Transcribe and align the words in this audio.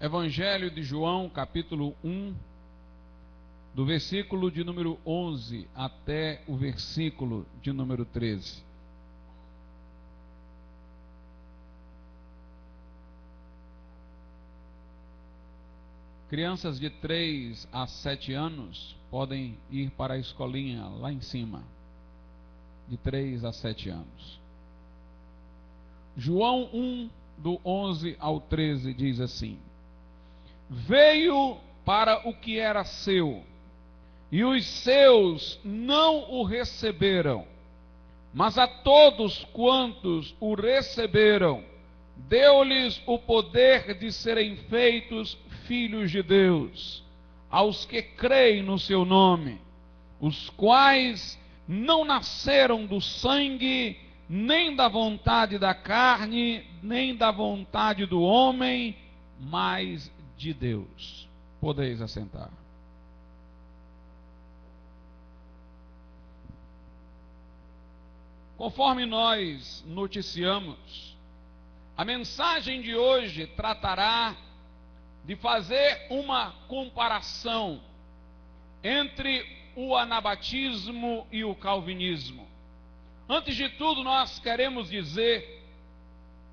Evangelho 0.00 0.70
de 0.70 0.82
João, 0.82 1.28
capítulo 1.28 1.94
1, 2.02 2.34
do 3.74 3.84
versículo 3.84 4.50
de 4.50 4.64
número 4.64 4.98
11 5.04 5.68
até 5.74 6.42
o 6.46 6.56
versículo 6.56 7.46
de 7.60 7.70
número 7.70 8.06
13. 8.06 8.64
Crianças 16.30 16.80
de 16.80 16.88
3 16.88 17.68
a 17.70 17.86
7 17.86 18.32
anos 18.32 18.96
podem 19.10 19.58
ir 19.70 19.90
para 19.90 20.14
a 20.14 20.18
escolinha 20.18 20.82
lá 20.86 21.12
em 21.12 21.20
cima. 21.20 21.62
De 22.88 22.96
3 22.96 23.44
a 23.44 23.52
7 23.52 23.90
anos. 23.90 24.40
João 26.16 26.70
1, 26.72 27.10
do 27.36 27.60
11 27.62 28.16
ao 28.18 28.40
13, 28.40 28.94
diz 28.94 29.20
assim: 29.20 29.58
Veio 30.70 31.58
para 31.84 32.28
o 32.28 32.32
que 32.32 32.60
era 32.60 32.84
seu, 32.84 33.42
e 34.30 34.44
os 34.44 34.64
seus 34.64 35.58
não 35.64 36.30
o 36.30 36.44
receberam. 36.44 37.44
Mas 38.32 38.56
a 38.56 38.68
todos 38.68 39.44
quantos 39.52 40.32
o 40.38 40.54
receberam, 40.54 41.64
deu-lhes 42.14 43.02
o 43.04 43.18
poder 43.18 43.98
de 43.98 44.12
serem 44.12 44.54
feitos 44.54 45.36
filhos 45.66 46.12
de 46.12 46.22
Deus, 46.22 47.02
aos 47.50 47.84
que 47.84 48.00
creem 48.00 48.62
no 48.62 48.78
seu 48.78 49.04
nome, 49.04 49.60
os 50.20 50.50
quais 50.50 51.36
não 51.66 52.04
nasceram 52.04 52.86
do 52.86 53.00
sangue, 53.00 53.98
nem 54.28 54.76
da 54.76 54.86
vontade 54.86 55.58
da 55.58 55.74
carne, 55.74 56.64
nem 56.80 57.16
da 57.16 57.32
vontade 57.32 58.06
do 58.06 58.22
homem, 58.22 58.96
mas 59.40 60.08
de 60.40 60.54
Deus. 60.54 61.28
Podeis 61.60 62.00
assentar. 62.00 62.50
Conforme 68.56 69.04
nós 69.04 69.84
noticiamos, 69.86 71.16
a 71.96 72.04
mensagem 72.04 72.80
de 72.80 72.94
hoje 72.94 73.46
tratará 73.48 74.34
de 75.24 75.36
fazer 75.36 76.06
uma 76.10 76.52
comparação 76.66 77.82
entre 78.82 79.46
o 79.76 79.94
anabatismo 79.94 81.26
e 81.30 81.44
o 81.44 81.54
calvinismo. 81.54 82.48
Antes 83.28 83.54
de 83.54 83.68
tudo, 83.70 84.02
nós 84.02 84.38
queremos 84.38 84.88
dizer 84.88 85.62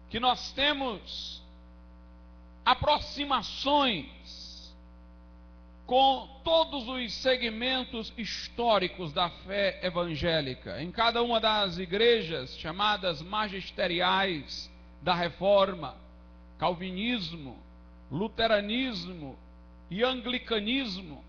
que 0.09 0.19
nós 0.19 0.51
temos 0.51 1.41
aproximações 2.67 4.75
com 5.85 6.41
todos 6.43 6.85
os 6.85 7.13
segmentos 7.13 8.13
históricos 8.17 9.13
da 9.13 9.29
fé 9.29 9.79
evangélica. 9.81 10.83
Em 10.83 10.91
cada 10.91 11.23
uma 11.23 11.39
das 11.39 11.77
igrejas 11.77 12.57
chamadas 12.57 13.21
magisteriais 13.21 14.69
da 15.01 15.15
reforma, 15.15 15.95
calvinismo, 16.59 17.57
luteranismo 18.11 19.39
e 19.89 20.03
anglicanismo, 20.03 21.23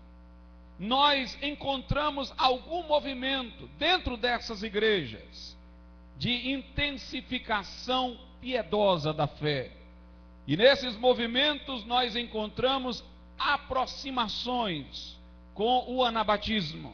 nós 0.77 1.41
encontramos 1.41 2.33
algum 2.37 2.83
movimento 2.83 3.65
dentro 3.77 4.17
dessas 4.17 4.61
igrejas 4.61 5.57
de 6.17 6.51
intensificação 6.51 8.19
piedosa 8.41 9.13
da 9.13 9.25
fé. 9.25 9.78
E 10.49 10.57
nesses 10.57 10.97
movimentos 10.97 11.85
nós 11.85 12.15
encontramos 12.15 13.03
aproximações 13.37 15.15
com 15.53 15.85
o 15.87 16.03
anabatismo. 16.03 16.91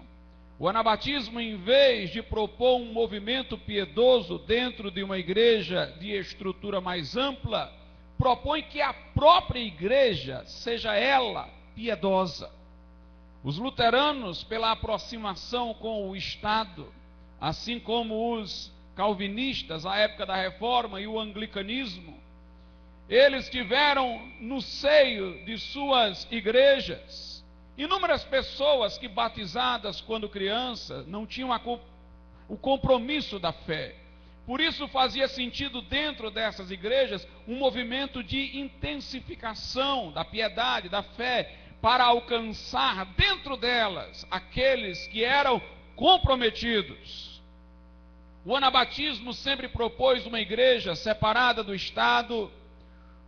O 0.60 0.68
anabatismo, 0.68 1.40
em 1.40 1.56
vez 1.56 2.10
de 2.10 2.22
propor 2.22 2.82
um 2.82 2.92
movimento 2.92 3.58
piedoso 3.58 4.40
dentro 4.40 4.92
de 4.92 5.02
uma 5.02 5.18
igreja 5.18 5.86
de 6.02 6.12
estrutura 6.12 6.82
mais 6.82 7.16
ampla, 7.16 7.72
propõe 8.18 8.62
que 8.62 8.82
a 8.82 8.94
própria 8.94 9.62
igreja 9.62 10.44
seja 10.46 10.94
ela 10.94 11.48
piedosa. 11.74 12.52
Os 13.42 13.58
luteranos, 13.58 14.44
pela 14.44 14.72
aproximação 14.72 15.74
com 15.76 16.10
o 16.10 16.14
Estado, 16.14 16.92
assim 17.40 17.80
como 17.80 18.34
os 18.34 18.70
calvinistas, 18.98 19.86
à 19.86 19.96
época 19.96 20.26
da 20.26 20.36
reforma, 20.36 21.00
e 21.00 21.08
o 21.08 21.18
anglicanismo, 21.18 22.25
eles 23.10 23.50
tiveram 23.50 24.20
no 24.40 24.62
seio 24.62 25.46
de 25.46 25.58
suas 25.58 26.28
igrejas 26.32 27.36
inúmeras 27.78 28.24
pessoas 28.24 28.98
que, 28.98 29.08
batizadas 29.08 30.02
quando 30.02 30.30
crianças, 30.30 31.06
não 31.08 31.26
tinham 31.26 31.52
a, 31.52 31.60
o 32.48 32.58
compromisso 32.58 33.40
da 33.40 33.52
fé. 33.52 33.96
Por 34.46 34.62
isso 34.62 34.88
fazia 34.88 35.28
sentido 35.28 35.82
dentro 35.82 36.30
dessas 36.30 36.70
igrejas 36.70 37.28
um 37.48 37.56
movimento 37.56 38.24
de 38.24 38.58
intensificação 38.58 40.12
da 40.12 40.24
piedade, 40.24 40.88
da 40.88 41.02
fé, 41.02 41.56
para 41.82 42.06
alcançar 42.06 43.06
dentro 43.18 43.58
delas 43.58 44.26
aqueles 44.30 45.08
que 45.08 45.24
eram 45.24 45.62
comprometidos. 45.96 47.42
O 48.46 48.56
anabatismo 48.56 49.34
sempre 49.34 49.68
propôs 49.68 50.26
uma 50.26 50.40
igreja 50.40 50.96
separada 50.96 51.64
do 51.64 51.74
Estado, 51.74 52.52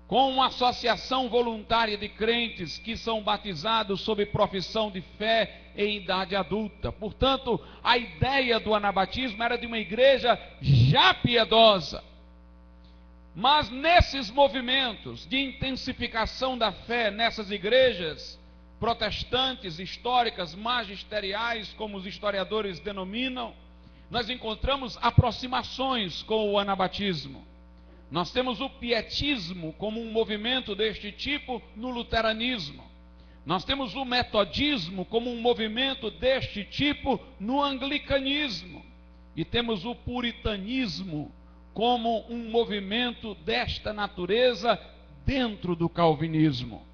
com 0.07 0.29
uma 0.29 0.47
associação 0.47 1.27
voluntária 1.27 1.97
de 1.97 2.07
crentes 2.07 2.77
que 2.77 2.95
são 2.95 3.21
batizados 3.21 4.01
sob 4.01 4.25
profissão 4.27 4.89
de 4.89 5.01
fé 5.17 5.71
em 5.75 5.97
idade 5.97 6.35
adulta. 6.35 6.91
Portanto, 6.91 7.59
a 7.83 7.97
ideia 7.97 8.59
do 8.59 8.73
anabatismo 8.73 9.43
era 9.43 9.57
de 9.57 9.67
uma 9.67 9.77
igreja 9.77 10.39
já 10.61 11.13
piedosa. 11.13 12.03
Mas 13.35 13.69
nesses 13.69 14.31
movimentos 14.31 15.27
de 15.27 15.37
intensificação 15.37 16.57
da 16.57 16.71
fé 16.71 17.11
nessas 17.11 17.51
igrejas 17.51 18.39
protestantes, 18.79 19.77
históricas, 19.77 20.55
magisteriais, 20.55 21.73
como 21.77 21.97
os 21.97 22.05
historiadores 22.05 22.79
denominam, 22.79 23.53
nós 24.09 24.29
encontramos 24.29 24.97
aproximações 25.01 26.23
com 26.23 26.51
o 26.51 26.57
anabatismo. 26.57 27.45
Nós 28.09 28.31
temos 28.31 28.61
o 28.61 28.69
pietismo 28.69 29.73
como 29.73 30.01
um 30.01 30.11
movimento 30.11 30.75
deste 30.75 31.11
tipo 31.11 31.61
no 31.75 31.89
luteranismo. 31.89 32.83
Nós 33.45 33.63
temos 33.63 33.95
o 33.95 34.05
metodismo 34.05 35.05
como 35.05 35.29
um 35.29 35.41
movimento 35.41 36.09
deste 36.11 36.63
tipo 36.63 37.19
no 37.39 37.61
anglicanismo. 37.61 38.85
E 39.35 39.45
temos 39.45 39.85
o 39.85 39.93
puritanismo 39.93 41.31
como 41.73 42.25
um 42.29 42.49
movimento 42.49 43.35
desta 43.35 43.93
natureza 43.93 44.79
dentro 45.25 45.75
do 45.75 45.87
calvinismo. 45.87 46.85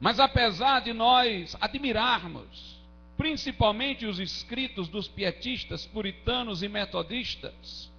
Mas 0.00 0.20
apesar 0.20 0.80
de 0.80 0.92
nós 0.92 1.56
admirarmos, 1.60 2.78
principalmente 3.16 4.06
os 4.06 4.18
escritos 4.18 4.88
dos 4.88 5.08
pietistas, 5.08 5.86
puritanos 5.86 6.62
e 6.62 6.68
metodistas, 6.68 7.90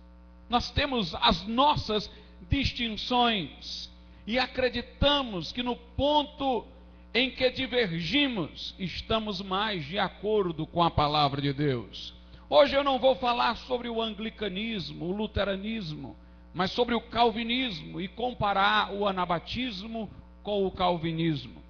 nós 0.50 0.72
temos 0.72 1.14
as 1.16 1.46
nossas 1.46 2.10
distinções 2.50 3.90
e 4.26 4.38
acreditamos 4.38 5.52
que 5.52 5.64
no 5.64 5.76
ponto 5.76 6.66
em 7.14 7.32
que 7.32 7.50
divergimos, 7.50 8.76
estamos 8.78 9.42
mais 9.42 9.86
de 9.86 9.98
acordo 9.98 10.68
com 10.68 10.84
a 10.84 10.92
palavra 10.92 11.42
de 11.42 11.52
Deus. 11.52 12.14
Hoje 12.50 12.76
eu 12.76 12.84
não 12.84 13.00
vou 13.00 13.16
falar 13.16 13.56
sobre 13.58 13.90
o 13.90 14.02
anglicanismo, 14.02 15.06
o 15.06 15.16
luteranismo, 15.16 16.16
mas 16.54 16.72
sobre 16.72 16.96
o 16.96 17.02
calvinismo 17.02 18.00
e 18.00 18.08
comparar 18.08 18.94
o 18.94 19.08
anabatismo 19.08 20.10
com 20.44 20.66
o 20.66 20.72
calvinismo. 20.72 21.62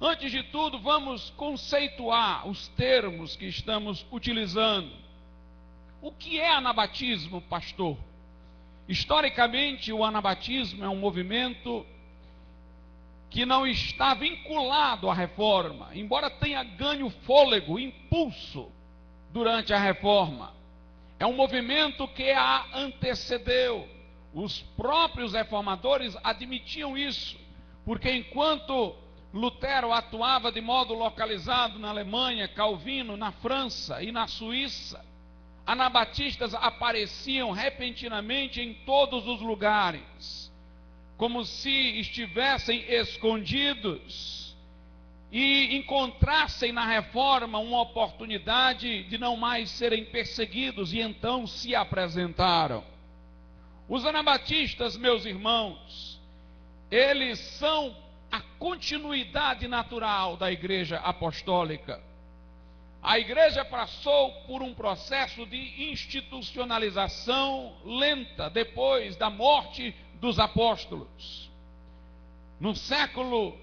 Antes 0.00 0.32
de 0.32 0.42
tudo, 0.44 0.78
vamos 0.78 1.30
conceituar 1.30 2.48
os 2.48 2.68
termos 2.68 3.36
que 3.36 3.46
estamos 3.46 4.06
utilizando. 4.10 4.90
O 6.00 6.10
que 6.10 6.40
é 6.40 6.54
anabatismo, 6.54 7.42
pastor? 7.42 7.98
Historicamente, 8.90 9.92
o 9.92 10.04
anabatismo 10.04 10.84
é 10.84 10.88
um 10.88 10.96
movimento 10.96 11.86
que 13.30 13.46
não 13.46 13.64
está 13.64 14.14
vinculado 14.14 15.08
à 15.08 15.14
reforma, 15.14 15.90
embora 15.94 16.28
tenha 16.28 16.64
ganho 16.64 17.08
fôlego, 17.08 17.78
impulso 17.78 18.68
durante 19.32 19.72
a 19.72 19.78
reforma. 19.78 20.52
É 21.20 21.24
um 21.24 21.32
movimento 21.32 22.08
que 22.08 22.32
a 22.32 22.66
antecedeu. 22.74 23.88
Os 24.34 24.60
próprios 24.76 25.34
reformadores 25.34 26.16
admitiam 26.24 26.98
isso, 26.98 27.38
porque 27.84 28.10
enquanto 28.10 28.96
Lutero 29.32 29.92
atuava 29.92 30.50
de 30.50 30.60
modo 30.60 30.94
localizado 30.94 31.78
na 31.78 31.90
Alemanha, 31.90 32.48
Calvino 32.48 33.16
na 33.16 33.30
França 33.30 34.02
e 34.02 34.10
na 34.10 34.26
Suíça, 34.26 35.08
anabatistas 35.66 36.54
apareciam 36.54 37.50
repentinamente 37.50 38.60
em 38.60 38.74
todos 38.84 39.26
os 39.26 39.40
lugares, 39.40 40.52
como 41.16 41.44
se 41.44 41.70
estivessem 42.00 42.84
escondidos 42.88 44.56
e 45.32 45.76
encontrassem 45.76 46.72
na 46.72 46.84
reforma 46.84 47.58
uma 47.58 47.82
oportunidade 47.82 49.04
de 49.04 49.16
não 49.16 49.36
mais 49.36 49.70
serem 49.70 50.04
perseguidos 50.04 50.92
e 50.92 51.00
então 51.00 51.46
se 51.46 51.74
apresentaram. 51.74 52.82
Os 53.88 54.04
anabatistas, 54.04 54.96
meus 54.96 55.24
irmãos, 55.24 56.20
eles 56.90 57.38
são 57.38 57.96
a 58.30 58.40
continuidade 58.58 59.68
natural 59.68 60.36
da 60.36 60.50
igreja 60.50 60.98
apostólica. 60.98 62.00
A 63.02 63.18
igreja 63.18 63.64
passou 63.64 64.30
por 64.46 64.62
um 64.62 64.74
processo 64.74 65.46
de 65.46 65.90
institucionalização 65.90 67.74
lenta 67.84 68.50
depois 68.50 69.16
da 69.16 69.30
morte 69.30 69.94
dos 70.20 70.38
apóstolos. 70.38 71.50
No 72.60 72.76
século 72.76 73.56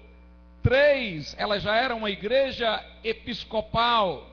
III, 0.64 1.34
ela 1.36 1.60
já 1.60 1.76
era 1.76 1.94
uma 1.94 2.10
igreja 2.10 2.84
episcopal. 3.04 4.28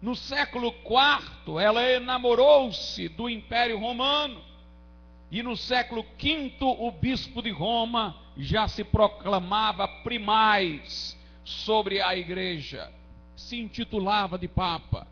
No 0.00 0.14
século 0.14 0.68
IV, 0.68 1.58
ela 1.60 1.82
enamorou-se 1.82 3.08
do 3.08 3.28
Império 3.28 3.80
Romano. 3.80 4.40
E 5.28 5.42
no 5.42 5.56
século 5.56 6.06
V, 6.16 6.52
o 6.60 6.90
bispo 6.92 7.42
de 7.42 7.50
Roma 7.50 8.16
já 8.36 8.68
se 8.68 8.84
proclamava 8.84 9.88
primaz 9.88 11.18
sobre 11.44 12.00
a 12.00 12.16
igreja, 12.16 12.92
se 13.36 13.60
intitulava 13.60 14.38
de 14.38 14.48
Papa. 14.48 15.06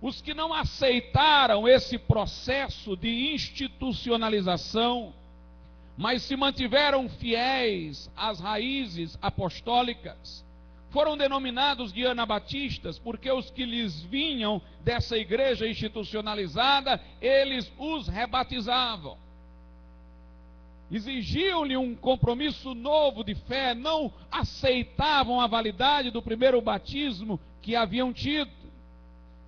Os 0.00 0.20
que 0.20 0.32
não 0.32 0.52
aceitaram 0.54 1.68
esse 1.68 1.98
processo 1.98 2.96
de 2.96 3.32
institucionalização, 3.34 5.12
mas 5.96 6.22
se 6.22 6.36
mantiveram 6.36 7.08
fiéis 7.08 8.10
às 8.16 8.40
raízes 8.40 9.18
apostólicas, 9.20 10.44
foram 10.90 11.16
denominados 11.16 11.92
de 11.92 12.06
anabatistas, 12.06 12.98
porque 12.98 13.30
os 13.30 13.50
que 13.50 13.64
lhes 13.64 14.02
vinham 14.04 14.62
dessa 14.82 15.18
igreja 15.18 15.68
institucionalizada, 15.68 17.00
eles 17.20 17.70
os 17.78 18.08
rebatizavam. 18.08 19.18
Exigiam-lhe 20.90 21.76
um 21.76 21.94
compromisso 21.94 22.74
novo 22.74 23.22
de 23.22 23.34
fé, 23.34 23.74
não 23.74 24.10
aceitavam 24.30 25.40
a 25.40 25.46
validade 25.46 26.10
do 26.10 26.22
primeiro 26.22 26.60
batismo 26.62 27.38
que 27.60 27.76
haviam 27.76 28.12
tido. 28.12 28.50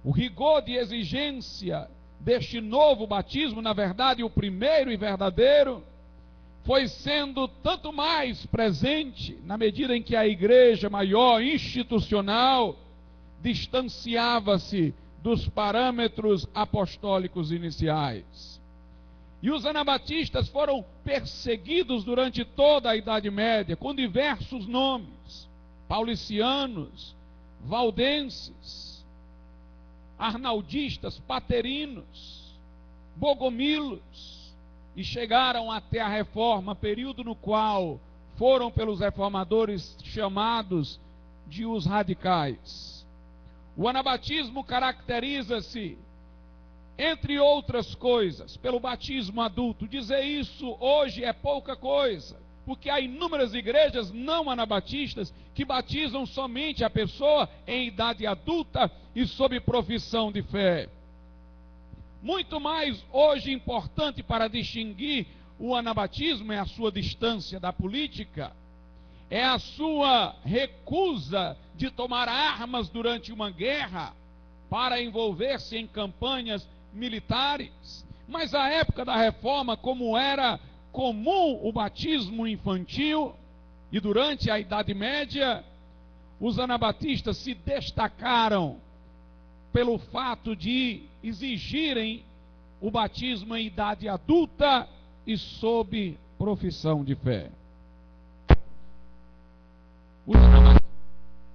O 0.04 0.10
rigor 0.10 0.62
de 0.62 0.74
exigência 0.74 1.88
deste 2.20 2.60
novo 2.60 3.06
batismo, 3.06 3.62
na 3.62 3.72
verdade, 3.72 4.22
o 4.22 4.28
primeiro 4.28 4.92
e 4.92 4.96
verdadeiro, 4.96 5.82
foi 6.64 6.86
sendo 6.88 7.48
tanto 7.48 7.90
mais 7.90 8.44
presente 8.46 9.38
na 9.44 9.56
medida 9.56 9.96
em 9.96 10.02
que 10.02 10.14
a 10.14 10.26
igreja 10.26 10.90
maior, 10.90 11.42
institucional, 11.42 12.76
distanciava-se 13.42 14.94
dos 15.22 15.48
parâmetros 15.48 16.46
apostólicos 16.54 17.50
iniciais. 17.50 18.59
E 19.42 19.50
os 19.50 19.64
anabatistas 19.64 20.48
foram 20.48 20.84
perseguidos 21.02 22.04
durante 22.04 22.44
toda 22.44 22.90
a 22.90 22.96
Idade 22.96 23.30
Média, 23.30 23.76
com 23.76 23.94
diversos 23.94 24.66
nomes: 24.66 25.48
paulicianos, 25.88 27.16
valdenses, 27.64 29.04
arnaldistas, 30.18 31.18
paterinos, 31.20 32.58
bogomilos 33.16 34.54
e 34.94 35.02
chegaram 35.02 35.70
até 35.70 36.00
a 36.00 36.08
reforma, 36.08 36.74
período 36.74 37.24
no 37.24 37.34
qual 37.34 37.98
foram 38.36 38.70
pelos 38.70 39.00
reformadores 39.00 39.96
chamados 40.02 41.00
de 41.46 41.64
os 41.64 41.86
radicais. 41.86 43.06
O 43.76 43.88
anabatismo 43.88 44.62
caracteriza-se, 44.62 45.96
entre 47.00 47.38
outras 47.38 47.94
coisas, 47.94 48.58
pelo 48.58 48.78
batismo 48.78 49.40
adulto. 49.40 49.88
Dizer 49.88 50.22
isso 50.22 50.76
hoje 50.78 51.24
é 51.24 51.32
pouca 51.32 51.74
coisa, 51.74 52.38
porque 52.66 52.90
há 52.90 53.00
inúmeras 53.00 53.54
igrejas 53.54 54.12
não 54.12 54.50
anabatistas 54.50 55.32
que 55.54 55.64
batizam 55.64 56.26
somente 56.26 56.84
a 56.84 56.90
pessoa 56.90 57.48
em 57.66 57.86
idade 57.86 58.26
adulta 58.26 58.92
e 59.16 59.26
sob 59.26 59.58
profissão 59.60 60.30
de 60.30 60.42
fé. 60.42 60.90
Muito 62.22 62.60
mais 62.60 63.02
hoje 63.10 63.50
importante 63.50 64.22
para 64.22 64.46
distinguir 64.46 65.26
o 65.58 65.74
anabatismo 65.74 66.52
é 66.52 66.58
a 66.58 66.66
sua 66.66 66.92
distância 66.92 67.58
da 67.58 67.72
política, 67.72 68.52
é 69.30 69.42
a 69.42 69.58
sua 69.58 70.36
recusa 70.44 71.56
de 71.74 71.90
tomar 71.90 72.28
armas 72.28 72.90
durante 72.90 73.32
uma 73.32 73.50
guerra 73.50 74.14
para 74.68 75.02
envolver-se 75.02 75.78
em 75.78 75.86
campanhas 75.86 76.68
militares. 76.92 78.06
Mas 78.28 78.54
a 78.54 78.68
época 78.68 79.04
da 79.04 79.16
reforma, 79.16 79.76
como 79.76 80.16
era 80.16 80.58
comum 80.92 81.60
o 81.62 81.72
batismo 81.72 82.46
infantil, 82.46 83.34
e 83.92 83.98
durante 83.98 84.50
a 84.50 84.58
Idade 84.58 84.94
Média, 84.94 85.64
os 86.40 86.58
anabatistas 86.58 87.36
se 87.38 87.54
destacaram 87.54 88.78
pelo 89.72 89.98
fato 89.98 90.54
de 90.54 91.02
exigirem 91.22 92.24
o 92.80 92.90
batismo 92.90 93.56
em 93.56 93.66
idade 93.66 94.08
adulta 94.08 94.88
e 95.26 95.36
sob 95.36 96.16
profissão 96.38 97.04
de 97.04 97.14
fé. 97.14 97.50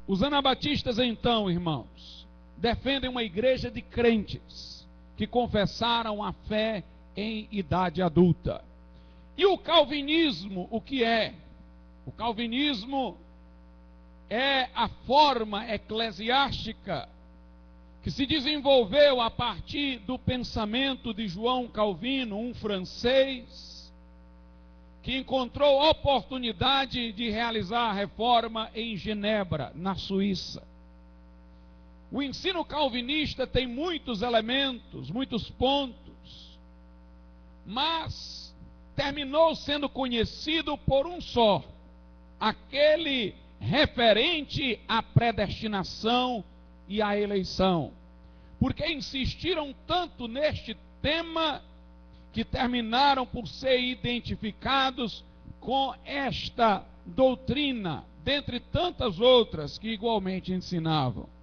Os 0.08 0.22
anabatistas, 0.22 1.00
então, 1.00 1.50
irmãos, 1.50 2.28
defendem 2.58 3.10
uma 3.10 3.24
igreja 3.24 3.72
de 3.72 3.82
crentes 3.82 4.75
que 5.16 5.28
confessaram 5.28 6.24
a 6.24 6.34
fé 6.34 6.84
em 7.16 7.48
idade 7.52 8.02
adulta. 8.02 8.64
E 9.38 9.46
o 9.46 9.58
calvinismo, 9.58 10.68
o 10.72 10.80
que 10.80 11.04
é? 11.04 11.34
O 12.06 12.12
calvinismo 12.12 13.18
é 14.30 14.70
a 14.74 14.88
forma 15.06 15.70
eclesiástica 15.72 17.10
que 18.04 18.12
se 18.12 18.26
desenvolveu 18.26 19.20
a 19.20 19.32
partir 19.32 19.98
do 20.00 20.20
pensamento 20.20 21.12
de 21.14 21.28
João 21.28 21.68
Calvino, 21.68 22.38
um 22.38 22.54
francês, 22.54 23.92
que 25.02 25.18
encontrou 25.18 25.90
oportunidade 25.90 27.12
de 27.12 27.30
realizar 27.30 27.90
a 27.90 27.94
reforma 27.94 28.70
em 28.76 28.96
Genebra, 28.96 29.72
na 29.76 29.96
Suíça. 29.96 30.62
O 32.16 32.24
ensino 32.24 32.64
calvinista 32.64 33.46
tem 33.46 33.68
muitos 33.68 34.22
elementos, 34.22 35.12
muitos 35.12 35.50
pontos, 35.50 36.58
mas 37.66 38.56
terminou 38.96 39.54
sendo 39.54 39.90
conhecido 39.90 40.78
por 40.78 41.06
um 41.06 41.20
só, 41.20 41.62
aquele 42.40 43.36
referente 43.60 44.80
à 44.88 45.04
predestinação 45.04 46.42
e 46.88 47.02
a 47.02 47.20
eleição. 47.20 47.92
Porque 48.62 48.88
insistiram 48.88 49.76
tanto 49.86 50.26
neste 50.26 50.74
tema 51.02 51.62
que 52.32 52.46
terminaram 52.46 53.26
por 53.26 53.46
ser 53.46 53.78
identificados 53.78 55.22
com 55.60 55.94
esta 56.06 56.82
doutrina, 57.06 58.06
dentre 58.24 58.62
tantas 58.62 59.20
outras 59.20 59.78
que 59.78 59.90
igualmente 59.90 60.54
ensinavam. 60.54 61.35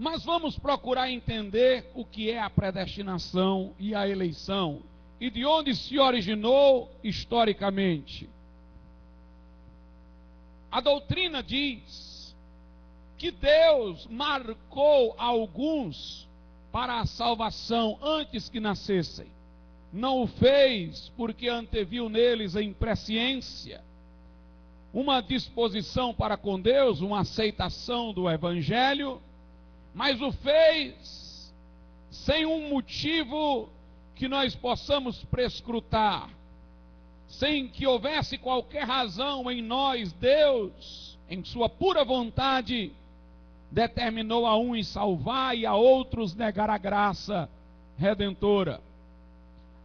Mas 0.00 0.24
vamos 0.24 0.58
procurar 0.58 1.10
entender 1.10 1.90
o 1.94 2.06
que 2.06 2.30
é 2.30 2.40
a 2.40 2.48
predestinação 2.48 3.74
e 3.78 3.94
a 3.94 4.08
eleição 4.08 4.80
e 5.20 5.28
de 5.28 5.44
onde 5.44 5.76
se 5.76 5.98
originou 5.98 6.90
historicamente. 7.04 8.26
A 10.72 10.80
doutrina 10.80 11.42
diz 11.42 12.34
que 13.18 13.30
Deus 13.30 14.06
marcou 14.06 15.14
alguns 15.18 16.26
para 16.72 17.00
a 17.00 17.04
salvação 17.04 17.98
antes 18.00 18.48
que 18.48 18.58
nascessem. 18.58 19.26
Não 19.92 20.22
o 20.22 20.26
fez 20.26 21.12
porque 21.14 21.46
anteviu 21.46 22.08
neles 22.08 22.56
a 22.56 22.62
impresciência, 22.62 23.82
uma 24.94 25.20
disposição 25.20 26.14
para 26.14 26.38
com 26.38 26.58
Deus, 26.58 27.02
uma 27.02 27.20
aceitação 27.20 28.14
do 28.14 28.30
Evangelho, 28.30 29.20
mas 29.94 30.20
o 30.20 30.32
fez 30.32 31.52
sem 32.10 32.44
um 32.44 32.68
motivo 32.68 33.68
que 34.14 34.28
nós 34.28 34.54
possamos 34.54 35.24
prescrutar, 35.24 36.28
sem 37.26 37.68
que 37.68 37.86
houvesse 37.86 38.36
qualquer 38.36 38.84
razão 38.84 39.50
em 39.50 39.62
nós, 39.62 40.12
Deus, 40.12 41.18
em 41.28 41.42
Sua 41.44 41.68
pura 41.68 42.04
vontade, 42.04 42.92
determinou 43.70 44.46
a 44.46 44.56
uns 44.56 44.88
salvar 44.88 45.56
e 45.56 45.64
a 45.64 45.74
outros 45.74 46.34
negar 46.34 46.68
a 46.68 46.76
graça 46.76 47.48
redentora. 47.96 48.80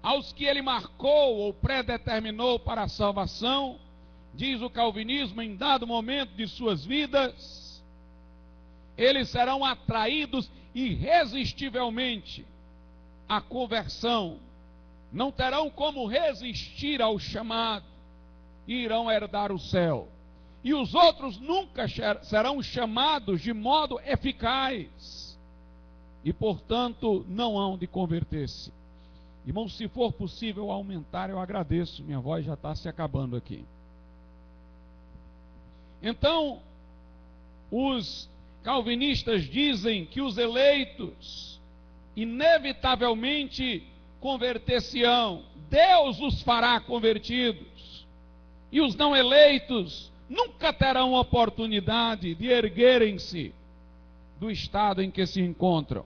aos 0.02 0.32
que 0.32 0.46
ele 0.46 0.62
marcou 0.62 1.38
ou 1.38 1.54
predeterminou 1.54 2.60
para 2.60 2.84
a 2.84 2.88
salvação, 2.88 3.80
diz 4.36 4.62
o 4.62 4.70
Calvinismo, 4.70 5.42
em 5.42 5.56
dado 5.56 5.88
momento 5.88 6.32
de 6.36 6.48
suas 6.48 6.86
vidas, 6.86 7.65
eles 8.98 9.30
serão 9.30 9.64
atraídos 9.64 10.50
irresistivelmente 10.74 12.46
à 13.28 13.42
conversão, 13.42 14.40
não 15.12 15.32
terão 15.32 15.70
como 15.70 16.06
resistir 16.06 17.02
ao 17.02 17.18
chamado 17.18 17.86
e 18.68 18.74
irão 18.74 19.10
herdar 19.12 19.52
o 19.52 19.60
céu. 19.60 20.08
E 20.64 20.74
os 20.74 20.96
outros 20.96 21.40
nunca 21.40 21.86
serão 22.24 22.62
chamados 22.62 23.42
de 23.42 23.54
modo 23.54 24.00
eficaz 24.00 25.38
e, 26.24 26.34
portanto, 26.34 27.24
não 27.30 27.58
hão 27.58 27.78
de 27.78 27.86
converter-se. 27.86 28.74
Irmão, 29.46 29.70
se 29.70 29.88
for 29.88 30.12
possível 30.12 30.72
aumentar, 30.72 31.30
eu 31.30 31.40
agradeço. 31.40 32.04
Minha 32.04 32.20
voz 32.20 32.44
já 32.44 32.56
está 32.56 32.74
se 32.74 32.90
acabando 32.90 33.36
aqui. 33.36 33.64
Então, 36.02 36.60
os 37.70 38.28
calvinistas 38.66 39.44
dizem 39.44 40.08
que 40.08 40.20
os 40.20 40.40
eleitos 40.40 41.62
inevitavelmente 42.16 43.84
converter-se-ão. 44.20 45.44
Deus 45.70 46.20
os 46.20 46.42
fará 46.42 46.80
convertidos. 46.80 48.08
E 48.72 48.82
os 48.82 48.96
não 48.96 49.16
eleitos 49.16 50.12
nunca 50.28 50.74
terão 50.74 51.14
oportunidade 51.14 52.34
de 52.34 52.48
erguerem-se 52.48 53.54
do 54.40 54.50
estado 54.50 55.04
em 55.04 55.12
que 55.12 55.28
se 55.28 55.40
encontram. 55.40 56.04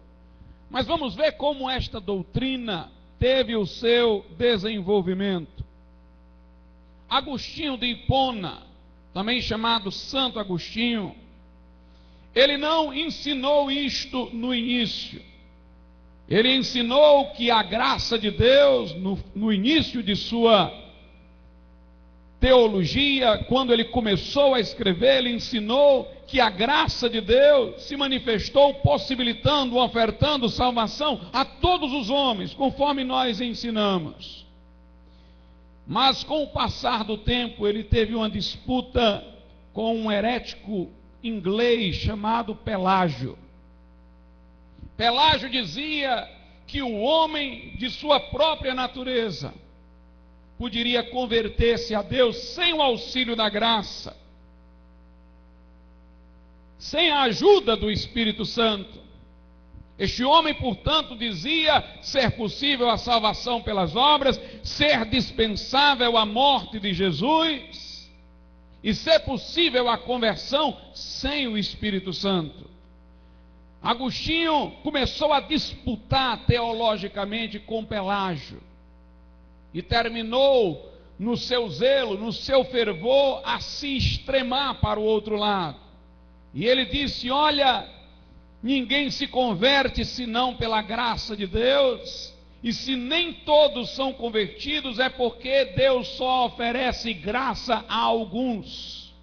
Mas 0.70 0.86
vamos 0.86 1.16
ver 1.16 1.32
como 1.38 1.70
esta 1.70 2.02
doutrina 2.02 2.92
teve 3.18 3.56
o 3.56 3.66
seu 3.66 4.26
desenvolvimento. 4.38 5.64
Agostinho 7.10 7.78
de 7.78 7.88
Hipona, 7.88 8.64
também 9.14 9.42
chamado 9.42 9.90
Santo 9.92 10.40
Agostinho, 10.40 11.16
ele 12.34 12.58
não 12.58 12.94
ensinou 12.94 13.72
isto 13.72 14.30
no 14.34 14.54
início. 14.54 15.22
Ele 16.28 16.56
ensinou 16.56 17.32
que 17.32 17.50
a 17.50 17.64
graça 17.64 18.18
de 18.18 18.30
Deus, 18.30 18.94
no, 18.96 19.18
no 19.34 19.52
início 19.52 20.04
de 20.04 20.16
sua 20.16 20.72
teologia, 22.40 23.44
quando 23.50 23.74
ele 23.74 23.86
começou 23.86 24.54
a 24.54 24.60
escrever, 24.60 25.18
ele 25.18 25.32
ensinou 25.32 26.06
que 26.28 26.40
a 26.40 26.50
graça 26.50 27.10
de 27.10 27.20
Deus 27.20 27.82
se 27.82 27.98
manifestou 27.98 28.76
possibilitando, 28.76 29.78
ofertando 29.78 30.48
salvação 30.48 31.20
a 31.34 31.44
todos 31.44 31.92
os 31.92 32.10
homens, 32.12 32.54
conforme 32.54 33.04
nós 33.04 33.42
ensinamos. 33.42 34.46
Mas 35.86 36.24
com 36.24 36.44
o 36.44 36.48
passar 36.48 37.04
do 37.04 37.18
tempo, 37.18 37.68
ele 37.68 37.84
teve 37.84 38.14
uma 38.14 38.30
disputa 38.30 39.26
com 39.74 39.96
um 39.96 40.12
herético 40.12 40.92
inglês 41.24 41.96
chamado 41.96 42.56
Pelágio. 42.56 43.38
Pelágio 44.96 45.50
dizia 45.50 46.30
que 46.68 46.82
o 46.82 47.00
homem, 47.00 47.76
de 47.78 47.90
sua 47.90 48.20
própria 48.20 48.74
natureza, 48.74 49.54
poderia 50.58 51.04
converter-se 51.04 51.96
a 51.96 52.02
Deus 52.02 52.38
sem 52.38 52.74
o 52.74 52.82
auxílio 52.82 53.36
da 53.36 53.50
graça 53.50 54.16
sem 56.80 57.12
a 57.12 57.24
ajuda 57.24 57.76
do 57.76 57.92
Espírito 57.92 58.46
Santo. 58.46 58.98
Este 59.98 60.24
homem, 60.24 60.54
portanto, 60.54 61.14
dizia 61.14 61.84
ser 62.02 62.32
possível 62.32 62.90
a 62.90 62.98
salvação 62.98 63.62
pelas 63.62 63.98
obras, 63.98 64.40
ser 64.64 65.04
dispensável 65.06 66.18
a 66.18 66.26
morte 66.26 66.80
de 66.80 66.94
Jesus 66.94 67.89
e 68.84 68.94
ser 68.94 69.20
possível 69.22 69.90
a 69.90 69.98
conversão 69.98 70.78
sem 70.94 71.48
o 71.48 71.58
Espírito 71.58 72.14
Santo. 72.14 72.70
Agostinho 73.82 74.72
começou 74.84 75.32
a 75.32 75.40
disputar 75.40 76.46
teologicamente 76.46 77.60
com 77.60 77.86
Pelágio 77.86 78.62
e 79.74 79.82
terminou 79.82 80.90
no 81.18 81.36
seu 81.36 81.70
zelo, 81.70 82.18
no 82.18 82.32
seu 82.32 82.64
fervor, 82.66 83.42
a 83.46 83.60
se 83.60 83.98
extremar 83.98 84.80
para 84.80 85.00
o 85.00 85.04
outro 85.04 85.36
lado. 85.36 85.78
E 86.54 86.66
ele 86.66 86.86
disse: 86.86 87.30
Olha, 87.30 87.88
ninguém 88.64 89.12
se 89.12 89.28
converte 89.28 90.06
senão 90.06 90.56
pela 90.56 90.82
graça 90.82 91.36
de 91.36 91.46
Deus. 91.46 92.34
E 92.62 92.74
se 92.74 92.96
nem 92.96 93.34
todos 93.34 93.92
são 93.92 94.12
convertidos, 94.12 95.00
é 95.00 95.10
porque 95.10 95.66
Deus 95.66 96.08
só 96.10 96.48
oferece 96.48 97.14
graça 97.14 97.86
a 97.88 97.98
alguns. 97.98 99.14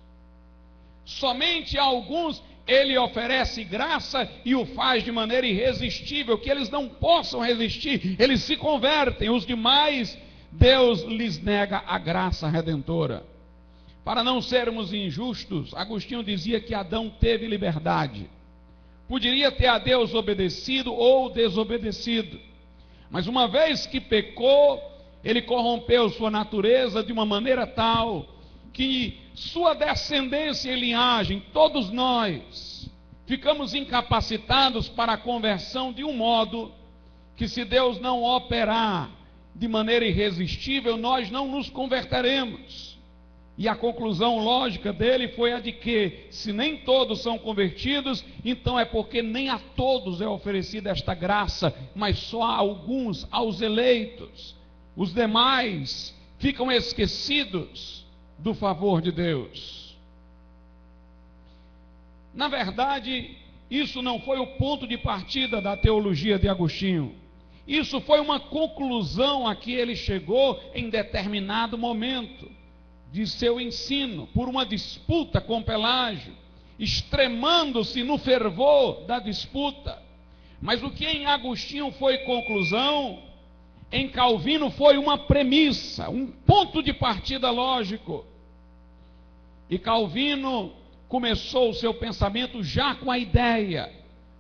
Somente 1.05 1.79
a 1.79 1.83
alguns 1.83 2.43
ele 2.67 2.99
oferece 2.99 3.63
graça 3.63 4.29
e 4.45 4.55
o 4.55 4.67
faz 4.67 5.05
de 5.05 5.13
maneira 5.13 5.47
irresistível, 5.47 6.37
que 6.37 6.51
eles 6.51 6.69
não 6.69 6.89
possam 6.89 7.41
resistir, 7.41 8.17
eles 8.19 8.43
se 8.43 8.57
convertem. 8.57 9.31
Os 9.31 9.47
demais, 9.47 10.19
Deus 10.51 11.03
lhes 11.03 11.41
nega 11.41 11.85
a 11.87 11.99
graça 11.99 12.49
redentora. 12.49 13.23
Para 14.05 14.25
não 14.25 14.41
sermos 14.41 14.93
injustos, 14.93 15.75
Agostinho 15.75 16.25
dizia 16.25 16.61
que 16.61 16.75
Adão 16.75 17.11
teve 17.21 17.47
liberdade. 17.47 18.29
Poderia 19.09 19.53
ter 19.53 19.67
a 19.67 19.79
Deus 19.79 20.15
obedecido 20.15 20.93
ou 20.93 21.31
desobedecido. 21.31 22.39
Mas 23.11 23.27
uma 23.27 23.47
vez 23.49 23.87
que 23.87 24.01
pecou, 24.01 24.81
ele 25.23 25.43
corrompeu 25.43 26.09
sua 26.11 26.31
natureza 26.31 27.03
de 27.03 27.13
uma 27.13 27.25
maneira 27.25 27.67
tal 27.67 28.27
que 28.73 29.19
sua 29.35 29.75
descendência 29.75 30.71
e 30.71 30.79
linhagem, 30.79 31.43
todos 31.53 31.91
nós, 31.91 32.91
ficamos 33.27 33.75
incapacitados 33.75 34.89
para 34.89 35.15
a 35.15 35.17
conversão 35.17 35.93
de 35.93 36.05
um 36.05 36.15
modo 36.15 36.73
que, 37.37 37.49
se 37.49 37.65
Deus 37.65 38.01
não 38.01 38.23
operar 38.23 39.11
de 39.55 39.67
maneira 39.67 40.05
irresistível, 40.05 40.97
nós 40.97 41.31
não 41.31 41.49
nos 41.49 41.71
converteremos. 41.71 42.96
E 43.59 43.69
a 43.69 43.75
conclusão 43.75 44.39
lógica 44.39 44.93
dele 44.93 45.29
foi 45.29 45.55
a 45.55 45.61
de 45.61 45.73
que, 45.73 46.27
se 46.31 46.53
nem 46.53 46.77
todos 46.77 47.23
são 47.23 47.39
convertidos, 47.39 48.23
então 48.45 48.79
é 48.79 48.85
porque 48.85 49.23
nem 49.23 49.49
a 49.49 49.59
todos 49.59 50.21
é 50.21 50.29
oferecida 50.29 50.91
esta 50.91 51.15
graça, 51.15 51.75
mas 51.95 52.19
só 52.19 52.43
a 52.43 52.57
alguns, 52.57 53.27
aos 53.31 53.63
eleitos. 53.63 54.55
Os 54.95 55.15
demais 55.15 56.15
ficam 56.39 56.71
esquecidos 56.71 58.05
do 58.39 58.53
favor 58.53 59.01
de 59.01 59.11
Deus. 59.11 59.97
Na 62.35 62.49
verdade, 62.49 63.39
isso 63.71 64.03
não 64.03 64.21
foi 64.21 64.39
o 64.39 64.47
ponto 64.59 64.87
de 64.87 64.99
partida 64.99 65.63
da 65.63 65.75
teologia 65.79 66.39
de 66.39 66.47
Agostinho. 66.47 67.15
Isso 67.67 68.03
foi 68.03 68.21
uma 68.21 68.39
conclusão 68.39 69.49
a 69.49 69.57
que 69.57 69.73
ele 69.73 69.97
chegou 69.97 70.61
em 70.75 70.91
determinado 70.91 71.79
momento 71.79 72.55
de 73.13 73.27
seu 73.27 73.61
ensino 73.61 74.27
por 74.29 74.49
uma 74.49 74.65
disputa 74.67 75.41
com 75.41 75.63
Pelágio, 75.63 76.35
extremando-se 76.79 78.03
no 78.03 78.19
fervor 78.19 79.05
da 79.07 79.19
disputa. 79.19 80.03
Mas 80.61 80.83
o 80.83 80.91
que 80.91 81.07
em 81.07 81.27
Agostinho 81.27 81.91
foi 81.93 82.19
conclusão, 82.19 83.23
em 83.91 84.09
Calvino 84.09 84.71
foi 84.71 84.99
uma 84.99 85.17
premissa, 85.17 86.11
um 86.11 86.27
ponto 86.27 86.83
de 86.83 86.93
partida 86.93 87.51
lógico. 87.51 88.25
E 89.71 89.79
Calvino 89.79 90.73
começou 91.09 91.71
o 91.71 91.75
seu 91.75 91.95
pensamento 91.95 92.63
já 92.63 92.95
com 92.95 93.11
a 93.11 93.19
ideia 93.19 93.93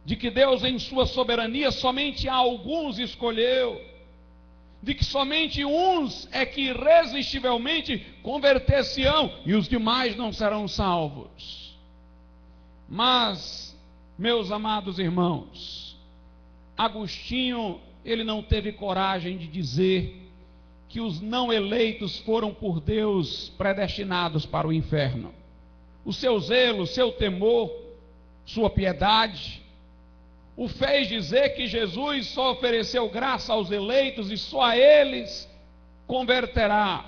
de 0.04 0.16
que 0.16 0.30
Deus, 0.30 0.62
em 0.62 0.78
sua 0.78 1.06
soberania, 1.06 1.70
somente 1.70 2.28
a 2.28 2.34
alguns 2.34 2.98
escolheu 2.98 3.80
de 4.82 4.94
que 4.94 5.04
somente 5.04 5.64
uns 5.64 6.28
é 6.30 6.44
que 6.46 6.68
irresistivelmente 6.68 8.06
converter-se-ão 8.22 9.32
e 9.44 9.54
os 9.54 9.68
demais 9.68 10.16
não 10.16 10.32
serão 10.32 10.68
salvos. 10.68 11.76
Mas, 12.88 13.76
meus 14.18 14.52
amados 14.52 14.98
irmãos, 14.98 15.96
Agostinho, 16.76 17.80
ele 18.04 18.22
não 18.22 18.42
teve 18.42 18.70
coragem 18.72 19.38
de 19.38 19.46
dizer 19.46 20.22
que 20.88 21.00
os 21.00 21.20
não 21.20 21.52
eleitos 21.52 22.18
foram 22.20 22.54
por 22.54 22.80
Deus 22.80 23.48
predestinados 23.58 24.46
para 24.46 24.68
o 24.68 24.72
inferno. 24.72 25.34
O 26.04 26.12
seu 26.12 26.38
zelo, 26.38 26.86
seu 26.86 27.10
temor, 27.12 27.72
sua 28.44 28.70
piedade, 28.70 29.62
o 30.56 30.68
fez 30.68 31.08
dizer 31.08 31.50
que 31.50 31.66
Jesus 31.66 32.28
só 32.28 32.52
ofereceu 32.52 33.08
graça 33.10 33.52
aos 33.52 33.70
eleitos 33.70 34.30
e 34.30 34.38
só 34.38 34.62
a 34.62 34.76
eles 34.76 35.46
converterá. 36.06 37.04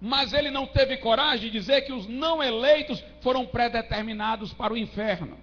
Mas 0.00 0.32
ele 0.32 0.50
não 0.50 0.66
teve 0.66 0.96
coragem 0.96 1.46
de 1.46 1.50
dizer 1.50 1.82
que 1.82 1.92
os 1.92 2.08
não 2.08 2.42
eleitos 2.42 3.02
foram 3.20 3.46
predeterminados 3.46 4.52
para 4.52 4.72
o 4.72 4.76
inferno. 4.76 5.38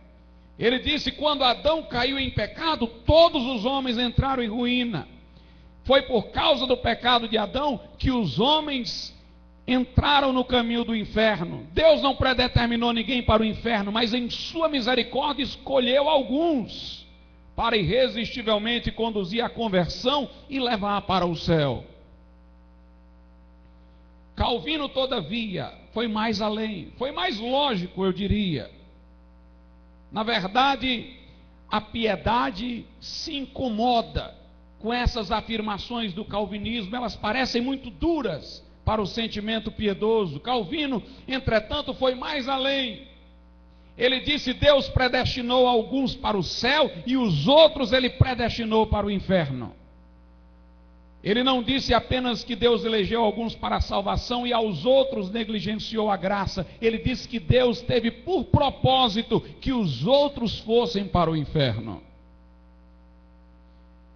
Ele 0.60 0.79
disse: 0.79 1.12
quando 1.12 1.44
Adão 1.44 1.84
caiu 1.84 2.20
em 2.20 2.29
pecado, 2.29 2.88
todos 2.88 3.46
os 3.46 3.65
homens 3.65 3.98
entraram 3.98 4.44
em 4.44 4.48
ruína. 4.48 5.08
Foi 5.86 6.01
por 6.01 6.32
causa 6.32 6.65
do 6.65 6.75
pecado 6.75 7.27
de 7.27 7.38
Adão 7.38 7.79
que 7.98 8.12
os 8.12 8.39
homens 8.39 9.15
entraram 9.68 10.32
no 10.32 10.46
caminho 10.46 10.84
do 10.84 10.96
inferno. 10.96 11.68
Deus 11.72 12.02
não 12.02 12.16
predeterminou 12.16 12.94
ninguém 12.94 13.24
para 13.24 13.42
o 13.42 13.46
inferno, 13.46 13.92
mas 13.92 14.14
em 14.14 14.30
sua 14.30 14.70
misericórdia 14.70 15.44
escolheu 15.44 16.08
alguns 16.08 17.06
para 17.56 17.78
irresistivelmente 17.78 18.92
conduzir 18.92 19.44
a 19.44 19.50
conversão 19.50 20.30
e 20.50 20.60
levar 20.60 21.02
para 21.02 21.26
o 21.26 21.36
céu. 21.36 21.84
Calvino, 24.36 24.90
todavia, 24.90 25.72
foi 25.94 26.08
mais 26.08 26.42
além, 26.42 26.92
foi 26.98 27.12
mais 27.12 27.40
lógico, 27.40 28.04
eu 28.04 28.12
diria. 28.12 28.70
Na 30.12 30.24
verdade, 30.24 31.18
a 31.72 31.80
piedade 31.80 32.86
se 33.00 33.34
incomoda 33.34 34.36
com 34.80 34.94
essas 34.94 35.32
afirmações 35.32 36.14
do 36.14 36.26
calvinismo, 36.26 36.96
elas 36.96 37.16
parecem 37.16 37.62
muito 37.62 37.90
duras 37.90 38.65
para 38.86 39.01
o 39.01 39.08
sentimento 39.08 39.72
piedoso. 39.72 40.39
Calvino, 40.39 41.01
entretanto, 41.27 41.94
foi 41.96 42.13
mais 42.13 42.48
além. 42.48 43.08
Ele 43.98 44.20
disse: 44.20 44.54
Deus 44.54 44.88
predestinou 44.88 45.68
alguns 45.68 46.15
para 46.15 46.38
o 46.38 46.44
céu 46.44 46.92
e 47.06 47.18
os 47.18 47.48
outros 47.48 47.92
ele 47.92 48.12
predestinou 48.12 48.86
para 48.86 49.08
o 49.08 49.12
inferno. 49.12 49.74
Ele 51.24 51.44
não 51.44 51.63
disse 51.63 51.92
apenas 51.92 52.44
que 52.44 52.56
Deus 52.56 52.86
elegeu 52.86 53.24
alguns 53.24 53.56
para 53.56 53.77
a 53.77 53.82
salvação 53.82 54.46
e 54.46 54.54
aos 54.54 54.86
outros 54.86 55.32
negligenciou 55.32 56.12
a 56.12 56.15
graça. 56.15 56.68
Ele 56.80 57.00
disse 57.00 57.27
que 57.27 57.39
Deus 57.39 57.82
teve 57.82 58.12
por 58.12 58.44
propósito 58.46 59.42
que 59.60 59.74
os 59.74 60.06
outros 60.06 60.60
fossem 60.60 61.08
para 61.08 61.32
o 61.32 61.36
inferno. 61.36 62.04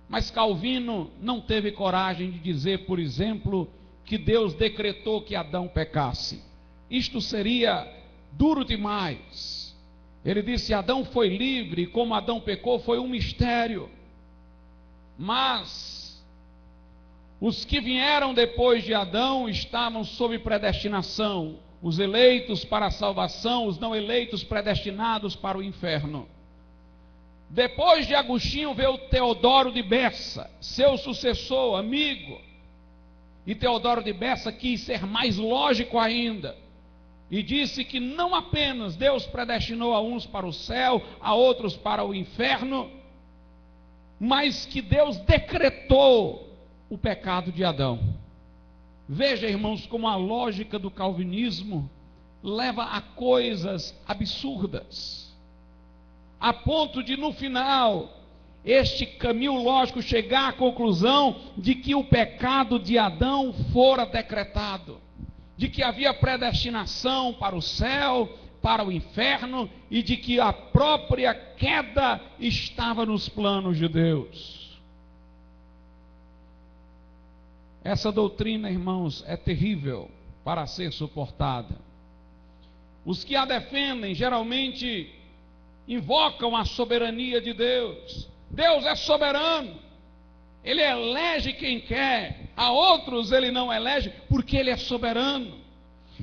Mas 0.07 0.29
Calvino 0.29 1.09
não 1.19 1.41
teve 1.41 1.71
coragem 1.71 2.29
de 2.29 2.37
dizer, 2.37 2.85
por 2.85 2.99
exemplo, 2.99 3.67
que 4.05 4.17
Deus 4.17 4.53
decretou 4.53 5.21
que 5.21 5.35
Adão 5.35 5.67
pecasse. 5.67 6.43
Isto 6.89 7.21
seria 7.21 7.87
duro 8.31 8.65
demais. 8.65 9.77
Ele 10.25 10.41
disse: 10.41 10.73
Adão 10.73 11.05
foi 11.05 11.29
livre, 11.29 11.87
como 11.87 12.13
Adão 12.13 12.39
pecou, 12.39 12.79
foi 12.79 12.99
um 12.99 13.07
mistério. 13.07 13.89
Mas 15.17 16.23
os 17.41 17.63
que 17.63 17.79
vieram 17.79 18.33
depois 18.33 18.83
de 18.83 18.93
Adão 18.93 19.47
estavam 19.47 20.03
sob 20.03 20.37
predestinação, 20.39 21.59
os 21.81 21.97
eleitos 21.97 22.65
para 22.65 22.87
a 22.87 22.91
salvação, 22.91 23.65
os 23.65 23.79
não 23.79 23.95
eleitos 23.95 24.43
predestinados 24.43 25.35
para 25.35 25.57
o 25.57 25.63
inferno. 25.63 26.27
Depois 27.49 28.05
de 28.05 28.13
Agostinho 28.13 28.73
veio 28.73 28.97
Teodoro 29.09 29.71
de 29.71 29.81
Bessa, 29.81 30.51
seu 30.59 30.97
sucessor, 30.97 31.79
amigo. 31.79 32.39
E 33.49 33.55
Teodoro 33.55 34.03
de 34.03 34.13
Bessa 34.13 34.51
quis 34.51 34.81
ser 34.81 35.07
mais 35.07 35.35
lógico 35.37 35.97
ainda. 35.97 36.55
E 37.31 37.41
disse 37.41 37.83
que 37.83 37.99
não 37.99 38.35
apenas 38.35 38.95
Deus 38.95 39.25
predestinou 39.25 39.95
a 39.95 39.99
uns 39.99 40.23
para 40.23 40.45
o 40.45 40.53
céu, 40.53 41.01
a 41.19 41.33
outros 41.33 41.75
para 41.75 42.03
o 42.03 42.13
inferno, 42.13 42.91
mas 44.19 44.67
que 44.67 44.83
Deus 44.83 45.17
decretou 45.21 46.55
o 46.91 46.95
pecado 46.95 47.51
de 47.51 47.65
Adão. 47.65 47.99
Veja, 49.07 49.47
irmãos, 49.47 49.87
como 49.87 50.07
a 50.07 50.15
lógica 50.15 50.77
do 50.77 50.91
calvinismo 50.91 51.89
leva 52.43 52.83
a 52.83 53.01
coisas 53.01 53.99
absurdas, 54.07 55.35
a 56.39 56.53
ponto 56.53 57.01
de 57.01 57.17
no 57.17 57.33
final 57.33 58.18
este 58.65 59.05
caminho 59.05 59.55
lógico 59.55 60.01
chegar 60.01 60.49
à 60.49 60.53
conclusão 60.53 61.35
de 61.57 61.75
que 61.75 61.95
o 61.95 62.03
pecado 62.03 62.77
de 62.77 62.97
Adão 62.97 63.53
fora 63.71 64.05
decretado, 64.05 64.99
de 65.57 65.69
que 65.69 65.81
havia 65.81 66.13
predestinação 66.13 67.33
para 67.33 67.55
o 67.55 67.61
céu, 67.61 68.29
para 68.61 68.83
o 68.83 68.91
inferno 68.91 69.69
e 69.89 70.03
de 70.03 70.17
que 70.17 70.39
a 70.39 70.51
própria 70.51 71.33
queda 71.33 72.19
estava 72.39 73.05
nos 73.05 73.29
planos 73.29 73.77
de 73.77 73.87
Deus. 73.87 74.77
Essa 77.83 78.11
doutrina, 78.11 78.69
irmãos, 78.69 79.23
é 79.25 79.37
terrível 79.37 80.11
para 80.43 80.67
ser 80.67 80.91
suportada. 80.91 81.75
Os 83.05 83.23
que 83.23 83.35
a 83.35 83.45
defendem 83.45 84.13
geralmente 84.13 85.13
invocam 85.87 86.55
a 86.55 86.65
soberania 86.65 87.41
de 87.41 87.53
Deus. 87.53 88.29
Deus 88.51 88.85
é 88.85 88.95
soberano. 88.95 89.75
Ele 90.63 90.81
elege 90.81 91.53
quem 91.53 91.79
quer, 91.79 92.49
a 92.55 92.71
outros 92.71 93.31
ele 93.31 93.51
não 93.51 93.71
elege 93.71 94.11
porque 94.27 94.57
ele 94.57 94.69
é 94.69 94.77
soberano. 94.77 95.53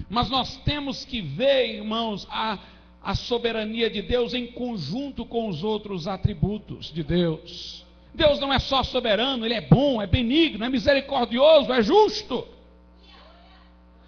Mas 0.09 0.29
nós 0.29 0.57
temos 0.59 1.05
que 1.05 1.23
ver, 1.23 1.75
irmãos, 1.75 2.27
a, 2.31 2.59
a 3.03 3.15
soberania 3.15 3.89
de 3.89 4.03
Deus 4.03 4.35
em 4.35 4.47
conjunto 4.47 5.25
com 5.25 5.49
os 5.49 5.65
outros 5.65 6.07
atributos 6.07 6.93
de 6.93 7.03
Deus. 7.03 7.87
Deus 8.15 8.41
não 8.41 8.53
é 8.53 8.59
só 8.59 8.83
soberano, 8.83 9.45
Ele 9.45 9.55
é 9.55 9.61
bom, 9.61 10.01
é 10.01 10.07
benigno, 10.07 10.65
é 10.65 10.69
misericordioso, 10.69 11.73
é 11.73 11.83
justo. 11.83 12.47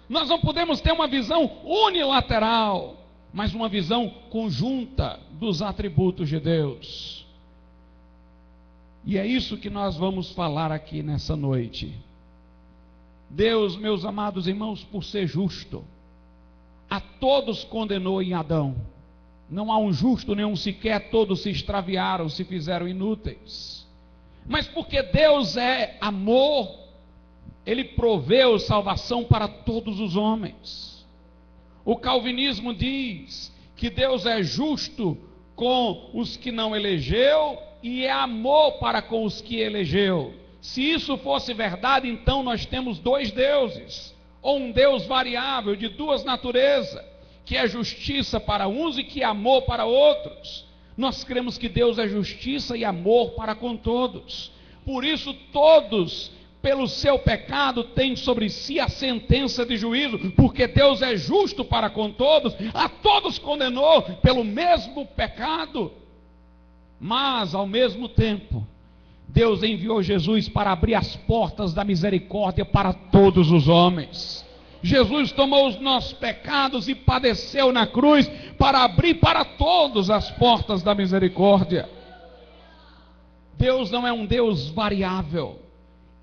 Nós 0.09 0.27
não 0.27 0.39
podemos 0.39 0.81
ter 0.81 0.91
uma 0.91 1.07
visão 1.07 1.59
unilateral, 1.63 2.97
mas 3.31 3.53
uma 3.53 3.69
visão 3.69 4.09
conjunta 4.31 5.19
dos 5.33 5.61
atributos 5.61 6.27
de 6.27 6.39
Deus. 6.39 7.18
E 9.05 9.17
é 9.17 9.25
isso 9.25 9.57
que 9.57 9.69
nós 9.69 9.95
vamos 9.95 10.31
falar 10.31 10.71
aqui 10.71 11.01
nessa 11.01 11.35
noite. 11.35 11.95
Deus, 13.29 13.77
meus 13.77 14.03
amados 14.05 14.47
irmãos, 14.47 14.83
por 14.83 15.03
ser 15.03 15.27
justo, 15.27 15.83
a 16.89 16.99
todos 16.99 17.63
condenou 17.63 18.21
em 18.21 18.33
Adão. 18.33 18.75
Não 19.49 19.71
há 19.71 19.77
um 19.77 19.93
justo 19.93 20.35
nenhum 20.35 20.55
sequer, 20.55 21.09
todos 21.09 21.41
se 21.41 21.49
extraviaram, 21.49 22.27
se 22.27 22.43
fizeram 22.43 22.87
inúteis. 22.87 23.87
Mas 24.45 24.67
porque 24.67 25.01
Deus 25.03 25.57
é 25.57 25.97
amor, 26.01 26.67
Ele 27.65 27.83
proveu 27.83 28.57
salvação 28.59 29.23
para 29.23 29.47
todos 29.47 29.99
os 29.99 30.15
homens. 30.15 31.07
O 31.85 31.95
Calvinismo 31.95 32.73
diz 32.73 33.53
que 33.75 33.89
Deus 33.89 34.25
é 34.25 34.43
justo 34.43 35.17
com 35.55 36.09
os 36.13 36.35
que 36.35 36.51
não 36.51 36.75
elegeu 36.75 37.68
e 37.81 38.05
é 38.05 38.11
amor 38.11 38.73
para 38.73 39.01
com 39.01 39.23
os 39.23 39.41
que 39.41 39.57
elegeu. 39.57 40.33
Se 40.61 40.81
isso 40.81 41.17
fosse 41.17 41.53
verdade, 41.53 42.07
então 42.07 42.43
nós 42.43 42.65
temos 42.65 42.99
dois 42.99 43.31
deuses, 43.31 44.15
ou 44.41 44.57
um 44.57 44.71
Deus 44.71 45.05
variável 45.05 45.75
de 45.75 45.87
duas 45.87 46.23
naturezas, 46.23 47.03
que 47.45 47.55
é 47.55 47.67
justiça 47.67 48.39
para 48.39 48.67
uns 48.67 48.97
e 48.97 49.03
que 49.03 49.21
é 49.21 49.25
amor 49.25 49.63
para 49.63 49.85
outros. 49.85 50.65
Nós 50.97 51.23
cremos 51.23 51.57
que 51.57 51.69
Deus 51.69 51.97
é 51.97 52.07
justiça 52.07 52.75
e 52.75 52.83
amor 52.83 53.31
para 53.31 53.55
com 53.55 53.77
todos. 53.77 54.51
Por 54.85 55.05
isso, 55.05 55.33
todos, 55.53 56.31
pelo 56.61 56.87
seu 56.87 57.17
pecado, 57.17 57.85
têm 57.85 58.15
sobre 58.15 58.49
si 58.49 58.79
a 58.79 58.89
sentença 58.89 59.65
de 59.65 59.77
juízo, 59.77 60.19
porque 60.31 60.67
Deus 60.67 61.01
é 61.01 61.15
justo 61.15 61.63
para 61.63 61.89
com 61.89 62.11
todos, 62.11 62.53
a 62.73 62.89
todos 62.89 63.39
condenou 63.39 64.01
pelo 64.21 64.43
mesmo 64.43 65.05
pecado. 65.05 65.93
Mas, 66.99 67.55
ao 67.55 67.65
mesmo 67.65 68.09
tempo, 68.09 68.67
Deus 69.27 69.63
enviou 69.63 70.01
Jesus 70.01 70.49
para 70.49 70.71
abrir 70.71 70.95
as 70.95 71.15
portas 71.15 71.73
da 71.73 71.83
misericórdia 71.83 72.65
para 72.65 72.91
todos 72.91 73.51
os 73.51 73.67
homens. 73.67 74.45
Jesus 74.81 75.31
tomou 75.31 75.67
os 75.67 75.79
nossos 75.79 76.13
pecados 76.13 76.87
e 76.87 76.95
padeceu 76.95 77.71
na 77.71 77.85
cruz 77.85 78.27
para 78.57 78.83
abrir 78.83 79.15
para 79.15 79.45
todos 79.45 80.09
as 80.09 80.31
portas 80.31 80.81
da 80.81 80.95
misericórdia. 80.95 81.89
Deus 83.57 83.91
não 83.91 84.07
é 84.07 84.11
um 84.11 84.25
Deus 84.25 84.69
variável, 84.69 85.59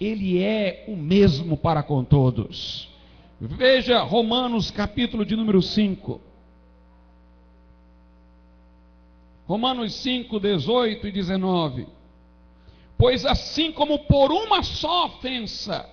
Ele 0.01 0.43
é 0.43 0.85
o 0.89 0.97
mesmo 0.97 1.57
para 1.57 1.83
com 1.83 2.03
todos. 2.03 2.89
Veja 3.39 4.03
Romanos 4.03 4.71
capítulo 4.71 5.25
de 5.25 5.37
número 5.37 5.61
5. 5.61 6.26
Romanos 9.47 9.95
5, 9.95 10.41
18 10.41 11.07
e 11.07 11.13
19. 11.13 11.87
Pois 12.99 13.25
assim 13.25 13.71
como 13.73 14.01
por 14.01 14.33
uma 14.33 14.63
só 14.63 15.07
ofensa 15.07 15.89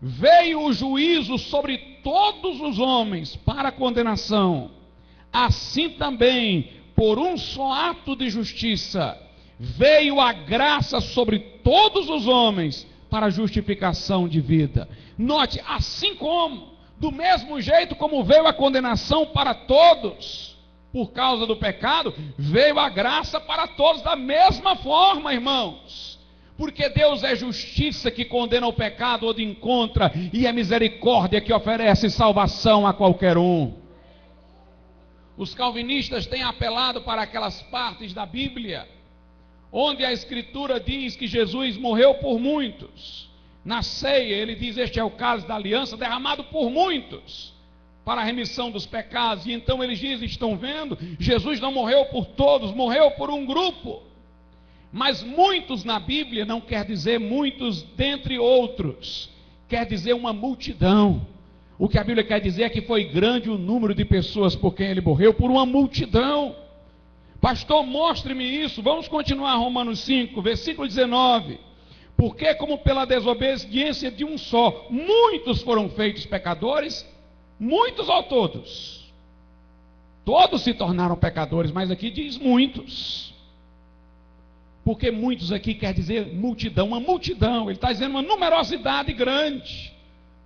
veio 0.00 0.62
o 0.62 0.72
juízo 0.72 1.38
sobre 1.38 1.78
todos 2.02 2.60
os 2.60 2.78
homens 2.78 3.36
para 3.36 3.72
condenação, 3.72 4.70
assim 5.32 5.90
também, 5.90 6.72
por 6.94 7.18
um 7.18 7.36
só 7.36 7.72
ato 7.72 8.16
de 8.16 8.30
justiça, 8.30 9.20
veio 9.58 10.20
a 10.20 10.32
graça 10.32 11.00
sobre 11.00 11.38
todos 11.38 12.08
os 12.08 12.26
homens 12.26 12.86
para 13.10 13.30
justificação 13.30 14.28
de 14.28 14.40
vida. 14.40 14.88
Note, 15.16 15.60
assim 15.66 16.14
como, 16.14 16.68
do 16.98 17.10
mesmo 17.10 17.60
jeito 17.60 17.96
como 17.96 18.22
veio 18.24 18.46
a 18.46 18.52
condenação 18.52 19.26
para 19.26 19.54
todos, 19.54 20.56
por 20.98 21.12
causa 21.12 21.46
do 21.46 21.54
pecado, 21.54 22.12
veio 22.36 22.76
a 22.76 22.88
graça 22.88 23.38
para 23.38 23.68
todos 23.68 24.02
da 24.02 24.16
mesma 24.16 24.74
forma, 24.74 25.32
irmãos. 25.32 26.18
Porque 26.56 26.88
Deus 26.88 27.22
é 27.22 27.36
justiça 27.36 28.10
que 28.10 28.24
condena 28.24 28.66
o 28.66 28.72
pecado 28.72 29.24
ou 29.24 29.32
de 29.32 29.44
encontra, 29.44 30.10
e 30.32 30.44
é 30.44 30.52
misericórdia 30.52 31.40
que 31.40 31.52
oferece 31.52 32.10
salvação 32.10 32.84
a 32.84 32.92
qualquer 32.92 33.38
um. 33.38 33.74
Os 35.36 35.54
calvinistas 35.54 36.26
têm 36.26 36.42
apelado 36.42 37.02
para 37.02 37.22
aquelas 37.22 37.62
partes 37.62 38.12
da 38.12 38.26
Bíblia 38.26 38.88
onde 39.70 40.04
a 40.04 40.12
Escritura 40.12 40.80
diz 40.80 41.14
que 41.14 41.28
Jesus 41.28 41.76
morreu 41.76 42.14
por 42.14 42.40
muitos. 42.40 43.30
Na 43.64 43.84
ceia, 43.84 44.34
ele 44.34 44.56
diz: 44.56 44.76
Este 44.76 44.98
é 44.98 45.04
o 45.04 45.12
caso 45.12 45.46
da 45.46 45.54
aliança 45.54 45.96
derramado 45.96 46.42
por 46.42 46.70
muitos 46.70 47.56
para 48.08 48.22
a 48.22 48.24
remissão 48.24 48.70
dos 48.70 48.86
pecados. 48.86 49.44
E 49.44 49.52
então 49.52 49.84
eles 49.84 49.98
dizem: 49.98 50.24
Estão 50.24 50.56
vendo? 50.56 50.96
Jesus 51.20 51.60
não 51.60 51.70
morreu 51.70 52.06
por 52.06 52.24
todos, 52.24 52.72
morreu 52.72 53.10
por 53.10 53.28
um 53.28 53.44
grupo. 53.44 54.02
Mas 54.90 55.22
muitos 55.22 55.84
na 55.84 56.00
Bíblia 56.00 56.46
não 56.46 56.58
quer 56.58 56.86
dizer 56.86 57.20
muitos 57.20 57.82
dentre 57.98 58.38
outros, 58.38 59.28
quer 59.68 59.84
dizer 59.84 60.14
uma 60.14 60.32
multidão. 60.32 61.26
O 61.78 61.86
que 61.86 61.98
a 61.98 62.02
Bíblia 62.02 62.24
quer 62.24 62.40
dizer 62.40 62.62
é 62.62 62.70
que 62.70 62.80
foi 62.80 63.04
grande 63.04 63.50
o 63.50 63.58
número 63.58 63.94
de 63.94 64.06
pessoas 64.06 64.56
por 64.56 64.74
quem 64.74 64.86
ele 64.86 65.02
morreu, 65.02 65.34
por 65.34 65.50
uma 65.50 65.66
multidão. 65.66 66.56
Pastor, 67.42 67.84
mostre-me 67.84 68.42
isso. 68.42 68.82
Vamos 68.82 69.06
continuar 69.06 69.56
Romanos 69.56 70.00
5, 70.00 70.40
versículo 70.40 70.88
19. 70.88 71.60
Porque, 72.16 72.54
como 72.54 72.78
pela 72.78 73.04
desobediência 73.04 74.10
de 74.10 74.24
um 74.24 74.38
só, 74.38 74.86
muitos 74.88 75.60
foram 75.60 75.90
feitos 75.90 76.24
pecadores, 76.24 77.06
muitos 77.58 78.08
ou 78.08 78.22
todos? 78.24 78.98
Todos 80.24 80.62
se 80.62 80.74
tornaram 80.74 81.16
pecadores, 81.16 81.70
mas 81.70 81.90
aqui 81.90 82.10
diz 82.10 82.36
muitos. 82.36 83.32
Porque 84.84 85.10
muitos 85.10 85.52
aqui 85.52 85.74
quer 85.74 85.94
dizer 85.94 86.34
multidão, 86.34 86.88
uma 86.88 87.00
multidão, 87.00 87.64
ele 87.64 87.78
está 87.78 87.92
dizendo 87.92 88.10
uma 88.12 88.22
numerosidade 88.22 89.12
grande, 89.12 89.92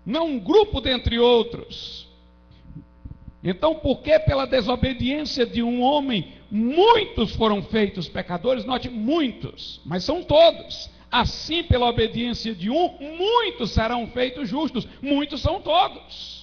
não 0.04 0.26
um 0.26 0.38
grupo 0.38 0.80
dentre 0.80 1.18
outros. 1.18 2.08
Então, 3.42 3.74
porque 3.74 4.18
pela 4.20 4.46
desobediência 4.46 5.44
de 5.44 5.62
um 5.62 5.82
homem, 5.82 6.32
muitos 6.50 7.34
foram 7.34 7.60
feitos 7.62 8.08
pecadores? 8.08 8.64
Note, 8.64 8.88
muitos, 8.88 9.80
mas 9.84 10.04
são 10.04 10.22
todos. 10.22 10.88
Assim, 11.10 11.62
pela 11.64 11.88
obediência 11.88 12.54
de 12.54 12.70
um, 12.70 12.96
muitos 13.00 13.72
serão 13.72 14.06
feitos 14.06 14.48
justos, 14.48 14.86
muitos 15.02 15.40
são 15.40 15.60
todos. 15.60 16.41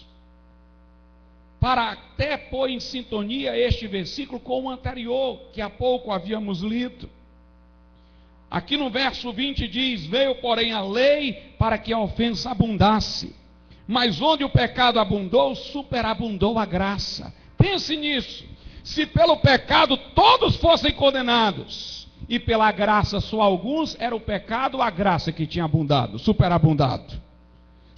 Para 1.60 1.92
até 1.92 2.38
pôr 2.38 2.70
em 2.70 2.80
sintonia 2.80 3.58
este 3.58 3.88
versículo 3.88 4.40
com 4.40 4.64
o 4.64 4.70
anterior, 4.70 5.40
que 5.52 5.62
há 5.62 5.70
pouco 5.70 6.12
havíamos 6.12 6.62
lido. 6.62 7.10
Aqui 8.50 8.78
no 8.78 8.90
verso 8.90 9.32
20 9.32 9.68
diz: 9.68 10.06
Veio, 10.06 10.36
porém, 10.36 10.72
a 10.72 10.82
lei 10.82 11.54
para 11.60 11.78
que 11.78 11.94
a 11.94 12.00
ofensa 12.00 12.52
abundasse. 12.52 13.36
Mas 13.88 14.22
onde 14.22 14.44
o 14.44 14.50
pecado 14.50 15.00
abundou, 15.00 15.56
superabundou 15.56 16.58
a 16.58 16.66
graça. 16.66 17.34
Pense 17.58 17.96
nisso. 17.98 18.46
Se 18.84 19.06
pelo 19.06 19.38
pecado 19.38 19.98
todos 20.16 20.56
fossem 20.56 20.92
condenados, 20.94 22.08
e 22.28 22.40
pela 22.40 22.72
graça 22.72 23.20
só 23.20 23.42
alguns, 23.42 23.96
era 24.00 24.16
o 24.16 24.20
pecado 24.20 24.82
a 24.82 24.90
graça 24.90 25.32
que 25.32 25.48
tinha 25.48 25.66
abundado, 25.66 26.20
superabundado. 26.20 27.20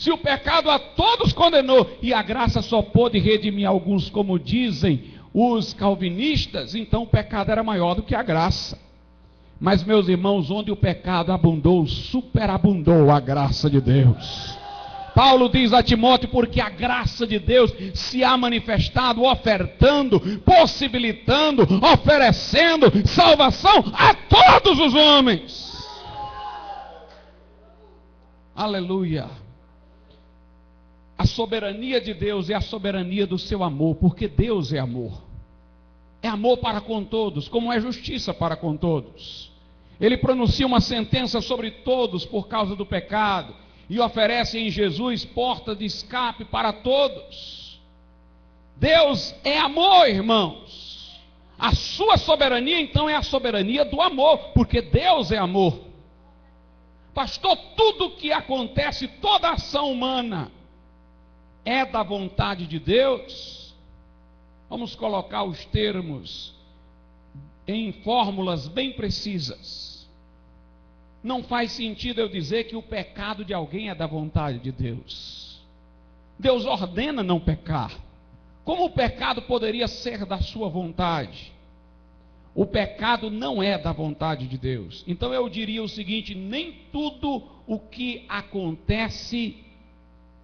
Se 0.01 0.09
o 0.09 0.17
pecado 0.17 0.67
a 0.71 0.79
todos 0.79 1.31
condenou 1.31 1.87
e 2.01 2.11
a 2.11 2.23
graça 2.23 2.63
só 2.63 2.81
pôde 2.81 3.19
redimir 3.19 3.69
alguns, 3.69 4.09
como 4.09 4.39
dizem 4.39 5.11
os 5.31 5.73
calvinistas, 5.73 6.73
então 6.73 7.03
o 7.03 7.07
pecado 7.07 7.51
era 7.51 7.61
maior 7.61 7.93
do 7.93 8.01
que 8.01 8.15
a 8.15 8.23
graça. 8.23 8.79
Mas, 9.59 9.83
meus 9.83 10.07
irmãos, 10.07 10.49
onde 10.49 10.71
o 10.71 10.75
pecado 10.75 11.31
abundou, 11.31 11.85
superabundou 11.85 13.11
a 13.11 13.19
graça 13.19 13.69
de 13.69 13.79
Deus. 13.79 14.57
Paulo 15.13 15.47
diz 15.47 15.71
a 15.71 15.83
Timóteo: 15.83 16.29
porque 16.29 16.59
a 16.59 16.69
graça 16.69 17.27
de 17.27 17.37
Deus 17.37 17.71
se 17.93 18.23
há 18.23 18.35
manifestado, 18.35 19.23
ofertando, 19.23 20.19
possibilitando, 20.39 21.61
oferecendo 21.79 23.07
salvação 23.07 23.83
a 23.93 24.15
todos 24.15 24.79
os 24.79 24.95
homens. 24.95 25.71
Aleluia. 28.55 29.40
A 31.21 31.25
soberania 31.27 32.01
de 32.01 32.15
Deus 32.15 32.49
é 32.49 32.55
a 32.55 32.61
soberania 32.61 33.27
do 33.27 33.37
seu 33.37 33.61
amor, 33.63 33.93
porque 33.97 34.27
Deus 34.27 34.73
é 34.73 34.79
amor. 34.79 35.21
É 36.19 36.27
amor 36.27 36.57
para 36.57 36.81
com 36.81 37.03
todos, 37.03 37.47
como 37.47 37.71
é 37.71 37.79
justiça 37.79 38.33
para 38.33 38.55
com 38.55 38.75
todos. 38.75 39.51
Ele 39.99 40.17
pronuncia 40.17 40.65
uma 40.65 40.81
sentença 40.81 41.39
sobre 41.39 41.69
todos 41.69 42.25
por 42.25 42.47
causa 42.47 42.75
do 42.75 42.87
pecado 42.87 43.53
e 43.87 43.99
oferece 43.99 44.57
em 44.57 44.71
Jesus 44.71 45.23
porta 45.23 45.75
de 45.75 45.85
escape 45.85 46.43
para 46.43 46.73
todos. 46.73 47.79
Deus 48.77 49.35
é 49.43 49.59
amor, 49.59 50.09
irmãos. 50.09 51.21
A 51.55 51.75
sua 51.75 52.17
soberania, 52.17 52.81
então, 52.81 53.07
é 53.07 53.15
a 53.15 53.21
soberania 53.21 53.85
do 53.85 54.01
amor, 54.01 54.39
porque 54.55 54.81
Deus 54.81 55.31
é 55.31 55.37
amor. 55.37 55.81
Pastor, 57.13 57.55
tudo 57.77 58.09
que 58.15 58.33
acontece, 58.33 59.07
toda 59.07 59.51
ação 59.51 59.91
humana, 59.91 60.51
é 61.65 61.85
da 61.85 62.03
vontade 62.03 62.65
de 62.67 62.79
Deus? 62.79 63.73
Vamos 64.69 64.95
colocar 64.95 65.43
os 65.43 65.65
termos 65.65 66.55
em 67.67 67.91
fórmulas 67.91 68.67
bem 68.67 68.93
precisas. 68.93 70.09
Não 71.23 71.43
faz 71.43 71.71
sentido 71.73 72.19
eu 72.19 72.29
dizer 72.29 72.63
que 72.63 72.75
o 72.75 72.81
pecado 72.81 73.45
de 73.45 73.53
alguém 73.53 73.89
é 73.89 73.95
da 73.95 74.07
vontade 74.07 74.59
de 74.59 74.71
Deus. 74.71 75.61
Deus 76.39 76.65
ordena 76.65 77.21
não 77.21 77.39
pecar. 77.39 77.93
Como 78.63 78.85
o 78.85 78.89
pecado 78.89 79.41
poderia 79.43 79.87
ser 79.87 80.25
da 80.25 80.39
sua 80.39 80.69
vontade? 80.69 81.51
O 82.53 82.65
pecado 82.65 83.29
não 83.29 83.61
é 83.61 83.77
da 83.77 83.91
vontade 83.91 84.47
de 84.47 84.57
Deus. 84.57 85.03
Então 85.07 85.33
eu 85.33 85.47
diria 85.47 85.81
o 85.83 85.89
seguinte: 85.89 86.35
nem 86.35 86.73
tudo 86.91 87.43
o 87.67 87.79
que 87.79 88.25
acontece 88.27 89.63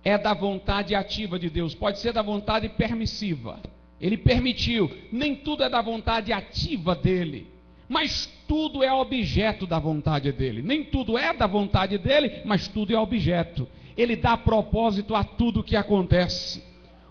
é 0.07 0.17
da 0.17 0.33
vontade 0.33 0.95
ativa 0.95 1.37
de 1.37 1.49
Deus, 1.49 1.75
pode 1.75 1.99
ser 1.99 2.13
da 2.13 2.21
vontade 2.21 2.69
permissiva. 2.69 3.59
Ele 3.99 4.15
permitiu, 4.15 4.89
nem 5.11 5.35
tudo 5.35 5.63
é 5.63 5.69
da 5.69 5.81
vontade 5.81 6.31
ativa 6.31 6.95
dele. 6.95 7.45
Mas 7.89 8.25
tudo 8.47 8.81
é 8.81 8.93
objeto 8.93 9.67
da 9.67 9.77
vontade 9.77 10.31
dele. 10.31 10.61
Nem 10.61 10.81
tudo 10.81 11.17
é 11.17 11.33
da 11.33 11.45
vontade 11.45 11.97
dele, 11.97 12.41
mas 12.45 12.69
tudo 12.69 12.95
é 12.95 12.97
objeto. 12.97 13.67
Ele 13.97 14.15
dá 14.15 14.37
propósito 14.37 15.13
a 15.13 15.25
tudo 15.25 15.63
que 15.63 15.75
acontece. 15.75 16.63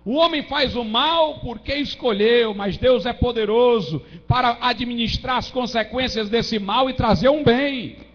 O 0.02 0.14
homem 0.14 0.44
faz 0.44 0.74
o 0.74 0.82
mal 0.82 1.40
porque 1.40 1.74
escolheu, 1.74 2.54
mas 2.54 2.78
Deus 2.78 3.04
é 3.04 3.12
poderoso 3.12 4.00
para 4.26 4.56
administrar 4.62 5.36
as 5.36 5.50
consequências 5.50 6.30
desse 6.30 6.58
mal 6.58 6.88
e 6.88 6.94
trazer 6.94 7.28
um 7.28 7.44
bem. 7.44 8.05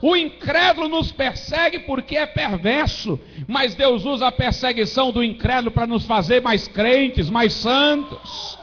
O 0.00 0.14
incrédulo 0.14 0.88
nos 0.88 1.10
persegue 1.10 1.80
porque 1.80 2.16
é 2.16 2.26
perverso, 2.26 3.18
mas 3.46 3.74
Deus 3.74 4.04
usa 4.04 4.28
a 4.28 4.32
perseguição 4.32 5.10
do 5.10 5.24
incrédulo 5.24 5.72
para 5.72 5.86
nos 5.86 6.06
fazer 6.06 6.40
mais 6.40 6.68
crentes, 6.68 7.28
mais 7.28 7.52
santos 7.52 8.58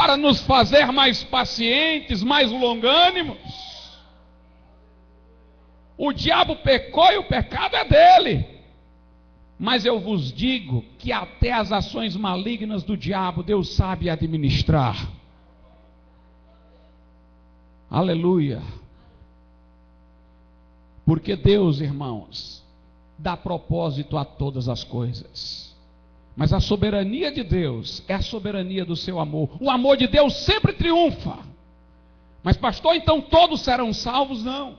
para 0.00 0.16
nos 0.16 0.40
fazer 0.40 0.86
mais 0.86 1.22
pacientes, 1.22 2.22
mais 2.22 2.50
longânimos. 2.50 3.36
O 5.96 6.10
diabo 6.10 6.56
pecou 6.56 7.12
e 7.12 7.18
o 7.18 7.24
pecado 7.24 7.76
é 7.76 7.84
dele. 7.84 8.46
Mas 9.58 9.84
eu 9.84 10.00
vos 10.00 10.32
digo 10.32 10.82
que 10.98 11.12
até 11.12 11.52
as 11.52 11.70
ações 11.70 12.16
malignas 12.16 12.82
do 12.82 12.96
diabo 12.96 13.42
Deus 13.42 13.74
sabe 13.74 14.08
administrar. 14.08 14.96
Aleluia. 17.90 18.62
Porque 21.10 21.34
Deus, 21.34 21.80
irmãos, 21.80 22.64
dá 23.18 23.36
propósito 23.36 24.16
a 24.16 24.24
todas 24.24 24.68
as 24.68 24.84
coisas. 24.84 25.76
Mas 26.36 26.52
a 26.52 26.60
soberania 26.60 27.32
de 27.32 27.42
Deus 27.42 28.04
é 28.06 28.14
a 28.14 28.22
soberania 28.22 28.84
do 28.84 28.94
seu 28.94 29.18
amor. 29.18 29.50
O 29.60 29.68
amor 29.68 29.96
de 29.96 30.06
Deus 30.06 30.32
sempre 30.44 30.72
triunfa. 30.72 31.36
Mas, 32.44 32.56
pastor, 32.56 32.94
então 32.94 33.20
todos 33.20 33.62
serão 33.62 33.92
salvos? 33.92 34.44
Não. 34.44 34.76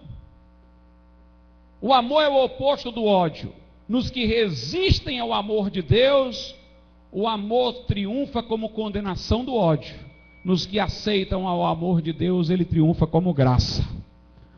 O 1.82 1.94
amor 1.94 2.22
é 2.22 2.30
o 2.30 2.46
oposto 2.46 2.94
do 2.94 3.04
ódio. 3.04 3.54
Nos 3.86 4.10
que 4.10 4.26
resistem 4.26 5.20
ao 5.20 5.34
amor 5.34 5.70
de 5.70 5.82
Deus, 5.82 6.56
o 7.12 7.28
amor 7.28 7.74
triunfa 7.88 8.42
como 8.42 8.70
condenação 8.70 9.44
do 9.44 9.54
ódio. 9.54 10.00
Nos 10.46 10.66
que 10.66 10.80
aceitam 10.80 11.46
ao 11.46 11.66
amor 11.66 12.02
de 12.02 12.14
Deus, 12.14 12.50
ele 12.50 12.64
triunfa 12.64 13.06
como 13.06 13.34
graça. 13.34 13.84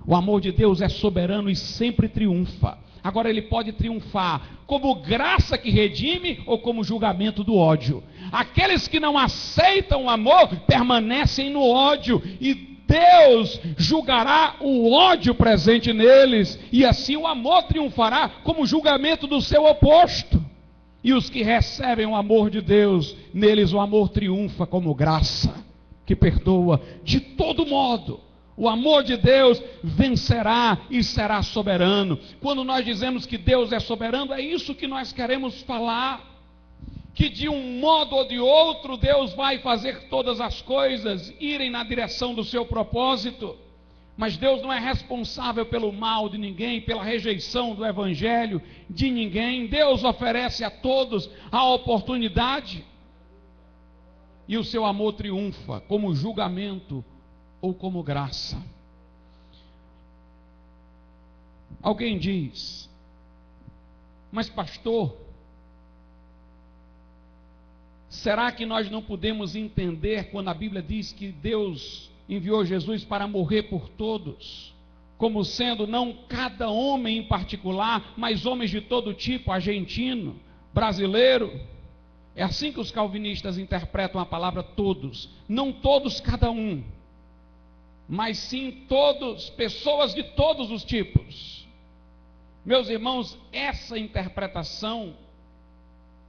O 0.05 0.15
amor 0.15 0.41
de 0.41 0.51
Deus 0.51 0.81
é 0.81 0.89
soberano 0.89 1.49
e 1.49 1.55
sempre 1.55 2.07
triunfa. 2.07 2.77
Agora 3.03 3.29
ele 3.29 3.41
pode 3.41 3.73
triunfar 3.73 4.41
como 4.65 4.95
graça 4.95 5.57
que 5.57 5.69
redime 5.69 6.41
ou 6.45 6.59
como 6.59 6.83
julgamento 6.83 7.43
do 7.43 7.55
ódio. 7.55 8.01
Aqueles 8.31 8.87
que 8.87 8.99
não 8.99 9.17
aceitam 9.17 10.05
o 10.05 10.09
amor 10.09 10.47
permanecem 10.65 11.49
no 11.49 11.67
ódio 11.67 12.21
e 12.39 12.73
Deus 12.93 13.59
julgará 13.77 14.57
o 14.59 14.91
ódio 14.91 15.33
presente 15.33 15.91
neles, 15.91 16.59
e 16.71 16.85
assim 16.85 17.15
o 17.15 17.25
amor 17.25 17.63
triunfará 17.63 18.29
como 18.43 18.67
julgamento 18.67 19.25
do 19.25 19.41
seu 19.41 19.65
oposto. 19.65 20.43
E 21.03 21.11
os 21.11 21.29
que 21.29 21.41
recebem 21.43 22.05
o 22.05 22.15
amor 22.15 22.49
de 22.49 22.61
Deus, 22.61 23.15
neles 23.33 23.73
o 23.73 23.79
amor 23.79 24.09
triunfa 24.09 24.65
como 24.67 24.93
graça, 24.93 25.53
que 26.05 26.15
perdoa 26.15 26.81
de 27.03 27.19
todo 27.19 27.65
modo. 27.65 28.19
O 28.55 28.69
amor 28.69 29.03
de 29.03 29.17
Deus 29.17 29.61
vencerá 29.83 30.79
e 30.89 31.03
será 31.03 31.41
soberano. 31.41 32.19
Quando 32.39 32.63
nós 32.63 32.85
dizemos 32.85 33.25
que 33.25 33.37
Deus 33.37 33.71
é 33.71 33.79
soberano, 33.79 34.31
é 34.33 34.41
isso 34.41 34.75
que 34.75 34.87
nós 34.87 35.11
queremos 35.11 35.61
falar 35.63 36.31
que 37.15 37.29
de 37.29 37.47
um 37.47 37.79
modo 37.79 38.15
ou 38.15 38.27
de 38.27 38.39
outro 38.39 38.97
Deus 38.97 39.33
vai 39.33 39.59
fazer 39.59 40.07
todas 40.07 40.41
as 40.41 40.61
coisas 40.61 41.33
irem 41.39 41.69
na 41.69 41.83
direção 41.83 42.33
do 42.33 42.43
seu 42.43 42.65
propósito. 42.65 43.55
Mas 44.15 44.37
Deus 44.37 44.61
não 44.61 44.71
é 44.71 44.79
responsável 44.79 45.65
pelo 45.65 45.91
mal 45.91 46.29
de 46.29 46.37
ninguém, 46.37 46.81
pela 46.81 47.03
rejeição 47.03 47.73
do 47.73 47.83
evangelho 47.83 48.61
de 48.87 49.09
ninguém. 49.09 49.65
Deus 49.65 50.03
oferece 50.03 50.63
a 50.63 50.69
todos 50.69 51.29
a 51.51 51.67
oportunidade. 51.69 52.85
E 54.47 54.57
o 54.57 54.63
seu 54.63 54.85
amor 54.85 55.13
triunfa 55.13 55.79
como 55.81 56.13
julgamento 56.13 57.03
ou 57.63 57.73
como 57.73 58.03
graça. 58.03 58.61
Alguém 61.81 62.19
diz: 62.19 62.89
Mas 64.29 64.49
pastor, 64.49 65.15
Será 68.09 68.51
que 68.51 68.63
nós 68.63 68.91
não 68.91 69.01
podemos 69.01 69.55
entender 69.55 70.29
quando 70.29 70.47
a 70.47 70.53
Bíblia 70.53 70.83
diz 70.83 71.11
que 71.11 71.29
Deus 71.29 72.11
enviou 72.29 72.63
Jesus 72.63 73.03
para 73.03 73.27
morrer 73.27 73.63
por 73.63 73.89
todos, 73.89 74.71
como 75.17 75.43
sendo 75.43 75.87
não 75.87 76.13
cada 76.29 76.69
homem 76.69 77.17
em 77.17 77.23
particular, 77.23 78.13
mas 78.15 78.45
homens 78.45 78.69
de 78.69 78.81
todo 78.81 79.15
tipo, 79.15 79.51
argentino, 79.51 80.39
brasileiro? 80.71 81.59
É 82.35 82.43
assim 82.43 82.71
que 82.71 82.79
os 82.79 82.91
calvinistas 82.91 83.57
interpretam 83.57 84.21
a 84.21 84.25
palavra 84.27 84.61
todos, 84.61 85.27
não 85.49 85.73
todos 85.73 86.21
cada 86.21 86.51
um, 86.51 86.83
mas 88.07 88.37
sim 88.37 88.85
todos, 88.87 89.49
pessoas 89.51 90.13
de 90.13 90.23
todos 90.23 90.71
os 90.71 90.83
tipos. 90.83 91.67
Meus 92.65 92.89
irmãos, 92.89 93.37
essa 93.51 93.97
interpretação 93.97 95.15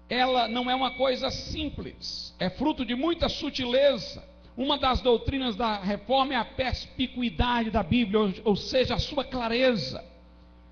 ela 0.08 0.46
não 0.48 0.70
é 0.70 0.74
uma 0.74 0.92
coisa 0.92 1.30
simples, 1.30 2.34
é 2.38 2.50
fruto 2.50 2.84
de 2.84 2.94
muita 2.94 3.28
sutileza. 3.28 4.22
Uma 4.56 4.78
das 4.78 5.00
doutrinas 5.00 5.56
da 5.56 5.80
reforma 5.80 6.34
é 6.34 6.36
a 6.36 6.44
perspicuidade 6.44 7.70
da 7.70 7.82
Bíblia, 7.82 8.32
ou, 8.44 8.54
seja, 8.54 8.94
a 8.94 8.98
sua 8.98 9.24
clareza. 9.24 10.04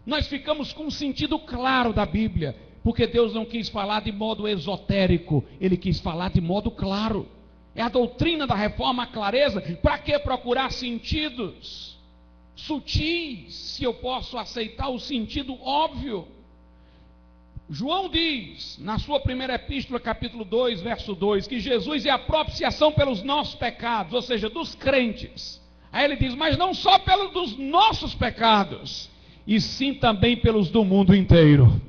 Nós 0.07 0.29
ficamos 0.29 0.73
com 0.73 0.87
o 0.87 0.91
sentido 0.91 1.39
claro 1.39 1.93
da 1.93 2.07
Bíblia, 2.07 2.57
porque 2.85 3.07
Deus 3.07 3.35
não 3.35 3.45
quis 3.45 3.69
falar 3.69 4.03
de 4.03 4.13
modo 4.13 4.47
esotérico, 4.47 5.45
ele 5.61 5.77
quis 5.77 5.99
falar 5.99 6.31
de 6.31 6.41
modo 6.41 6.71
claro. 6.71 7.27
É 7.75 7.83
a 7.83 7.89
doutrina 7.89 8.47
da 8.47 8.55
reforma, 8.55 9.05
a 9.05 9.07
clareza. 9.07 9.61
Para 9.83 9.99
que 9.99 10.19
procurar 10.19 10.71
sentidos 10.71 11.93
sutis, 12.55 13.55
se 13.55 13.85
eu 13.85 13.95
posso 13.95 14.39
aceitar 14.39 14.89
o 14.89 14.99
sentido 14.99 15.57
óbvio? 15.63 16.29
João 17.69 18.09
diz, 18.09 18.79
na 18.79 18.99
sua 18.99 19.19
primeira 19.21 19.55
epístola, 19.55 19.99
capítulo 19.99 20.45
2, 20.45 20.83
verso 20.83 21.15
2, 21.15 21.47
que 21.47 21.59
Jesus 21.59 22.05
é 22.05 22.11
a 22.11 22.19
propiciação 22.19 22.93
pelos 22.93 23.23
nossos 23.23 23.55
pecados, 23.55 24.13
ou 24.13 24.21
seja, 24.21 24.51
dos 24.51 24.75
crentes. 24.75 25.61
Aí 25.91 26.05
ele 26.05 26.17
diz, 26.17 26.35
mas 26.35 26.57
não 26.59 26.75
só 26.75 26.99
pelos 26.99 27.57
nossos 27.57 28.15
pecados, 28.15 29.11
e 29.47 29.61
sim 29.61 29.95
também 29.95 30.37
pelos 30.37 30.71
do 30.71 30.85
mundo 30.85 31.15
inteiro. 31.15 31.81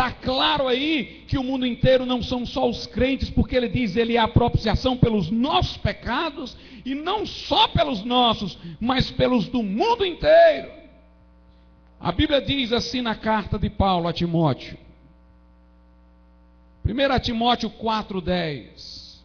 Está 0.00 0.12
claro 0.12 0.66
aí 0.66 1.24
que 1.28 1.36
o 1.36 1.44
mundo 1.44 1.66
inteiro 1.66 2.06
não 2.06 2.22
são 2.22 2.46
só 2.46 2.66
os 2.66 2.86
crentes, 2.86 3.28
porque 3.28 3.54
ele 3.54 3.68
diz 3.68 3.96
ele 3.96 4.16
é 4.16 4.18
a 4.18 4.26
propiciação 4.26 4.96
pelos 4.96 5.30
nossos 5.30 5.76
pecados, 5.76 6.56
e 6.86 6.94
não 6.94 7.26
só 7.26 7.68
pelos 7.68 8.02
nossos, 8.02 8.56
mas 8.80 9.10
pelos 9.10 9.46
do 9.50 9.62
mundo 9.62 10.06
inteiro. 10.06 10.70
A 12.00 12.10
Bíblia 12.12 12.40
diz 12.40 12.72
assim 12.72 13.02
na 13.02 13.14
carta 13.14 13.58
de 13.58 13.68
Paulo 13.68 14.08
a 14.08 14.12
Timóteo. 14.14 14.78
1 16.82 17.20
Timóteo 17.20 17.68
4,10. 17.68 19.20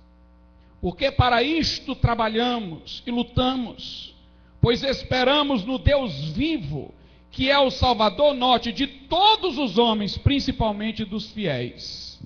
Porque 0.81 1.09
para 1.09 1.41
isto 1.41 1.95
trabalhamos 1.95 3.01
e 3.07 3.11
lutamos, 3.11 4.13
pois 4.59 4.83
esperamos 4.83 5.63
no 5.63 5.77
Deus 5.77 6.31
vivo, 6.31 6.93
que 7.35 7.51
é 7.51 7.59
o 7.59 7.69
Salvador 7.69 8.33
norte 8.33 8.71
de 8.71 8.87
todos 8.87 9.57
os 9.57 9.77
homens, 9.77 10.17
principalmente 10.17 11.03
dos 11.03 11.31
fiéis. 11.31 12.17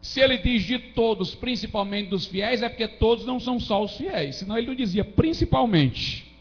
Se 0.00 0.20
ele 0.20 0.38
diz 0.38 0.64
de 0.64 0.78
todos, 0.78 1.34
principalmente 1.34 2.08
dos 2.08 2.24
fiéis, 2.24 2.62
é 2.62 2.68
porque 2.70 2.88
todos 2.88 3.26
não 3.26 3.38
são 3.38 3.60
só 3.60 3.84
os 3.84 3.94
fiéis, 3.94 4.36
senão 4.36 4.56
ele 4.56 4.68
não 4.68 4.74
dizia 4.74 5.04
principalmente. 5.04 6.34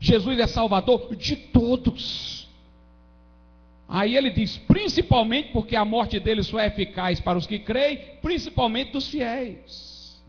Jesus 0.00 0.40
é 0.40 0.46
Salvador 0.48 1.14
de 1.14 1.36
todos. 1.36 2.48
Aí 3.88 4.16
ele 4.16 4.30
diz, 4.30 4.56
principalmente 4.56 5.50
porque 5.52 5.76
a 5.76 5.84
morte 5.84 6.18
dele 6.18 6.42
só 6.42 6.58
é 6.58 6.66
eficaz 6.66 7.20
para 7.20 7.38
os 7.38 7.46
que 7.46 7.60
creem, 7.60 7.98
principalmente 8.20 8.90
dos 8.90 9.08
fiéis. 9.08 10.20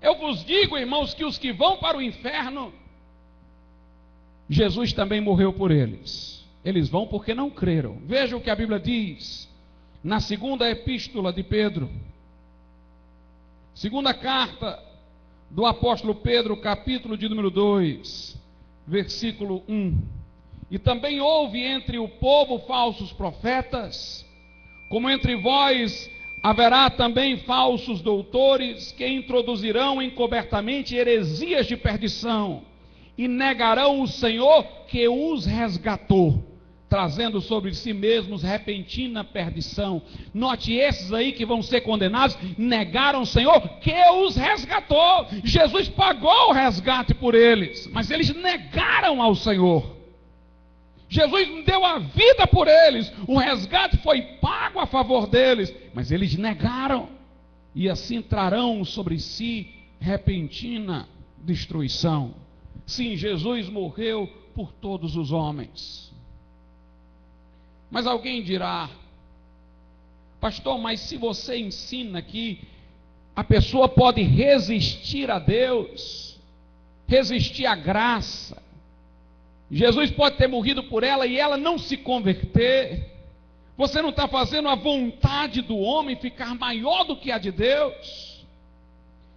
Eu 0.00 0.16
vos 0.16 0.42
digo, 0.46 0.78
irmãos, 0.78 1.12
que 1.12 1.26
os 1.26 1.36
que 1.36 1.52
vão 1.52 1.76
para 1.76 1.98
o 1.98 2.02
inferno, 2.02 2.72
Jesus 4.52 4.92
também 4.92 5.18
morreu 5.18 5.50
por 5.50 5.70
eles. 5.70 6.46
Eles 6.62 6.90
vão 6.90 7.06
porque 7.06 7.34
não 7.34 7.48
creram. 7.48 7.96
Veja 8.04 8.36
o 8.36 8.40
que 8.40 8.50
a 8.50 8.54
Bíblia 8.54 8.78
diz 8.78 9.50
na 10.04 10.20
segunda 10.20 10.68
epístola 10.68 11.32
de 11.32 11.42
Pedro, 11.42 11.88
segunda 13.72 14.12
carta 14.12 14.78
do 15.50 15.64
apóstolo 15.64 16.16
Pedro, 16.16 16.56
capítulo 16.58 17.16
de 17.16 17.28
número 17.28 17.50
2, 17.50 18.38
versículo 18.86 19.62
1. 19.66 19.98
E 20.70 20.78
também 20.78 21.20
houve 21.20 21.62
entre 21.62 21.98
o 21.98 22.08
povo 22.08 22.58
falsos 22.66 23.10
profetas, 23.12 24.26
como 24.90 25.08
entre 25.08 25.34
vós 25.36 26.10
haverá 26.42 26.90
também 26.90 27.38
falsos 27.38 28.02
doutores 28.02 28.92
que 28.92 29.06
introduzirão 29.06 30.02
encobertamente 30.02 30.94
heresias 30.94 31.66
de 31.66 31.76
perdição 31.76 32.64
e 33.16 33.28
negarão 33.28 34.00
o 34.00 34.08
Senhor 34.08 34.64
que 34.88 35.08
os 35.08 35.44
resgatou, 35.44 36.42
trazendo 36.88 37.40
sobre 37.40 37.74
si 37.74 37.92
mesmos 37.92 38.42
repentina 38.42 39.24
perdição. 39.24 40.02
Note 40.32 40.72
esses 40.72 41.12
aí 41.12 41.32
que 41.32 41.46
vão 41.46 41.62
ser 41.62 41.82
condenados, 41.82 42.36
negaram 42.56 43.22
o 43.22 43.26
Senhor 43.26 43.60
que 43.80 43.94
os 44.24 44.36
resgatou. 44.36 45.26
Jesus 45.44 45.88
pagou 45.88 46.50
o 46.50 46.52
resgate 46.52 47.14
por 47.14 47.34
eles, 47.34 47.88
mas 47.92 48.10
eles 48.10 48.34
negaram 48.34 49.22
ao 49.22 49.34
Senhor. 49.34 49.96
Jesus 51.08 51.64
deu 51.66 51.84
a 51.84 51.98
vida 51.98 52.46
por 52.46 52.66
eles, 52.66 53.12
o 53.28 53.36
resgate 53.36 53.98
foi 53.98 54.22
pago 54.40 54.80
a 54.80 54.86
favor 54.86 55.26
deles, 55.26 55.74
mas 55.92 56.10
eles 56.10 56.36
negaram, 56.38 57.10
e 57.74 57.86
assim 57.86 58.22
trarão 58.22 58.82
sobre 58.82 59.18
si 59.18 59.68
repentina 60.00 61.06
destruição. 61.44 62.41
Sim, 62.86 63.16
Jesus 63.16 63.68
morreu 63.68 64.26
por 64.54 64.72
todos 64.72 65.16
os 65.16 65.32
homens. 65.32 66.12
Mas 67.90 68.06
alguém 68.06 68.42
dirá, 68.42 68.88
pastor, 70.40 70.78
mas 70.78 71.00
se 71.00 71.16
você 71.16 71.58
ensina 71.58 72.22
que 72.22 72.60
a 73.34 73.44
pessoa 73.44 73.88
pode 73.88 74.22
resistir 74.22 75.30
a 75.30 75.38
Deus, 75.38 76.38
resistir 77.06 77.66
à 77.66 77.74
graça, 77.74 78.62
Jesus 79.70 80.10
pode 80.10 80.36
ter 80.36 80.48
morrido 80.48 80.84
por 80.84 81.02
ela 81.02 81.26
e 81.26 81.38
ela 81.38 81.56
não 81.56 81.78
se 81.78 81.96
converter. 81.96 83.10
Você 83.76 84.02
não 84.02 84.10
está 84.10 84.28
fazendo 84.28 84.68
a 84.68 84.74
vontade 84.74 85.62
do 85.62 85.78
homem 85.78 86.16
ficar 86.16 86.54
maior 86.54 87.04
do 87.04 87.16
que 87.16 87.32
a 87.32 87.38
de 87.38 87.50
Deus. 87.50 88.31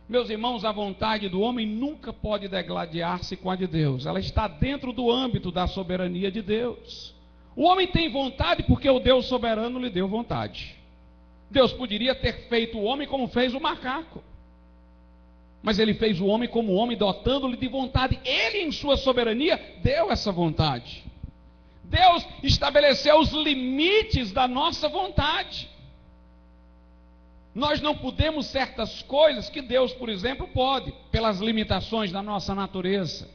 Meus 0.08 0.30
irmãos, 0.30 0.64
a 0.64 0.72
vontade 0.72 1.28
do 1.28 1.42
homem 1.42 1.66
nunca 1.66 2.14
pode 2.14 2.48
degladiar-se 2.48 3.36
com 3.36 3.50
a 3.50 3.56
de 3.56 3.66
Deus. 3.66 4.06
Ela 4.06 4.20
está 4.20 4.48
dentro 4.48 4.94
do 4.94 5.12
âmbito 5.12 5.52
da 5.52 5.66
soberania 5.66 6.32
de 6.32 6.44
Deus. 6.44 7.16
O 7.56 7.64
homem 7.64 7.88
tem 7.88 8.12
vontade 8.12 8.64
porque 8.64 8.88
o 8.88 9.00
Deus 9.00 9.26
soberano 9.26 9.80
lhe 9.80 9.90
deu 9.90 10.08
vontade. 10.08 10.76
Deus 11.50 11.74
poderia 11.74 12.14
ter 12.14 12.48
feito 12.50 12.78
o 12.78 12.84
homem 12.84 13.08
como 13.08 13.28
fez 13.28 13.56
o 13.56 13.60
macaco. 13.60 14.24
Mas 15.64 15.80
ele 15.80 15.96
fez 15.96 16.22
o 16.22 16.28
homem 16.28 16.48
como 16.48 16.74
homem, 16.74 16.96
dotando-lhe 16.96 17.58
de 17.58 17.68
vontade. 17.68 18.20
Ele, 18.24 18.60
em 18.60 18.72
sua 18.72 18.98
soberania, 18.98 19.60
deu 19.82 20.12
essa 20.12 20.32
vontade. 20.32 21.04
Deus 21.84 22.28
estabeleceu 22.44 23.20
os 23.20 23.32
limites 23.32 24.32
da 24.32 24.48
nossa 24.48 24.88
vontade. 24.88 25.68
Nós 27.56 27.80
não 27.80 27.96
podemos 27.96 28.48
certas 28.48 29.02
coisas 29.04 29.50
que 29.50 29.62
Deus, 29.62 29.94
por 29.94 30.10
exemplo, 30.10 30.46
pode, 30.50 30.94
pelas 31.10 31.40
limitações 31.40 32.12
da 32.12 32.22
nossa 32.22 32.54
natureza. 32.54 33.30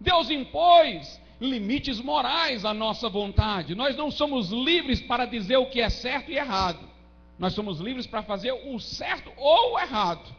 Deus 0.00 0.30
impôs 0.30 1.20
limites 1.40 2.00
morais 2.00 2.64
à 2.64 2.72
nossa 2.72 3.08
vontade. 3.08 3.74
Nós 3.74 3.96
não 3.96 4.12
somos 4.12 4.50
livres 4.50 5.00
para 5.00 5.26
dizer 5.26 5.56
o 5.56 5.66
que 5.66 5.80
é 5.80 5.90
certo 5.90 6.30
e 6.30 6.36
errado. 6.36 6.88
Nós 7.36 7.52
somos 7.52 7.80
livres 7.80 8.06
para 8.06 8.22
fazer 8.22 8.52
o 8.52 8.78
certo 8.78 9.32
ou 9.36 9.74
o 9.74 9.78
errado, 9.78 10.32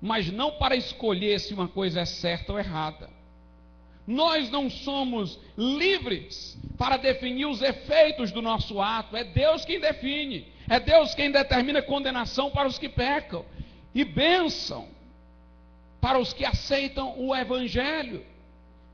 mas 0.00 0.32
não 0.32 0.52
para 0.52 0.74
escolher 0.74 1.38
se 1.40 1.52
uma 1.52 1.68
coisa 1.68 2.00
é 2.00 2.04
certa 2.06 2.52
ou 2.52 2.58
errada. 2.58 3.10
Nós 4.06 4.50
não 4.50 4.70
somos 4.70 5.38
livres 5.56 6.56
para 6.78 6.96
definir 6.96 7.46
os 7.46 7.60
efeitos 7.60 8.30
do 8.30 8.40
nosso 8.40 8.80
ato, 8.80 9.16
é 9.16 9.24
Deus 9.24 9.64
quem 9.64 9.80
define, 9.80 10.46
é 10.68 10.78
Deus 10.78 11.14
quem 11.14 11.30
determina 11.30 11.82
condenação 11.82 12.50
para 12.50 12.68
os 12.68 12.78
que 12.78 12.88
pecam. 12.88 13.44
E 13.94 14.04
bênção 14.04 14.88
para 16.00 16.18
os 16.18 16.32
que 16.32 16.44
aceitam 16.44 17.18
o 17.18 17.34
Evangelho. 17.34 18.24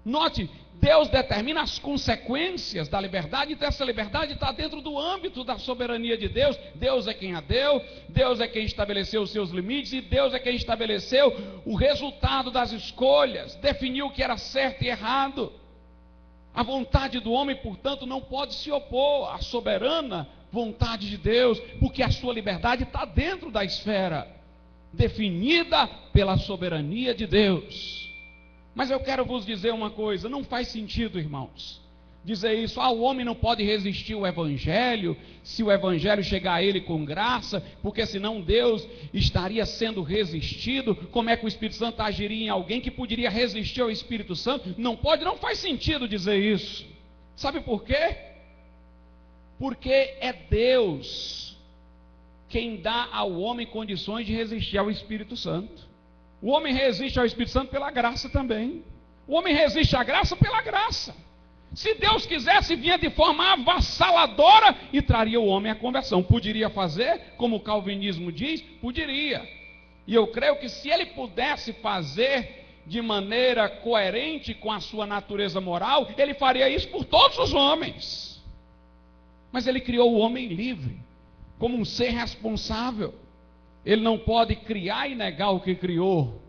Note, 0.04 0.48
Deus 0.74 1.08
determina 1.08 1.62
as 1.62 1.78
consequências 1.78 2.88
da 2.88 3.00
liberdade, 3.00 3.52
então 3.52 3.68
essa 3.68 3.84
liberdade 3.84 4.32
está 4.32 4.50
dentro 4.50 4.80
do 4.80 4.98
âmbito 4.98 5.44
da 5.44 5.56
soberania 5.56 6.18
de 6.18 6.28
Deus. 6.28 6.58
Deus 6.74 7.06
é 7.06 7.14
quem 7.14 7.36
a 7.36 7.40
deu, 7.40 7.80
Deus 8.08 8.40
é 8.40 8.48
quem 8.48 8.64
estabeleceu 8.64 9.22
os 9.22 9.30
seus 9.30 9.50
limites 9.50 9.92
e 9.92 10.00
Deus 10.00 10.34
é 10.34 10.40
quem 10.40 10.56
estabeleceu 10.56 11.62
o 11.64 11.76
resultado 11.76 12.50
das 12.50 12.72
escolhas, 12.72 13.54
definiu 13.56 14.06
o 14.06 14.10
que 14.10 14.24
era 14.24 14.36
certo 14.36 14.82
e 14.82 14.88
errado. 14.88 15.52
A 16.52 16.64
vontade 16.64 17.20
do 17.20 17.30
homem, 17.30 17.54
portanto, 17.56 18.04
não 18.04 18.20
pode 18.20 18.54
se 18.54 18.70
opor 18.72 19.32
à 19.32 19.38
soberana 19.38 20.28
vontade 20.50 21.08
de 21.08 21.16
Deus, 21.16 21.60
porque 21.78 22.02
a 22.02 22.10
sua 22.10 22.34
liberdade 22.34 22.82
está 22.82 23.04
dentro 23.04 23.52
da 23.52 23.64
esfera 23.64 24.28
definida 24.92 25.86
pela 26.12 26.36
soberania 26.36 27.14
de 27.14 27.26
Deus. 27.26 28.01
Mas 28.74 28.90
eu 28.90 29.00
quero 29.00 29.24
vos 29.24 29.44
dizer 29.44 29.72
uma 29.72 29.90
coisa: 29.90 30.28
não 30.28 30.42
faz 30.42 30.68
sentido, 30.68 31.18
irmãos, 31.18 31.80
dizer 32.24 32.54
isso. 32.54 32.80
Ah, 32.80 32.90
o 32.90 33.02
homem 33.02 33.24
não 33.24 33.34
pode 33.34 33.62
resistir 33.62 34.14
ao 34.14 34.26
Evangelho, 34.26 35.16
se 35.42 35.62
o 35.62 35.70
Evangelho 35.70 36.22
chegar 36.22 36.54
a 36.54 36.62
ele 36.62 36.80
com 36.80 37.04
graça, 37.04 37.62
porque 37.82 38.06
senão 38.06 38.40
Deus 38.40 38.86
estaria 39.12 39.66
sendo 39.66 40.02
resistido. 40.02 40.94
Como 40.94 41.30
é 41.30 41.36
que 41.36 41.44
o 41.44 41.48
Espírito 41.48 41.76
Santo 41.76 42.00
agiria 42.00 42.46
em 42.46 42.48
alguém 42.48 42.80
que 42.80 42.90
poderia 42.90 43.30
resistir 43.30 43.80
ao 43.80 43.90
Espírito 43.90 44.34
Santo? 44.34 44.74
Não 44.78 44.96
pode, 44.96 45.24
não 45.24 45.36
faz 45.36 45.58
sentido 45.58 46.08
dizer 46.08 46.38
isso. 46.38 46.86
Sabe 47.36 47.60
por 47.60 47.84
quê? 47.84 48.16
Porque 49.58 50.16
é 50.20 50.32
Deus 50.32 51.56
quem 52.48 52.76
dá 52.76 53.08
ao 53.10 53.32
homem 53.40 53.66
condições 53.66 54.26
de 54.26 54.34
resistir 54.34 54.76
ao 54.76 54.90
Espírito 54.90 55.36
Santo. 55.36 55.91
O 56.42 56.50
homem 56.50 56.74
resiste 56.74 57.20
ao 57.20 57.24
Espírito 57.24 57.52
Santo 57.52 57.70
pela 57.70 57.90
graça 57.92 58.28
também. 58.28 58.84
O 59.28 59.36
homem 59.36 59.54
resiste 59.54 59.94
à 59.94 60.02
graça 60.02 60.34
pela 60.34 60.60
graça. 60.60 61.14
Se 61.72 61.94
Deus 61.94 62.26
quisesse, 62.26 62.74
vinha 62.74 62.98
de 62.98 63.08
forma 63.10 63.52
avassaladora 63.52 64.76
e 64.92 65.00
traria 65.00 65.40
o 65.40 65.46
homem 65.46 65.70
à 65.70 65.74
conversão. 65.74 66.20
Poderia 66.20 66.68
fazer, 66.68 67.34
como 67.36 67.56
o 67.56 67.60
calvinismo 67.60 68.32
diz? 68.32 68.60
Poderia. 68.60 69.48
E 70.06 70.14
eu 70.14 70.26
creio 70.26 70.56
que 70.56 70.68
se 70.68 70.90
ele 70.90 71.06
pudesse 71.06 71.72
fazer 71.74 72.62
de 72.84 73.00
maneira 73.00 73.68
coerente 73.68 74.52
com 74.52 74.72
a 74.72 74.80
sua 74.80 75.06
natureza 75.06 75.60
moral, 75.60 76.08
ele 76.18 76.34
faria 76.34 76.68
isso 76.68 76.88
por 76.88 77.04
todos 77.04 77.38
os 77.38 77.54
homens. 77.54 78.42
Mas 79.52 79.68
ele 79.68 79.80
criou 79.80 80.12
o 80.12 80.18
homem 80.18 80.48
livre, 80.48 80.98
como 81.58 81.78
um 81.78 81.84
ser 81.84 82.10
responsável. 82.10 83.14
Ele 83.84 84.02
não 84.02 84.18
pode 84.18 84.56
criar 84.56 85.08
e 85.08 85.14
negar 85.14 85.50
o 85.50 85.60
que 85.60 85.74
criou. 85.74 86.40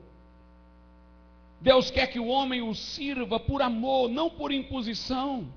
Deus 1.60 1.90
quer 1.90 2.08
que 2.08 2.20
o 2.20 2.28
homem 2.28 2.62
o 2.62 2.76
sirva 2.76 3.40
por 3.40 3.62
amor, 3.62 4.10
não 4.10 4.30
por 4.30 4.52
imposição. 4.52 5.48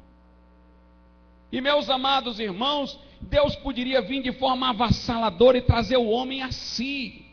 E 1.50 1.60
meus 1.60 1.90
amados 1.90 2.38
irmãos, 2.38 2.98
Deus 3.20 3.56
poderia 3.56 4.00
vir 4.00 4.22
de 4.22 4.32
forma 4.32 4.70
avassaladora 4.70 5.58
e 5.58 5.62
trazer 5.62 5.96
o 5.96 6.08
homem 6.08 6.42
a 6.42 6.52
si. 6.52 7.24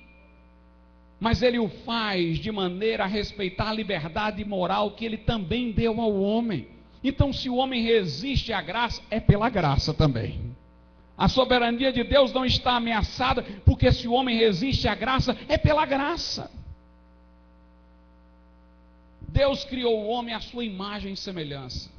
Mas 1.19 1.41
ele 1.41 1.59
o 1.59 1.69
faz 1.69 2.37
de 2.39 2.51
maneira 2.51 3.03
a 3.03 3.07
respeitar 3.07 3.69
a 3.69 3.73
liberdade 3.73 4.43
moral 4.43 4.91
que 4.91 5.05
ele 5.05 5.17
também 5.17 5.71
deu 5.71 6.01
ao 6.01 6.19
homem. 6.19 6.67
Então, 7.03 7.31
se 7.31 7.49
o 7.49 7.55
homem 7.55 7.83
resiste 7.83 8.51
à 8.51 8.61
graça, 8.61 9.01
é 9.09 9.19
pela 9.19 9.49
graça 9.49 9.93
também. 9.93 10.52
A 11.17 11.27
soberania 11.27 11.91
de 11.93 12.03
Deus 12.03 12.33
não 12.33 12.45
está 12.45 12.75
ameaçada, 12.75 13.43
porque 13.65 13.91
se 13.91 14.07
o 14.07 14.13
homem 14.13 14.37
resiste 14.37 14.87
à 14.87 14.95
graça, 14.95 15.37
é 15.47 15.57
pela 15.57 15.85
graça. 15.85 16.51
Deus 19.21 19.63
criou 19.63 20.03
o 20.03 20.07
homem 20.07 20.33
à 20.33 20.39
sua 20.39 20.63
imagem 20.63 21.13
e 21.13 21.17
semelhança. 21.17 21.91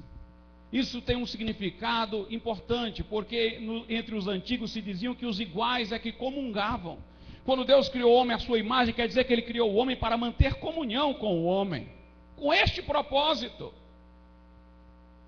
Isso 0.72 1.00
tem 1.00 1.16
um 1.16 1.26
significado 1.26 2.26
importante, 2.30 3.04
porque 3.04 3.60
no, 3.60 3.84
entre 3.88 4.16
os 4.16 4.26
antigos 4.26 4.72
se 4.72 4.82
diziam 4.82 5.14
que 5.14 5.26
os 5.26 5.38
iguais 5.38 5.92
é 5.92 5.98
que 5.98 6.10
comungavam. 6.10 6.98
Quando 7.44 7.64
Deus 7.64 7.88
criou 7.88 8.12
o 8.12 8.16
homem 8.16 8.34
à 8.34 8.38
sua 8.40 8.58
imagem, 8.58 8.92
quer 8.94 9.06
dizer 9.06 9.24
que 9.24 9.32
ele 9.32 9.42
criou 9.42 9.70
o 9.70 9.76
homem 9.76 9.96
para 9.96 10.16
manter 10.16 10.54
comunhão 10.54 11.14
com 11.14 11.38
o 11.38 11.44
homem, 11.44 11.88
com 12.36 12.52
este 12.52 12.82
propósito: 12.82 13.72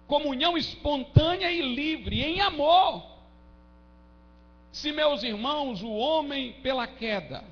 comunhão 0.09 0.57
espontânea 0.57 1.53
e 1.53 1.63
livre, 1.75 2.23
em 2.23 2.41
amor. 2.41 3.16
Se, 4.77 4.93
meus 4.93 5.23
irmãos, 5.23 5.83
o 5.83 5.91
homem 5.91 6.53
pela 6.63 6.87
queda 6.87 7.43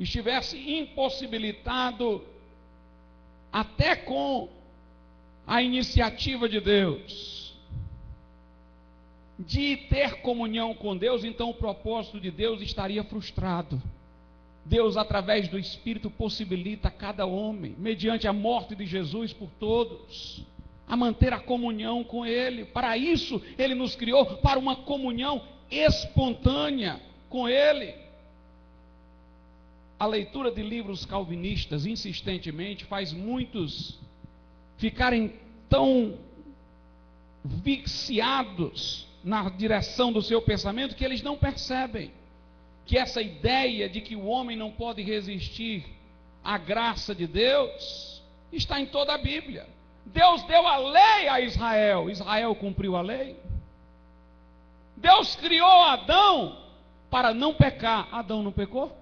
estivesse 0.00 0.56
impossibilitado 0.58 2.24
até 3.52 3.94
com 3.94 4.48
a 5.46 5.62
iniciativa 5.62 6.48
de 6.48 6.58
Deus 6.58 7.54
de 9.38 9.76
ter 9.76 10.22
comunhão 10.22 10.72
com 10.72 10.96
Deus, 10.96 11.22
então 11.22 11.50
o 11.50 11.54
propósito 11.54 12.18
de 12.18 12.30
Deus 12.30 12.62
estaria 12.62 13.04
frustrado. 13.04 13.80
Deus, 14.64 14.96
através 14.96 15.48
do 15.48 15.58
Espírito, 15.58 16.08
possibilita 16.08 16.88
a 16.88 16.90
cada 16.90 17.26
homem, 17.26 17.74
mediante 17.76 18.26
a 18.26 18.32
morte 18.32 18.74
de 18.74 18.86
Jesus 18.86 19.34
por 19.34 19.50
todos, 19.60 20.46
a 20.88 20.96
manter 20.96 21.34
a 21.34 21.40
comunhão 21.40 22.02
com 22.02 22.24
Ele. 22.24 22.64
Para 22.64 22.96
isso, 22.96 23.42
Ele 23.58 23.74
nos 23.74 23.94
criou 23.94 24.24
para 24.38 24.58
uma 24.58 24.76
comunhão 24.76 25.52
espontânea 25.78 27.00
com 27.28 27.48
Ele. 27.48 27.94
A 29.98 30.06
leitura 30.06 30.50
de 30.50 30.62
livros 30.62 31.04
calvinistas 31.04 31.86
insistentemente 31.86 32.84
faz 32.84 33.12
muitos 33.12 33.98
ficarem 34.76 35.34
tão 35.68 36.18
viciados 37.44 39.06
na 39.22 39.48
direção 39.48 40.12
do 40.12 40.20
seu 40.20 40.42
pensamento 40.42 40.94
que 40.94 41.04
eles 41.04 41.22
não 41.22 41.36
percebem 41.36 42.10
que 42.86 42.98
essa 42.98 43.22
ideia 43.22 43.88
de 43.88 44.00
que 44.00 44.14
o 44.14 44.26
homem 44.26 44.56
não 44.56 44.70
pode 44.70 45.02
resistir 45.02 45.84
à 46.42 46.58
graça 46.58 47.14
de 47.14 47.26
Deus 47.26 48.22
está 48.52 48.80
em 48.80 48.86
toda 48.86 49.14
a 49.14 49.18
Bíblia. 49.18 49.66
Deus 50.06 50.42
deu 50.42 50.66
a 50.66 50.76
lei 50.76 51.28
a 51.28 51.40
Israel, 51.40 52.10
Israel 52.10 52.54
cumpriu 52.54 52.94
a 52.96 53.00
lei. 53.00 53.36
Deus 54.96 55.36
criou 55.36 55.82
Adão 55.82 56.58
para 57.10 57.32
não 57.34 57.54
pecar. 57.54 58.08
Adão 58.12 58.42
não 58.42 58.52
pecou? 58.52 58.96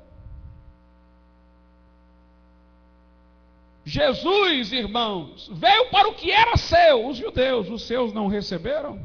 Jesus, 3.85 4.73
irmãos, 4.73 5.51
veio 5.53 5.91
para 5.91 6.09
o 6.09 6.15
que 6.15 6.31
era 6.31 6.57
seu, 6.57 7.07
os 7.07 7.17
judeus, 7.17 7.69
os 7.69 7.83
seus 7.83 8.13
não 8.13 8.29
receberam? 8.29 9.05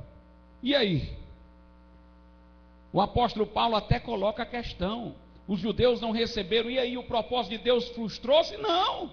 E 0.62 0.76
aí? 0.76 1.18
O 2.94 3.02
apóstolo 3.02 3.48
Paulo 3.48 3.76
até 3.76 4.00
coloca 4.00 4.44
a 4.44 4.46
questão: 4.46 5.16
os 5.48 5.60
judeus 5.60 6.00
não 6.00 6.12
receberam, 6.12 6.70
e 6.70 6.78
aí 6.78 6.98
o 6.98 7.04
propósito 7.04 7.58
de 7.58 7.64
Deus 7.64 7.90
frustrou-se? 7.90 8.56
Não. 8.58 9.10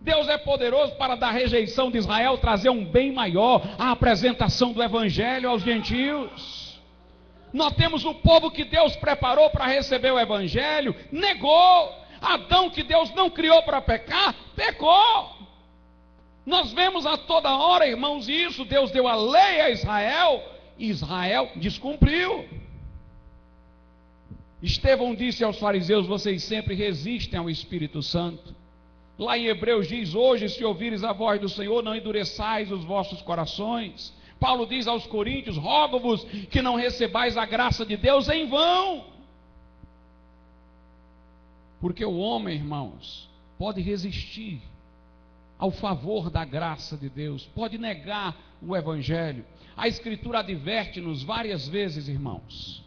Deus 0.00 0.28
é 0.28 0.36
poderoso 0.36 0.94
para 0.96 1.14
da 1.14 1.30
rejeição 1.30 1.90
de 1.90 1.98
Israel 1.98 2.36
trazer 2.38 2.68
um 2.68 2.84
bem 2.84 3.10
maior, 3.10 3.62
a 3.78 3.90
apresentação 3.90 4.72
do 4.72 4.82
evangelho 4.82 5.48
aos 5.48 5.62
gentios. 5.62 6.63
Nós 7.54 7.72
temos 7.76 8.04
o 8.04 8.12
povo 8.12 8.50
que 8.50 8.64
Deus 8.64 8.96
preparou 8.96 9.48
para 9.48 9.66
receber 9.66 10.10
o 10.10 10.18
Evangelho, 10.18 10.92
negou. 11.12 12.02
Adão, 12.20 12.68
que 12.68 12.82
Deus 12.82 13.14
não 13.14 13.30
criou 13.30 13.62
para 13.62 13.80
pecar, 13.80 14.34
pecou. 14.56 15.30
Nós 16.44 16.72
vemos 16.72 17.06
a 17.06 17.16
toda 17.16 17.56
hora, 17.56 17.86
irmãos, 17.86 18.28
isso. 18.28 18.64
Deus 18.64 18.90
deu 18.90 19.06
a 19.06 19.14
lei 19.14 19.60
a 19.60 19.70
Israel, 19.70 20.42
e 20.76 20.88
Israel 20.88 21.52
descumpriu. 21.54 22.48
Estevão 24.60 25.14
disse 25.14 25.44
aos 25.44 25.58
fariseus: 25.58 26.08
Vocês 26.08 26.42
sempre 26.42 26.74
resistem 26.74 27.38
ao 27.38 27.48
Espírito 27.48 28.02
Santo. 28.02 28.52
Lá 29.16 29.38
em 29.38 29.46
Hebreus 29.46 29.86
diz: 29.86 30.12
Hoje, 30.12 30.48
se 30.48 30.64
ouvires 30.64 31.04
a 31.04 31.12
voz 31.12 31.40
do 31.40 31.48
Senhor, 31.48 31.84
não 31.84 31.94
endureçais 31.94 32.72
os 32.72 32.82
vossos 32.82 33.22
corações. 33.22 34.12
Paulo 34.44 34.66
diz 34.66 34.86
aos 34.86 35.06
Coríntios: 35.06 35.56
rogo-vos 35.56 36.22
que 36.50 36.60
não 36.60 36.74
recebais 36.74 37.34
a 37.38 37.46
graça 37.46 37.86
de 37.86 37.96
Deus 37.96 38.28
em 38.28 38.46
vão. 38.46 39.06
Porque 41.80 42.04
o 42.04 42.18
homem, 42.18 42.56
irmãos, 42.56 43.26
pode 43.58 43.80
resistir 43.80 44.60
ao 45.58 45.70
favor 45.70 46.28
da 46.28 46.44
graça 46.44 46.94
de 46.94 47.08
Deus, 47.08 47.46
pode 47.54 47.78
negar 47.78 48.36
o 48.60 48.76
Evangelho. 48.76 49.46
A 49.74 49.88
Escritura 49.88 50.40
adverte-nos 50.40 51.22
várias 51.22 51.66
vezes, 51.66 52.06
irmãos, 52.06 52.84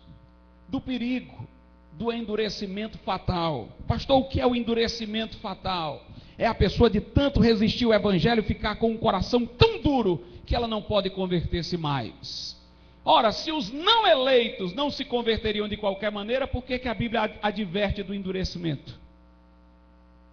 do 0.69 0.79
perigo 0.79 1.47
do 1.93 2.13
endurecimento 2.13 2.99
fatal. 2.99 3.69
Pastor, 3.87 4.19
o 4.19 4.29
que 4.29 4.39
é 4.39 4.45
o 4.45 4.55
endurecimento 4.55 5.37
fatal? 5.37 6.05
É 6.37 6.45
a 6.45 6.53
pessoa 6.53 6.89
de 6.89 7.01
tanto 7.01 7.39
resistir 7.39 7.85
ao 7.85 7.93
Evangelho 7.93 8.43
ficar 8.43 8.75
com 8.75 8.91
um 8.91 8.97
coração 8.97 9.45
tão 9.45 9.81
duro 9.81 10.23
que 10.45 10.55
ela 10.55 10.67
não 10.67 10.81
pode 10.81 11.09
converter-se 11.09 11.77
mais. 11.77 12.55
Ora, 13.03 13.31
se 13.31 13.51
os 13.51 13.71
não 13.71 14.05
eleitos 14.05 14.73
não 14.73 14.89
se 14.89 15.03
converteriam 15.03 15.67
de 15.67 15.77
qualquer 15.77 16.11
maneira, 16.11 16.45
por 16.45 16.63
que, 16.63 16.77
que 16.77 16.87
a 16.87 16.93
Bíblia 16.93 17.37
adverte 17.41 18.03
do 18.03 18.13
endurecimento? 18.13 18.99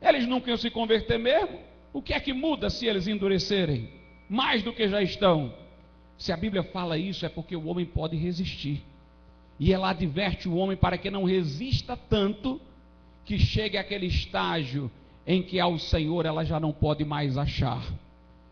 Eles 0.03 0.27
nunca 0.27 0.51
iam 0.51 0.57
se 0.57 0.71
converter 0.71 1.19
mesmo? 1.19 1.59
O 1.93 2.03
que 2.03 2.13
é 2.13 2.21
que 2.21 2.33
muda 2.33 2.69
se 2.69 2.87
eles 2.87 3.07
endurecerem? 3.07 3.89
Mais 4.29 4.63
do 4.63 4.73
que 4.73 4.89
já 4.89 5.01
estão. 5.01 5.55
Se 6.19 6.33
a 6.33 6.37
Bíblia 6.37 6.63
fala 6.65 6.99
isso, 6.99 7.25
é 7.25 7.29
porque 7.29 7.57
o 7.57 7.67
homem 7.67 7.87
pode 7.87 8.17
resistir. 8.17 8.83
E 9.59 9.73
ela 9.73 9.91
adverte 9.91 10.49
o 10.49 10.57
homem 10.57 10.77
para 10.77 10.99
que 10.99 11.11
não 11.11 11.25
resista 11.25 11.97
tanto 11.97 12.61
que 13.25 13.39
chegue 13.39 13.79
àquele 13.79 14.07
estágio 14.07 14.91
em 15.27 15.43
que 15.43 15.59
ao 15.59 15.79
Senhor 15.79 16.27
ela 16.27 16.45
já 16.45 16.61
não 16.61 16.72
pode 16.72 17.05
mais 17.05 17.37
achar, 17.37 17.83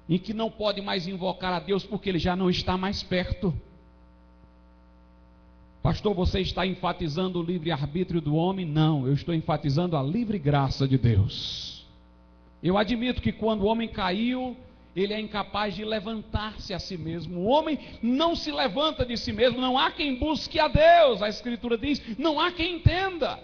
em 0.09 0.18
que 0.18 0.33
não 0.33 0.51
pode 0.51 0.81
mais 0.81 1.07
invocar 1.07 1.53
a 1.53 1.61
Deus 1.61 1.85
porque 1.85 2.09
ele 2.09 2.18
já 2.18 2.35
não 2.35 2.49
está 2.49 2.77
mais 2.77 3.03
perto. 3.03 3.55
Pastor, 5.83 6.14
você 6.14 6.41
está 6.41 6.64
enfatizando 6.64 7.41
o 7.41 7.43
livre-arbítrio 7.43 8.20
do 8.20 8.37
homem? 8.37 8.64
Não, 8.64 9.07
eu 9.07 9.12
estou 9.12 9.35
enfatizando 9.35 9.97
a 9.97 10.03
livre 10.03 10.39
graça 10.39 10.87
de 10.87 10.97
Deus. 10.97 11.85
Eu 12.62 12.79
admito 12.79 13.20
que 13.20 13.33
quando 13.33 13.62
o 13.62 13.66
homem 13.66 13.89
caiu, 13.89 14.57
ele 14.95 15.12
é 15.12 15.20
incapaz 15.20 15.75
de 15.75 15.85
levantar-se 15.85 16.73
a 16.73 16.79
si 16.79 16.97
mesmo. 16.97 17.41
O 17.41 17.47
homem 17.47 17.79
não 18.01 18.37
se 18.37 18.53
levanta 18.53 19.05
de 19.05 19.16
si 19.16 19.33
mesmo, 19.33 19.61
não 19.61 19.77
há 19.77 19.91
quem 19.91 20.16
busque 20.16 20.61
a 20.61 20.68
Deus. 20.68 21.20
A 21.20 21.29
Escritura 21.29 21.77
diz: 21.77 22.01
não 22.16 22.39
há 22.39 22.53
quem 22.53 22.77
entenda. 22.77 23.41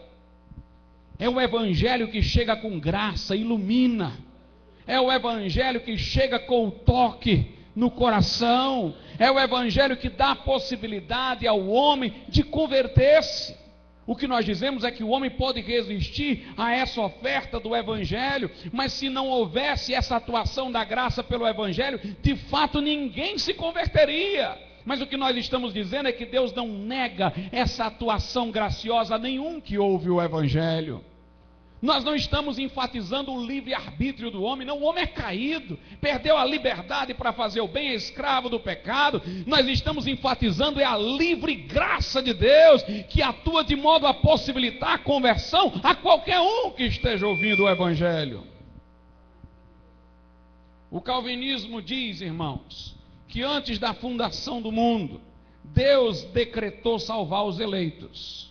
É 1.19 1.29
o 1.29 1.41
Evangelho 1.41 2.09
que 2.09 2.23
chega 2.23 2.55
com 2.57 2.79
graça, 2.79 3.35
ilumina. 3.35 4.13
É 4.87 5.01
o 5.01 5.13
Evangelho 5.13 5.81
que 5.81 5.99
chega 5.99 6.39
com 6.39 6.69
o 6.69 6.71
toque 6.71 7.55
no 7.75 7.91
coração. 7.91 8.95
É 9.19 9.31
o 9.31 9.39
Evangelho 9.39 9.97
que 9.97 10.09
dá 10.09 10.31
a 10.31 10.37
possibilidade 10.37 11.47
ao 11.47 11.67
homem 11.69 12.15
de 12.29 12.43
converter-se. 12.43 13.57
O 14.07 14.17
que 14.17 14.27
nós 14.27 14.47
dizemos 14.47 14.85
é 14.85 14.91
que 14.91 15.05
o 15.05 15.11
homem 15.11 15.29
pode 15.29 15.61
resistir 15.61 16.47
a 16.57 16.73
essa 16.73 17.01
oferta 17.03 17.61
do 17.61 17.77
Evangelho, 17.77 18.51
mas 18.73 18.95
se 18.95 19.11
não 19.11 19.29
houvesse 19.29 19.93
essa 19.93 20.17
atuação 20.17 20.73
da 20.73 20.83
graça 20.83 21.23
pelo 21.23 21.47
Evangelho, 21.47 22.01
de 22.23 22.35
fato 22.35 22.81
ninguém 22.81 23.37
se 23.37 23.53
converteria. 23.53 24.68
Mas 24.89 25.03
o 25.03 25.07
que 25.07 25.19
nós 25.19 25.37
estamos 25.37 25.75
dizendo 25.75 26.09
é 26.09 26.13
que 26.13 26.25
Deus 26.25 26.51
não 26.55 26.67
nega 26.67 27.31
essa 27.53 27.85
atuação 27.85 28.51
graciosa 28.51 29.17
a 29.17 29.19
nenhum 29.19 29.61
que 29.61 29.77
ouve 29.77 30.09
o 30.09 30.19
Evangelho. 30.19 31.05
Nós 31.83 32.03
não 32.03 32.15
estamos 32.15 32.59
enfatizando 32.59 33.31
o 33.31 33.45
livre-arbítrio 33.45 34.31
do 34.31 34.43
homem, 34.43 34.67
não. 34.67 34.79
O 34.79 34.85
homem 34.85 35.05
é 35.05 35.07
caído, 35.07 35.79
perdeu 36.01 36.39
a 36.39 36.45
liberdade 36.47 37.13
para 37.13 37.35
fazer 37.35 37.61
o 37.61 37.69
bem, 37.69 37.91
é 37.91 37.97
escravo 37.97 38.49
do 38.49 38.59
pecado. 38.59 39.21
Nós 39.47 39.69
estamos 39.69 40.07
enfatizando 40.07 40.81
é 40.81 40.85
a 40.87 40.97
livre 40.97 41.55
graça 41.55 42.23
de 42.23 42.33
Deus, 42.33 42.83
que 43.11 43.21
atua 43.21 43.63
de 43.63 43.77
modo 43.77 44.07
a 44.07 44.15
possibilitar 44.15 44.95
a 44.95 44.99
conversão 44.99 45.71
a 45.83 45.95
qualquer 45.95 46.41
um 46.41 46.71
que 46.71 46.85
esteja 46.85 47.27
ouvindo 47.27 47.65
o 47.65 47.69
Evangelho. 47.69 48.43
O 50.91 51.03
calvinismo 51.03 51.83
diz, 51.83 52.23
irmãos, 52.23 52.98
que 53.29 53.43
antes 53.43 53.79
da 53.79 53.95
fundação 53.95 54.61
do 54.61 54.73
mundo, 54.73 55.21
Deus 55.63 56.25
decretou 56.25 56.99
salvar 56.99 57.45
os 57.45 57.61
eleitos 57.61 58.49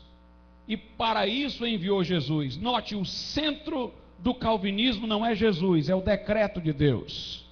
e 0.67 0.75
para 0.75 1.25
isso 1.25 1.65
enviou 1.65 2.03
Jesus. 2.03 2.57
Note, 2.57 2.95
o 2.95 3.05
centro 3.05 3.93
do 4.19 4.33
calvinismo 4.35 5.07
não 5.07 5.25
é 5.25 5.33
Jesus, 5.33 5.87
é 5.87 5.95
o 5.95 6.01
decreto 6.01 6.59
de 6.59 6.73
Deus. 6.73 7.45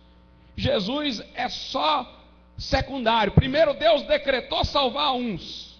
Jesus 0.58 1.24
é 1.34 1.48
só 1.48 2.22
secundário. 2.58 3.32
Primeiro, 3.32 3.74
Deus 3.74 4.04
decretou 4.04 4.66
salvar 4.66 5.14
uns. 5.14 5.80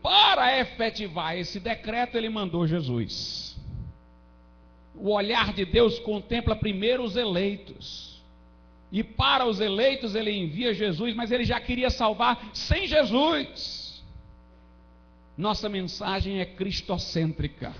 Para 0.00 0.58
efetivar 0.60 1.36
esse 1.36 1.58
decreto, 1.58 2.16
ele 2.16 2.28
mandou 2.28 2.66
Jesus. 2.66 3.56
O 4.94 5.10
olhar 5.10 5.52
de 5.52 5.64
Deus 5.64 5.98
contempla 5.98 6.54
primeiro 6.54 7.02
os 7.02 7.16
eleitos. 7.16 8.13
E 8.94 9.02
para 9.02 9.44
os 9.44 9.58
eleitos, 9.58 10.14
ele 10.14 10.30
envia 10.30 10.72
Jesus, 10.72 11.16
mas 11.16 11.32
ele 11.32 11.44
já 11.44 11.58
queria 11.58 11.90
salvar 11.90 12.50
sem 12.52 12.86
Jesus. 12.86 14.04
Nossa 15.36 15.68
mensagem 15.68 16.38
é 16.38 16.44
cristocêntrica. 16.44 17.74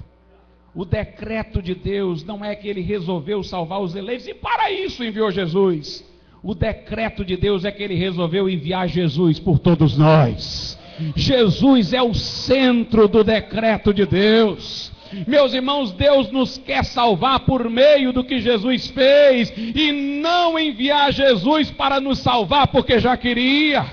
O 0.74 0.84
decreto 0.84 1.62
de 1.62 1.72
Deus 1.72 2.24
não 2.24 2.44
é 2.44 2.56
que 2.56 2.66
ele 2.66 2.80
resolveu 2.80 3.44
salvar 3.44 3.80
os 3.80 3.94
eleitos 3.94 4.26
e 4.26 4.34
para 4.34 4.72
isso 4.72 5.04
enviou 5.04 5.30
Jesus. 5.30 6.04
O 6.42 6.52
decreto 6.52 7.24
de 7.24 7.36
Deus 7.36 7.64
é 7.64 7.70
que 7.70 7.84
ele 7.84 7.94
resolveu 7.94 8.50
enviar 8.50 8.88
Jesus 8.88 9.38
por 9.38 9.60
todos 9.60 9.96
nós. 9.96 10.76
Jesus 11.14 11.92
é 11.92 12.02
o 12.02 12.12
centro 12.12 13.06
do 13.06 13.22
decreto 13.22 13.94
de 13.94 14.04
Deus. 14.04 14.90
Meus 15.26 15.54
irmãos, 15.54 15.92
Deus 15.92 16.30
nos 16.30 16.58
quer 16.58 16.84
salvar 16.84 17.40
por 17.40 17.68
meio 17.70 18.12
do 18.12 18.24
que 18.24 18.40
Jesus 18.40 18.88
fez 18.88 19.52
e 19.56 19.92
não 19.92 20.58
enviar 20.58 21.12
Jesus 21.12 21.70
para 21.70 22.00
nos 22.00 22.18
salvar 22.18 22.68
porque 22.68 22.98
já 22.98 23.16
queria. 23.16 23.84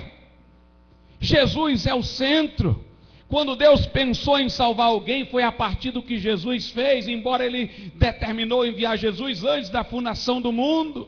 Jesus 1.20 1.86
é 1.86 1.94
o 1.94 2.02
centro. 2.02 2.84
Quando 3.28 3.56
Deus 3.56 3.86
pensou 3.86 4.38
em 4.38 4.50
salvar 4.50 4.88
alguém, 4.88 5.26
foi 5.26 5.44
a 5.44 5.52
partir 5.52 5.92
do 5.92 6.04
que 6.04 6.18
Jesus 6.18 6.70
fez, 6.70 7.08
embora 7.08 7.46
Ele 7.46 7.72
determinou 7.96 8.66
enviar 8.66 8.98
Jesus 8.98 9.44
antes 9.46 9.70
da 9.70 9.86
fundação 9.86 10.42
do 10.42 10.52
mundo. 10.52 11.08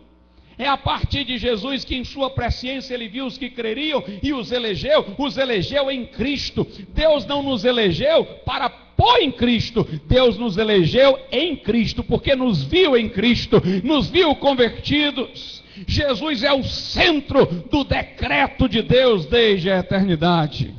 É 0.57 0.67
a 0.67 0.77
partir 0.77 1.25
de 1.25 1.37
Jesus 1.37 1.83
que, 1.83 1.95
em 1.95 2.03
sua 2.03 2.29
presciência, 2.29 2.93
Ele 2.93 3.07
viu 3.07 3.25
os 3.25 3.37
que 3.37 3.49
creriam 3.49 4.03
e 4.21 4.31
os 4.31 4.51
elegeu, 4.51 5.05
os 5.17 5.37
elegeu 5.37 5.89
em 5.89 6.05
Cristo. 6.05 6.65
Deus 6.89 7.25
não 7.25 7.41
nos 7.41 7.65
elegeu 7.65 8.23
para 8.45 8.69
pôr 8.95 9.21
em 9.21 9.31
Cristo, 9.31 9.87
Deus 10.05 10.37
nos 10.37 10.57
elegeu 10.57 11.19
em 11.31 11.55
Cristo, 11.55 12.03
porque 12.03 12.35
nos 12.35 12.63
viu 12.63 12.95
em 12.97 13.09
Cristo, 13.09 13.61
nos 13.83 14.09
viu 14.09 14.35
convertidos. 14.35 15.63
Jesus 15.87 16.43
é 16.43 16.53
o 16.53 16.63
centro 16.63 17.45
do 17.45 17.83
decreto 17.83 18.69
de 18.69 18.81
Deus 18.81 19.25
desde 19.25 19.71
a 19.71 19.79
eternidade. 19.79 20.73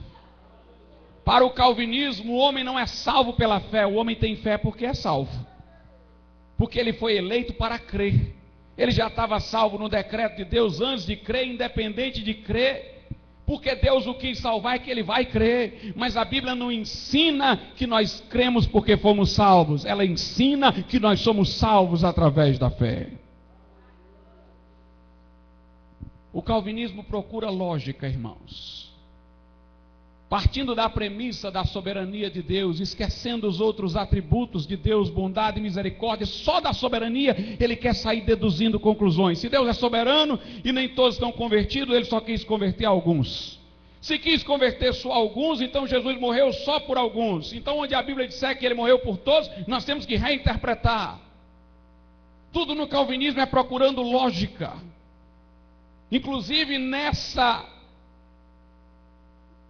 Para 1.24 1.44
o 1.44 1.50
calvinismo, 1.50 2.34
o 2.34 2.36
homem 2.36 2.62
não 2.62 2.78
é 2.78 2.86
salvo 2.86 3.32
pela 3.32 3.58
fé, 3.58 3.86
o 3.86 3.94
homem 3.94 4.14
tem 4.14 4.36
fé 4.36 4.58
porque 4.58 4.84
é 4.84 4.94
salvo. 4.94 5.32
Porque 6.56 6.78
ele 6.78 6.92
foi 6.92 7.16
eleito 7.16 7.54
para 7.54 7.78
crer. 7.78 8.34
Ele 8.76 8.90
já 8.90 9.06
estava 9.06 9.40
salvo 9.40 9.78
no 9.78 9.88
decreto 9.88 10.36
de 10.36 10.44
Deus 10.44 10.80
antes 10.80 11.06
de 11.06 11.16
crer, 11.16 11.46
independente 11.46 12.22
de 12.22 12.34
crer. 12.34 12.93
Porque 13.46 13.74
Deus 13.74 14.06
o 14.06 14.14
quis 14.14 14.38
salvar 14.38 14.76
é 14.76 14.78
que 14.78 14.90
ele 14.90 15.02
vai 15.02 15.26
crer. 15.26 15.92
Mas 15.96 16.16
a 16.16 16.24
Bíblia 16.24 16.54
não 16.54 16.72
ensina 16.72 17.56
que 17.76 17.86
nós 17.86 18.22
cremos 18.30 18.66
porque 18.66 18.96
fomos 18.96 19.32
salvos. 19.32 19.84
Ela 19.84 20.04
ensina 20.04 20.72
que 20.72 20.98
nós 20.98 21.20
somos 21.20 21.54
salvos 21.54 22.04
através 22.04 22.58
da 22.58 22.70
fé. 22.70 23.10
O 26.32 26.42
calvinismo 26.42 27.04
procura 27.04 27.50
lógica, 27.50 28.08
irmãos 28.08 28.83
partindo 30.34 30.74
da 30.74 30.90
premissa 30.90 31.48
da 31.48 31.64
soberania 31.64 32.28
de 32.28 32.42
Deus, 32.42 32.80
esquecendo 32.80 33.46
os 33.46 33.60
outros 33.60 33.94
atributos 33.94 34.66
de 34.66 34.76
Deus, 34.76 35.08
bondade 35.08 35.60
e 35.60 35.62
misericórdia, 35.62 36.26
só 36.26 36.60
da 36.60 36.72
soberania 36.72 37.56
ele 37.60 37.76
quer 37.76 37.94
sair 37.94 38.22
deduzindo 38.22 38.80
conclusões. 38.80 39.38
Se 39.38 39.48
Deus 39.48 39.68
é 39.68 39.72
soberano 39.72 40.36
e 40.64 40.72
nem 40.72 40.88
todos 40.88 41.14
estão 41.14 41.30
convertidos, 41.30 41.94
ele 41.94 42.04
só 42.04 42.20
quis 42.20 42.42
converter 42.42 42.84
alguns. 42.84 43.60
Se 44.00 44.18
quis 44.18 44.42
converter 44.42 44.92
só 44.94 45.12
alguns, 45.12 45.60
então 45.60 45.86
Jesus 45.86 46.18
morreu 46.18 46.52
só 46.52 46.80
por 46.80 46.98
alguns. 46.98 47.52
Então, 47.52 47.78
onde 47.78 47.94
a 47.94 48.02
Bíblia 48.02 48.26
disser 48.26 48.58
que 48.58 48.66
ele 48.66 48.74
morreu 48.74 48.98
por 48.98 49.16
todos, 49.18 49.48
nós 49.68 49.84
temos 49.84 50.04
que 50.04 50.16
reinterpretar. 50.16 51.20
Tudo 52.52 52.74
no 52.74 52.88
calvinismo 52.88 53.40
é 53.40 53.46
procurando 53.46 54.02
lógica. 54.02 54.72
Inclusive 56.10 56.76
nessa 56.76 57.73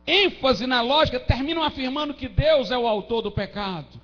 ênfase 0.06 0.66
na 0.66 0.80
lógica, 0.80 1.18
terminam 1.20 1.62
afirmando 1.62 2.14
que 2.14 2.28
Deus 2.28 2.70
é 2.70 2.78
o 2.78 2.86
autor 2.86 3.22
do 3.22 3.32
pecado. 3.32 4.00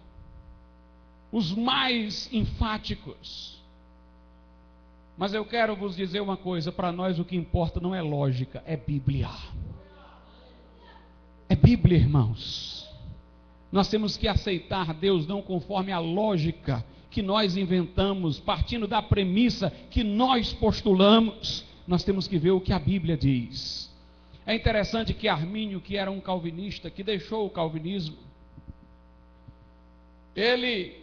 Os 1.32 1.52
mais 1.52 2.28
enfáticos. 2.32 3.60
Mas 5.16 5.34
eu 5.34 5.44
quero 5.44 5.76
vos 5.76 5.94
dizer 5.94 6.20
uma 6.20 6.36
coisa: 6.36 6.72
para 6.72 6.90
nós 6.90 7.18
o 7.18 7.24
que 7.24 7.36
importa 7.36 7.78
não 7.78 7.94
é 7.94 8.00
lógica, 8.00 8.62
é 8.66 8.76
Bíblia. 8.76 9.28
É 11.48 11.54
Bíblia, 11.54 11.98
irmãos. 11.98 12.88
Nós 13.70 13.88
temos 13.88 14.16
que 14.16 14.26
aceitar 14.26 14.94
Deus 14.94 15.26
não 15.26 15.42
conforme 15.42 15.92
a 15.92 15.98
lógica 15.98 16.84
que 17.10 17.22
nós 17.22 17.56
inventamos, 17.56 18.38
partindo 18.40 18.86
da 18.86 19.02
premissa 19.02 19.70
que 19.90 20.02
nós 20.02 20.52
postulamos. 20.52 21.64
Nós 21.86 22.04
temos 22.04 22.26
que 22.26 22.38
ver 22.38 22.52
o 22.52 22.60
que 22.60 22.72
a 22.72 22.78
Bíblia 22.78 23.16
diz. 23.16 23.89
É 24.46 24.54
interessante 24.54 25.14
que 25.14 25.28
Armínio, 25.28 25.80
que 25.80 25.96
era 25.96 26.10
um 26.10 26.20
calvinista, 26.20 26.90
que 26.90 27.02
deixou 27.02 27.46
o 27.46 27.50
calvinismo, 27.50 28.16
ele 30.34 31.00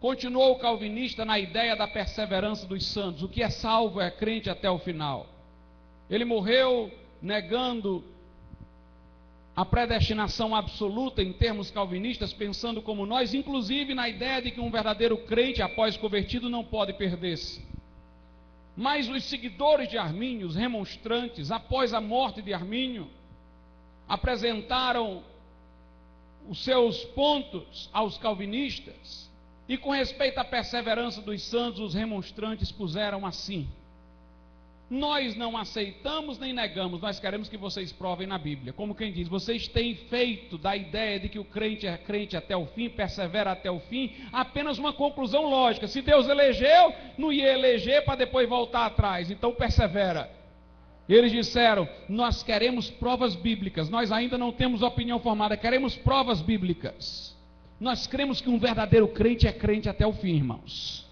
continuou 0.00 0.58
calvinista 0.58 1.24
na 1.24 1.38
ideia 1.38 1.76
da 1.76 1.86
perseverança 1.86 2.66
dos 2.66 2.86
santos. 2.86 3.22
O 3.22 3.28
que 3.28 3.42
é 3.42 3.50
salvo 3.50 4.00
é 4.00 4.10
crente 4.10 4.50
até 4.50 4.70
o 4.70 4.78
final. 4.78 5.26
Ele 6.08 6.24
morreu 6.24 6.90
negando 7.20 8.04
a 9.56 9.64
predestinação 9.64 10.54
absoluta 10.54 11.22
em 11.22 11.32
termos 11.32 11.70
calvinistas, 11.70 12.32
pensando 12.32 12.82
como 12.82 13.06
nós, 13.06 13.34
inclusive 13.34 13.94
na 13.94 14.08
ideia 14.08 14.42
de 14.42 14.50
que 14.50 14.60
um 14.60 14.70
verdadeiro 14.70 15.16
crente 15.16 15.62
após 15.62 15.96
convertido 15.96 16.50
não 16.50 16.64
pode 16.64 16.92
perder-se. 16.94 17.64
Mas 18.76 19.08
os 19.08 19.24
seguidores 19.24 19.88
de 19.88 19.96
Armínio, 19.96 20.46
os 20.46 20.56
remonstrantes, 20.56 21.50
após 21.50 21.94
a 21.94 22.00
morte 22.00 22.42
de 22.42 22.52
Armínio, 22.52 23.08
apresentaram 24.08 25.22
os 26.48 26.62
seus 26.62 27.04
pontos 27.06 27.88
aos 27.92 28.18
calvinistas, 28.18 29.30
e 29.68 29.78
com 29.78 29.90
respeito 29.90 30.38
à 30.38 30.44
perseverança 30.44 31.22
dos 31.22 31.42
santos, 31.42 31.80
os 31.80 31.94
remonstrantes 31.94 32.70
puseram 32.70 33.24
assim: 33.24 33.68
nós 34.90 35.34
não 35.34 35.56
aceitamos 35.56 36.38
nem 36.38 36.52
negamos, 36.52 37.00
nós 37.00 37.18
queremos 37.18 37.48
que 37.48 37.56
vocês 37.56 37.90
provem 37.90 38.26
na 38.26 38.36
Bíblia. 38.36 38.72
Como 38.72 38.94
quem 38.94 39.12
diz, 39.12 39.26
vocês 39.26 39.66
têm 39.66 39.94
feito 39.94 40.58
da 40.58 40.76
ideia 40.76 41.18
de 41.18 41.28
que 41.28 41.38
o 41.38 41.44
crente 41.44 41.86
é 41.86 41.96
crente 41.96 42.36
até 42.36 42.54
o 42.54 42.66
fim, 42.66 42.90
persevera 42.90 43.52
até 43.52 43.70
o 43.70 43.80
fim, 43.80 44.12
apenas 44.30 44.78
uma 44.78 44.92
conclusão 44.92 45.48
lógica. 45.48 45.88
Se 45.88 46.02
Deus 46.02 46.28
elegeu, 46.28 46.92
não 47.16 47.32
ia 47.32 47.52
eleger 47.52 48.04
para 48.04 48.16
depois 48.16 48.48
voltar 48.48 48.84
atrás, 48.84 49.30
então 49.30 49.52
persevera. 49.52 50.30
Eles 51.08 51.32
disseram: 51.32 51.88
Nós 52.08 52.42
queremos 52.42 52.90
provas 52.90 53.34
bíblicas, 53.34 53.88
nós 53.88 54.12
ainda 54.12 54.36
não 54.36 54.52
temos 54.52 54.82
opinião 54.82 55.18
formada, 55.18 55.56
queremos 55.56 55.96
provas 55.96 56.42
bíblicas. 56.42 57.34
Nós 57.80 58.06
cremos 58.06 58.40
que 58.40 58.50
um 58.50 58.58
verdadeiro 58.58 59.08
crente 59.08 59.46
é 59.46 59.52
crente 59.52 59.88
até 59.88 60.06
o 60.06 60.12
fim, 60.12 60.36
irmãos 60.36 61.03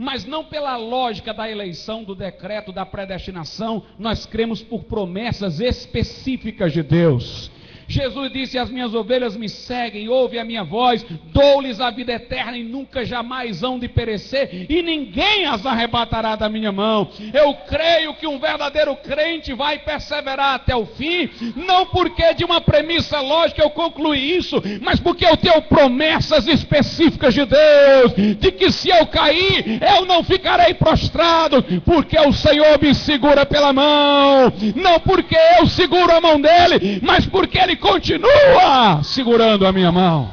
mas 0.00 0.24
não 0.24 0.42
pela 0.42 0.78
lógica 0.78 1.34
da 1.34 1.50
eleição, 1.50 2.02
do 2.02 2.14
decreto, 2.14 2.72
da 2.72 2.86
predestinação, 2.86 3.82
nós 3.98 4.24
cremos 4.24 4.62
por 4.62 4.84
promessas 4.84 5.60
específicas 5.60 6.72
de 6.72 6.82
Deus. 6.82 7.50
Jesus 7.90 8.32
disse: 8.32 8.56
As 8.56 8.70
minhas 8.70 8.94
ovelhas 8.94 9.36
me 9.36 9.48
seguem, 9.48 10.08
ouve 10.08 10.38
a 10.38 10.44
minha 10.44 10.62
voz, 10.62 11.04
dou-lhes 11.32 11.80
a 11.80 11.90
vida 11.90 12.12
eterna 12.12 12.56
e 12.56 12.62
nunca 12.62 13.04
jamais 13.04 13.64
hão 13.64 13.78
de 13.78 13.88
perecer, 13.88 14.66
e 14.68 14.80
ninguém 14.80 15.44
as 15.44 15.66
arrebatará 15.66 16.36
da 16.36 16.48
minha 16.48 16.70
mão. 16.70 17.10
Eu 17.34 17.54
creio 17.68 18.14
que 18.14 18.26
um 18.26 18.38
verdadeiro 18.38 18.94
crente 18.96 19.52
vai 19.52 19.80
perseverar 19.80 20.54
até 20.54 20.74
o 20.76 20.86
fim, 20.86 21.28
não 21.56 21.86
porque 21.86 22.32
de 22.34 22.44
uma 22.44 22.60
premissa 22.60 23.20
lógica 23.20 23.60
eu 23.60 23.70
concluí 23.70 24.36
isso, 24.36 24.62
mas 24.80 25.00
porque 25.00 25.26
eu 25.26 25.36
tenho 25.36 25.60
promessas 25.62 26.46
específicas 26.46 27.34
de 27.34 27.44
Deus, 27.44 28.38
de 28.38 28.52
que 28.52 28.70
se 28.70 28.88
eu 28.88 29.04
cair, 29.06 29.80
eu 29.96 30.06
não 30.06 30.22
ficarei 30.22 30.74
prostrado, 30.74 31.62
porque 31.84 32.18
o 32.20 32.32
Senhor 32.32 32.80
me 32.80 32.94
segura 32.94 33.44
pela 33.44 33.72
mão, 33.72 34.52
não 34.76 35.00
porque 35.00 35.36
eu 35.58 35.66
seguro 35.66 36.12
a 36.12 36.20
mão 36.20 36.40
dele, 36.40 37.00
mas 37.02 37.26
porque 37.26 37.58
ele 37.58 37.79
continua 37.80 39.02
segurando 39.02 39.66
a 39.66 39.72
minha 39.72 39.90
mão. 39.90 40.30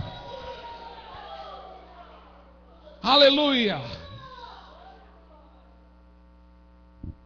Aleluia. 3.02 3.82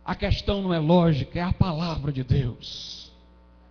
A 0.05 0.15
questão 0.15 0.61
não 0.61 0.73
é 0.73 0.79
lógica, 0.79 1.39
é 1.39 1.41
a 1.41 1.53
palavra 1.53 2.11
de 2.11 2.23
Deus. 2.23 3.01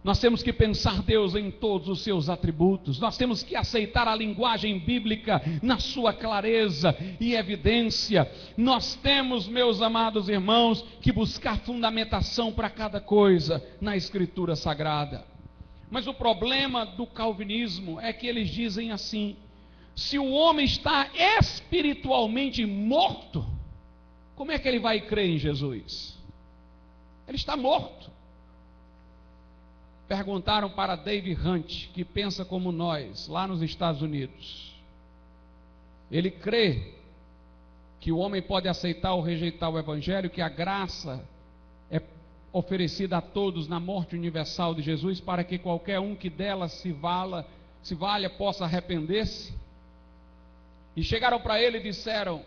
Nós 0.03 0.19
temos 0.19 0.43
que 0.43 0.53
pensar 0.53 1.03
Deus 1.03 1.35
em 1.35 1.51
todos 1.51 1.87
os 1.89 2.01
seus 2.01 2.31
atributos, 2.31 2.99
nós 2.99 3.19
temos 3.19 3.43
que 3.43 3.55
aceitar 3.55 4.09
a 4.09 4.15
linguagem 4.17 4.79
bíblica 4.79 5.43
na 5.63 5.79
sua 5.79 6.15
clareza 6.15 6.97
e 7.21 7.35
evidência. 7.35 8.31
Nós 8.57 8.95
temos, 8.95 9.47
meus 9.47 9.83
amados 9.83 10.31
irmãos, 10.31 10.83
que 11.03 11.13
buscar 11.13 11.59
fundamentação 11.59 12.51
para 12.51 12.71
cada 12.71 12.99
coisa 12.99 13.63
na 13.79 13.95
Escritura 13.95 14.57
Sagrada. 14.57 15.27
Mas 15.91 16.07
o 16.07 16.15
problema 16.15 16.87
do 16.87 17.07
calvinismo 17.07 18.01
é 18.01 18.13
que 18.13 18.27
eles 18.27 18.49
dizem 18.49 18.93
assim: 18.93 19.37
se 19.97 20.19
o 20.19 20.31
homem 20.31 20.65
está 20.65 21.11
espiritualmente 21.39 22.65
morto, 22.65 23.45
como 24.37 24.53
é 24.53 24.59
que 24.59 24.69
ele 24.69 24.79
vai 24.79 25.01
crer 25.01 25.29
em 25.29 25.39
Jesus? 25.39 26.17
Ele 27.27 27.37
está 27.37 27.57
morto. 27.57 28.11
Perguntaram 30.07 30.71
para 30.71 30.97
David 30.97 31.39
Hunt, 31.47 31.89
que 31.93 32.05
pensa 32.05 32.45
como 32.45 32.73
nós, 32.73 33.29
lá 33.29 33.47
nos 33.47 33.63
Estados 33.63 34.03
Unidos. 34.03 34.75
Ele 36.11 36.31
crê 36.31 36.95
que 38.01 38.11
o 38.11 38.19
homem 38.19 38.43
pode 38.43 38.67
aceitar 38.67 39.13
ou 39.13 39.21
rejeitar 39.21 39.71
o 39.71 39.79
Evangelho, 39.79 40.31
que 40.31 40.41
a 40.41 40.49
graça 40.49 41.25
oferecida 42.53 43.19
a 43.19 43.23
todos 43.23 43.69
na 43.69 43.79
morte 43.79 44.17
universal 44.17 44.75
de 44.75 44.83
Jesus, 44.83 45.21
para 45.21 45.45
que 45.45 45.59
qualquer 45.59 46.01
um 46.01 46.15
que 46.15 46.29
dela 46.29 46.69
se 46.69 46.93
vala, 46.93 47.47
se 47.83 47.95
valha, 47.95 48.29
possa 48.29 48.65
arrepender-se. 48.65 49.55
E 50.97 51.03
chegaram 51.03 51.41
para 51.41 51.61
ele 51.61 51.79
e 51.79 51.83
disseram: 51.83 52.43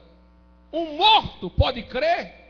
Um 0.71 0.97
morto 0.97 1.49
pode 1.49 1.83
crer? 1.83 2.41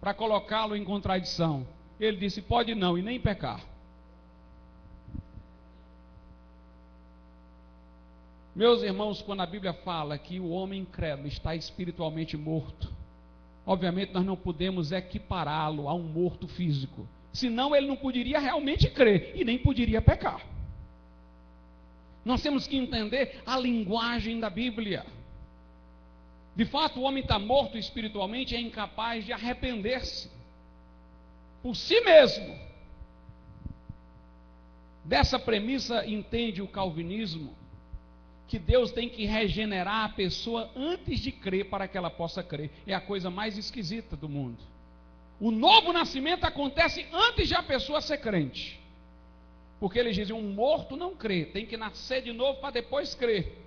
Para 0.00 0.12
colocá-lo 0.12 0.76
em 0.76 0.84
contradição. 0.84 1.66
Ele 1.98 2.16
disse: 2.16 2.42
Pode 2.42 2.74
não, 2.74 2.98
e 2.98 3.02
nem 3.02 3.20
pecar. 3.20 3.60
Meus 8.54 8.82
irmãos, 8.82 9.20
quando 9.20 9.42
a 9.42 9.46
Bíblia 9.46 9.74
fala 9.74 10.16
que 10.16 10.40
o 10.40 10.48
homem 10.48 10.80
incrédulo 10.80 11.28
está 11.28 11.54
espiritualmente 11.54 12.38
morto, 12.38 12.90
Obviamente, 13.66 14.12
nós 14.12 14.24
não 14.24 14.36
podemos 14.36 14.92
equipará-lo 14.92 15.88
a 15.88 15.94
um 15.94 16.04
morto 16.04 16.46
físico. 16.46 17.08
Senão, 17.32 17.74
ele 17.74 17.88
não 17.88 17.96
poderia 17.96 18.38
realmente 18.38 18.88
crer 18.88 19.32
e 19.34 19.44
nem 19.44 19.58
poderia 19.58 20.00
pecar. 20.00 20.40
Nós 22.24 22.40
temos 22.40 22.66
que 22.66 22.76
entender 22.76 23.42
a 23.44 23.58
linguagem 23.58 24.38
da 24.38 24.48
Bíblia. 24.48 25.04
De 26.54 26.64
fato, 26.64 27.00
o 27.00 27.02
homem 27.02 27.22
está 27.22 27.38
morto 27.38 27.76
espiritualmente 27.76 28.54
e 28.54 28.56
é 28.56 28.60
incapaz 28.60 29.24
de 29.24 29.32
arrepender-se 29.32 30.30
por 31.62 31.74
si 31.74 32.00
mesmo. 32.00 32.56
Dessa 35.04 35.38
premissa 35.38 36.06
entende 36.06 36.62
o 36.62 36.68
calvinismo 36.68 37.54
que 38.48 38.58
Deus 38.58 38.92
tem 38.92 39.08
que 39.08 39.24
regenerar 39.24 40.04
a 40.04 40.08
pessoa 40.10 40.70
antes 40.76 41.20
de 41.20 41.32
crer 41.32 41.68
para 41.68 41.88
que 41.88 41.98
ela 41.98 42.10
possa 42.10 42.42
crer. 42.42 42.70
É 42.86 42.94
a 42.94 43.00
coisa 43.00 43.28
mais 43.28 43.58
esquisita 43.58 44.16
do 44.16 44.28
mundo. 44.28 44.58
O 45.40 45.50
novo 45.50 45.92
nascimento 45.92 46.44
acontece 46.44 47.06
antes 47.12 47.48
de 47.48 47.54
a 47.54 47.62
pessoa 47.62 48.00
ser 48.00 48.18
crente. 48.18 48.80
Porque 49.80 49.98
eles 49.98 50.14
dizem: 50.14 50.34
um 50.34 50.54
morto 50.54 50.96
não 50.96 51.14
crê, 51.14 51.44
tem 51.44 51.66
que 51.66 51.76
nascer 51.76 52.22
de 52.22 52.32
novo 52.32 52.60
para 52.60 52.70
depois 52.70 53.14
crer. 53.14 53.58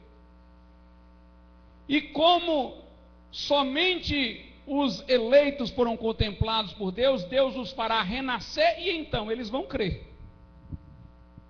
E 1.87 2.01
como 2.01 2.77
somente 3.31 4.45
os 4.65 5.03
eleitos 5.09 5.71
foram 5.71 5.97
contemplados 5.97 6.73
por 6.73 6.91
Deus, 6.91 7.23
Deus 7.25 7.55
os 7.55 7.71
fará 7.71 8.01
renascer 8.01 8.79
e 8.79 8.91
então 8.91 9.31
eles 9.31 9.49
vão 9.49 9.65
crer. 9.65 10.07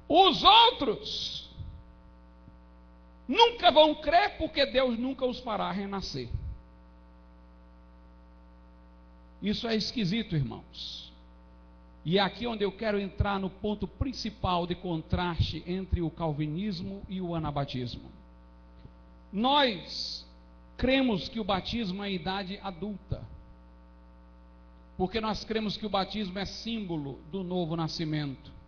Os 0.07 0.43
outros 0.43 1.49
nunca 3.30 3.69
vão 3.69 3.93
crer 3.93 4.38
porque 4.39 4.65
Deus 4.65 4.97
nunca 4.97 5.23
os 5.23 5.39
fará 5.39 5.71
renascer. 5.71 6.27
Isso 9.39 9.67
é 9.67 9.75
esquisito, 9.75 10.36
irmãos. 10.36 11.13
E 12.03 12.17
é 12.17 12.21
aqui 12.21 12.47
onde 12.47 12.63
eu 12.63 12.71
quero 12.71 12.99
entrar 12.99 13.39
no 13.39 13.49
ponto 13.49 13.88
principal 13.88 14.65
de 14.65 14.73
contraste 14.73 15.63
entre 15.67 16.01
o 16.01 16.09
calvinismo 16.09 17.03
e 17.07 17.21
o 17.21 17.36
anabatismo. 17.36 18.11
Nós 19.32 20.27
cremos 20.75 21.30
que 21.30 21.39
o 21.39 21.43
batismo 21.43 22.03
é 22.03 22.11
idade 22.11 22.59
adulta. 22.63 23.21
Porque 24.97 25.21
nós 25.21 25.45
cremos 25.45 25.77
que 25.77 25.86
o 25.86 25.89
batismo 25.89 26.39
é 26.39 26.45
símbolo 26.45 27.19
do 27.32 27.43
novo 27.43 27.75
nascimento. 27.75 28.59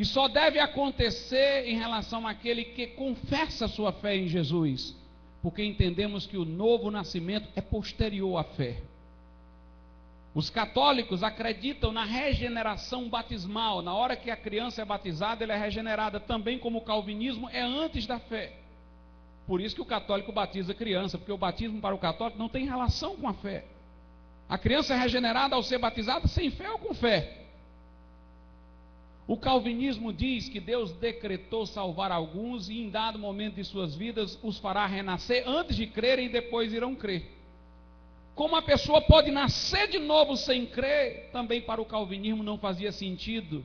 E 0.00 0.04
só 0.06 0.28
deve 0.28 0.58
acontecer 0.58 1.68
em 1.68 1.76
relação 1.76 2.26
àquele 2.26 2.64
que 2.64 2.86
confessa 2.86 3.68
sua 3.68 3.92
fé 3.92 4.16
em 4.16 4.28
Jesus, 4.28 4.96
porque 5.42 5.62
entendemos 5.62 6.26
que 6.26 6.38
o 6.38 6.44
novo 6.46 6.90
nascimento 6.90 7.46
é 7.54 7.60
posterior 7.60 8.38
à 8.38 8.42
fé. 8.42 8.78
Os 10.34 10.48
católicos 10.48 11.22
acreditam 11.22 11.92
na 11.92 12.02
regeneração 12.02 13.10
batismal. 13.10 13.82
Na 13.82 13.92
hora 13.92 14.16
que 14.16 14.30
a 14.30 14.36
criança 14.38 14.80
é 14.80 14.86
batizada, 14.86 15.44
ela 15.44 15.52
é 15.52 15.58
regenerada 15.58 16.18
também, 16.18 16.58
como 16.58 16.78
o 16.78 16.84
calvinismo 16.84 17.50
é 17.50 17.60
antes 17.60 18.06
da 18.06 18.18
fé. 18.18 18.54
Por 19.46 19.60
isso 19.60 19.74
que 19.74 19.82
o 19.82 19.84
católico 19.84 20.32
batiza 20.32 20.72
criança, 20.72 21.18
porque 21.18 21.30
o 21.30 21.36
batismo 21.36 21.78
para 21.78 21.94
o 21.94 21.98
católico 21.98 22.38
não 22.38 22.48
tem 22.48 22.64
relação 22.64 23.16
com 23.16 23.28
a 23.28 23.34
fé. 23.34 23.66
A 24.48 24.56
criança 24.56 24.94
é 24.94 24.96
regenerada 24.96 25.54
ao 25.54 25.62
ser 25.62 25.76
batizada 25.76 26.26
sem 26.26 26.50
fé 26.50 26.70
ou 26.70 26.78
com 26.78 26.94
fé. 26.94 27.39
O 29.30 29.36
calvinismo 29.36 30.12
diz 30.12 30.48
que 30.48 30.58
Deus 30.58 30.90
decretou 30.90 31.64
salvar 31.64 32.10
alguns 32.10 32.68
e 32.68 32.80
em 32.80 32.90
dado 32.90 33.16
momento 33.16 33.54
de 33.54 33.64
suas 33.64 33.94
vidas 33.94 34.36
os 34.42 34.58
fará 34.58 34.84
renascer 34.86 35.48
antes 35.48 35.76
de 35.76 35.86
crerem 35.86 36.26
e 36.26 36.30
depois 36.30 36.72
irão 36.72 36.96
crer. 36.96 37.30
Como 38.34 38.56
a 38.56 38.62
pessoa 38.62 39.00
pode 39.00 39.30
nascer 39.30 39.86
de 39.86 40.00
novo 40.00 40.36
sem 40.36 40.66
crer, 40.66 41.30
também 41.30 41.60
para 41.60 41.80
o 41.80 41.84
calvinismo 41.84 42.42
não 42.42 42.58
fazia 42.58 42.90
sentido 42.90 43.64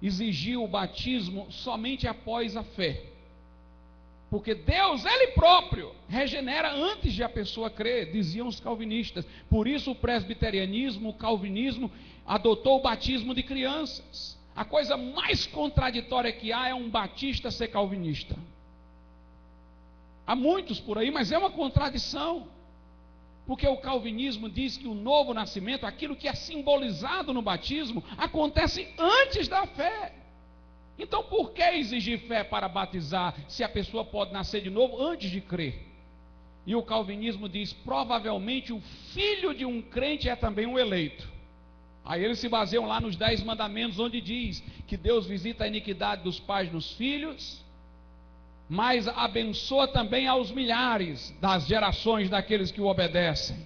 exigir 0.00 0.58
o 0.58 0.66
batismo 0.66 1.46
somente 1.50 2.08
após 2.08 2.56
a 2.56 2.62
fé. 2.62 3.02
Porque 4.30 4.54
Deus, 4.54 5.04
Ele 5.04 5.32
próprio, 5.32 5.92
regenera 6.08 6.72
antes 6.72 7.12
de 7.12 7.22
a 7.22 7.28
pessoa 7.28 7.68
crer, 7.68 8.10
diziam 8.10 8.46
os 8.46 8.58
calvinistas. 8.58 9.26
Por 9.50 9.68
isso 9.68 9.90
o 9.90 9.94
presbiterianismo, 9.94 11.10
o 11.10 11.14
calvinismo, 11.14 11.90
adotou 12.24 12.78
o 12.78 12.82
batismo 12.82 13.34
de 13.34 13.42
crianças. 13.42 14.37
A 14.58 14.64
coisa 14.64 14.96
mais 14.96 15.46
contraditória 15.46 16.32
que 16.32 16.52
há 16.52 16.70
é 16.70 16.74
um 16.74 16.90
batista 16.90 17.48
ser 17.48 17.68
calvinista. 17.68 18.34
Há 20.26 20.34
muitos 20.34 20.80
por 20.80 20.98
aí, 20.98 21.12
mas 21.12 21.30
é 21.30 21.38
uma 21.38 21.52
contradição. 21.52 22.48
Porque 23.46 23.68
o 23.68 23.76
calvinismo 23.76 24.50
diz 24.50 24.76
que 24.76 24.88
o 24.88 24.94
novo 24.94 25.32
nascimento, 25.32 25.86
aquilo 25.86 26.16
que 26.16 26.26
é 26.26 26.34
simbolizado 26.34 27.32
no 27.32 27.40
batismo, 27.40 28.02
acontece 28.16 28.92
antes 28.98 29.46
da 29.46 29.64
fé. 29.64 30.12
Então, 30.98 31.22
por 31.22 31.52
que 31.52 31.62
exigir 31.62 32.18
fé 32.26 32.42
para 32.42 32.68
batizar 32.68 33.36
se 33.48 33.62
a 33.62 33.68
pessoa 33.68 34.04
pode 34.04 34.32
nascer 34.32 34.60
de 34.60 34.70
novo 34.70 35.00
antes 35.00 35.30
de 35.30 35.40
crer? 35.40 35.86
E 36.66 36.74
o 36.74 36.82
calvinismo 36.82 37.48
diz: 37.48 37.72
provavelmente 37.72 38.72
o 38.72 38.80
filho 39.12 39.54
de 39.54 39.64
um 39.64 39.80
crente 39.80 40.28
é 40.28 40.34
também 40.34 40.66
um 40.66 40.76
eleito. 40.76 41.37
Aí 42.08 42.24
eles 42.24 42.40
se 42.40 42.48
baseiam 42.48 42.86
lá 42.86 43.00
nos 43.00 43.14
Dez 43.14 43.40
Mandamentos, 43.44 44.00
onde 44.00 44.20
diz 44.20 44.60
que 44.88 44.96
Deus 44.96 45.26
visita 45.26 45.62
a 45.62 45.68
iniquidade 45.68 46.24
dos 46.24 46.40
pais 46.40 46.72
nos 46.72 46.90
filhos 46.94 47.64
mas 48.68 49.08
abençoa 49.08 49.88
também 49.88 50.28
aos 50.28 50.50
milhares 50.50 51.34
das 51.40 51.66
gerações 51.66 52.28
daqueles 52.28 52.70
que 52.70 52.80
o 52.80 52.86
obedecem. 52.86 53.56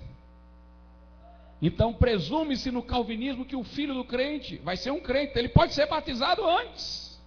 Então, 1.60 1.92
presume-se 1.92 2.70
no 2.70 2.82
calvinismo 2.82 3.44
que 3.44 3.56
o 3.56 3.64
filho 3.64 3.94
do 3.94 4.04
crente 4.04 4.58
vai 4.58 4.76
ser 4.76 4.90
um 4.92 5.00
crente, 5.00 5.38
ele 5.38 5.48
pode 5.48 5.74
ser 5.74 5.86
batizado 5.86 6.48
antes. 6.48 7.20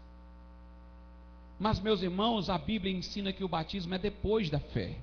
Mas, 1.59 1.79
meus 1.79 2.01
irmãos, 2.01 2.49
a 2.49 2.57
Bíblia 2.57 2.93
ensina 2.93 3.31
que 3.31 3.43
o 3.43 3.47
batismo 3.47 3.93
é 3.93 3.97
depois 3.97 4.49
da 4.49 4.59
fé. 4.59 4.95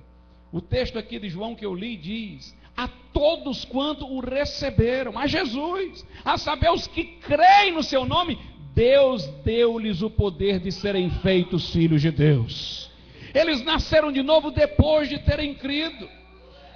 O 0.51 0.61
texto 0.61 0.99
aqui 0.99 1.19
de 1.19 1.29
João 1.29 1.55
que 1.55 1.65
eu 1.65 1.73
li 1.73 1.97
diz: 1.97 2.55
A 2.75 2.87
todos 3.13 3.65
quanto 3.65 4.05
o 4.05 4.19
receberam, 4.19 5.17
a 5.17 5.27
Jesus, 5.27 6.05
a 6.25 6.37
saber, 6.37 6.71
os 6.71 6.87
que 6.87 7.03
creem 7.03 7.73
no 7.73 7.83
seu 7.83 8.05
nome, 8.05 8.39
Deus 8.73 9.27
deu-lhes 9.45 10.01
o 10.01 10.09
poder 10.09 10.59
de 10.59 10.71
serem 10.71 11.09
feitos 11.21 11.71
filhos 11.71 12.01
de 12.01 12.11
Deus. 12.11 12.89
Eles 13.33 13.63
nasceram 13.63 14.11
de 14.11 14.23
novo 14.23 14.51
depois 14.51 15.09
de 15.09 15.19
terem 15.19 15.53
crido. 15.53 16.09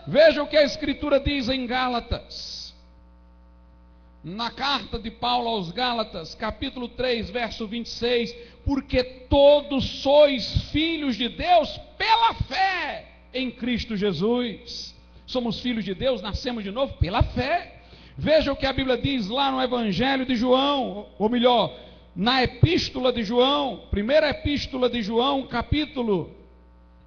Veja 0.08 0.42
o 0.42 0.48
que 0.48 0.58
a 0.58 0.64
Escritura 0.64 1.20
diz 1.20 1.50
em 1.50 1.66
Gálatas. 1.66 2.76
Na 4.24 4.52
carta 4.52 4.98
de 5.00 5.12
Paulo 5.12 5.48
aos 5.48 5.72
Gálatas, 5.72 6.36
capítulo 6.36 6.88
3, 6.90 7.30
verso 7.30 7.68
26: 7.68 8.36
Porque 8.66 9.04
todos 9.04 10.02
sois 10.02 10.70
filhos 10.72 11.16
de 11.16 11.30
Deus 11.30 11.80
pela 11.98 12.34
fé 12.34 13.06
em 13.34 13.52
Cristo 13.52 13.96
Jesus. 13.96 14.97
Somos 15.28 15.60
filhos 15.60 15.84
de 15.84 15.94
Deus, 15.94 16.22
nascemos 16.22 16.64
de 16.64 16.72
novo 16.72 16.94
pela 16.94 17.22
fé. 17.22 17.82
Veja 18.18 18.54
o 18.54 18.56
que 18.56 18.66
a 18.66 18.72
Bíblia 18.72 18.98
diz 18.98 19.28
lá 19.28 19.52
no 19.52 19.62
Evangelho 19.62 20.26
de 20.26 20.38
João, 20.38 21.08
ou 21.20 21.30
melhor, 21.30 21.78
na 22.16 22.42
epístola 22.42 23.12
de 23.12 23.24
João, 23.24 23.84
primeira 23.92 24.30
epístola 24.30 24.90
de 24.90 25.02
João, 25.02 25.46
capítulo 25.46 26.32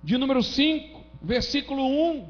de 0.04 0.18
número 0.18 0.42
5, 0.42 1.00
versículo 1.22 1.82
1. 1.82 2.28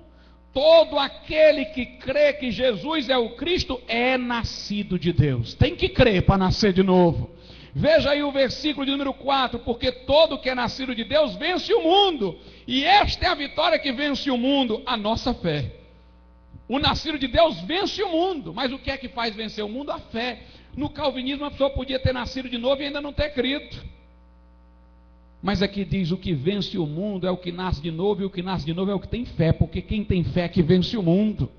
Todo 0.52 0.96
aquele 0.96 1.64
que 1.66 1.84
crê 1.84 2.34
que 2.34 2.52
Jesus 2.52 3.08
é 3.08 3.18
o 3.18 3.30
Cristo 3.30 3.80
é 3.88 4.16
nascido 4.16 4.96
de 4.96 5.12
Deus. 5.12 5.54
Tem 5.54 5.74
que 5.74 5.88
crer 5.88 6.22
para 6.22 6.38
nascer 6.38 6.72
de 6.72 6.84
novo. 6.84 7.30
Veja 7.74 8.10
aí 8.10 8.22
o 8.22 8.30
versículo 8.30 8.86
de 8.86 8.92
número 8.92 9.12
4: 9.12 9.58
porque 9.58 9.90
todo 9.90 10.38
que 10.38 10.48
é 10.48 10.54
nascido 10.54 10.94
de 10.94 11.02
Deus 11.02 11.34
vence 11.34 11.74
o 11.74 11.82
mundo, 11.82 12.38
e 12.64 12.84
esta 12.84 13.26
é 13.26 13.28
a 13.28 13.34
vitória 13.34 13.78
que 13.78 13.90
vence 13.90 14.30
o 14.30 14.38
mundo, 14.38 14.82
a 14.86 14.96
nossa 14.96 15.34
fé. 15.34 15.79
O 16.70 16.78
nascido 16.78 17.18
de 17.18 17.26
Deus 17.26 17.60
vence 17.62 18.00
o 18.00 18.08
mundo, 18.08 18.54
mas 18.54 18.70
o 18.72 18.78
que 18.78 18.92
é 18.92 18.96
que 18.96 19.08
faz 19.08 19.34
vencer 19.34 19.64
o 19.64 19.68
mundo? 19.68 19.90
A 19.90 19.98
fé. 19.98 20.38
No 20.76 20.88
calvinismo, 20.88 21.44
a 21.44 21.50
pessoa 21.50 21.68
podia 21.68 21.98
ter 21.98 22.12
nascido 22.12 22.48
de 22.48 22.56
novo 22.56 22.80
e 22.80 22.84
ainda 22.84 23.00
não 23.00 23.12
ter 23.12 23.30
crido. 23.30 23.76
Mas 25.42 25.62
aqui 25.62 25.84
diz: 25.84 26.12
o 26.12 26.16
que 26.16 26.32
vence 26.32 26.78
o 26.78 26.86
mundo 26.86 27.26
é 27.26 27.30
o 27.30 27.36
que 27.36 27.50
nasce 27.50 27.82
de 27.82 27.90
novo, 27.90 28.22
e 28.22 28.24
o 28.24 28.30
que 28.30 28.40
nasce 28.40 28.64
de 28.64 28.72
novo 28.72 28.88
é 28.88 28.94
o 28.94 29.00
que 29.00 29.08
tem 29.08 29.24
fé, 29.24 29.52
porque 29.52 29.82
quem 29.82 30.04
tem 30.04 30.22
fé 30.22 30.42
é 30.42 30.48
que 30.48 30.62
vence 30.62 30.96
o 30.96 31.02
mundo. 31.02 31.50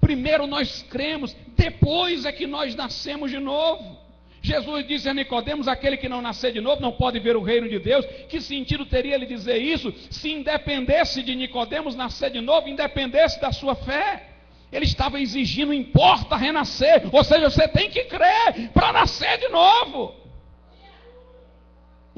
Primeiro 0.00 0.46
nós 0.46 0.80
cremos, 0.88 1.36
depois 1.54 2.24
é 2.24 2.32
que 2.32 2.46
nós 2.46 2.74
nascemos 2.74 3.30
de 3.30 3.38
novo. 3.38 3.97
Jesus 4.40 4.86
disse 4.86 5.08
a 5.08 5.14
Nicodemos: 5.14 5.68
aquele 5.68 5.96
que 5.96 6.08
não 6.08 6.22
nascer 6.22 6.52
de 6.52 6.60
novo 6.60 6.80
não 6.80 6.92
pode 6.92 7.18
ver 7.18 7.36
o 7.36 7.42
reino 7.42 7.68
de 7.68 7.78
Deus. 7.78 8.04
Que 8.28 8.40
sentido 8.40 8.86
teria 8.86 9.14
ele 9.14 9.26
dizer 9.26 9.58
isso 9.58 9.92
se 10.10 10.30
independesse 10.30 11.22
de 11.22 11.34
Nicodemos 11.34 11.94
nascer 11.94 12.30
de 12.30 12.40
novo, 12.40 12.68
independesse 12.68 13.40
da 13.40 13.52
sua 13.52 13.74
fé? 13.74 14.26
Ele 14.70 14.84
estava 14.84 15.18
exigindo, 15.18 15.72
importa 15.72 16.36
renascer, 16.36 17.08
ou 17.10 17.24
seja, 17.24 17.48
você 17.48 17.66
tem 17.68 17.88
que 17.88 18.04
crer 18.04 18.70
para 18.72 18.92
nascer 18.92 19.38
de 19.38 19.48
novo. 19.48 20.27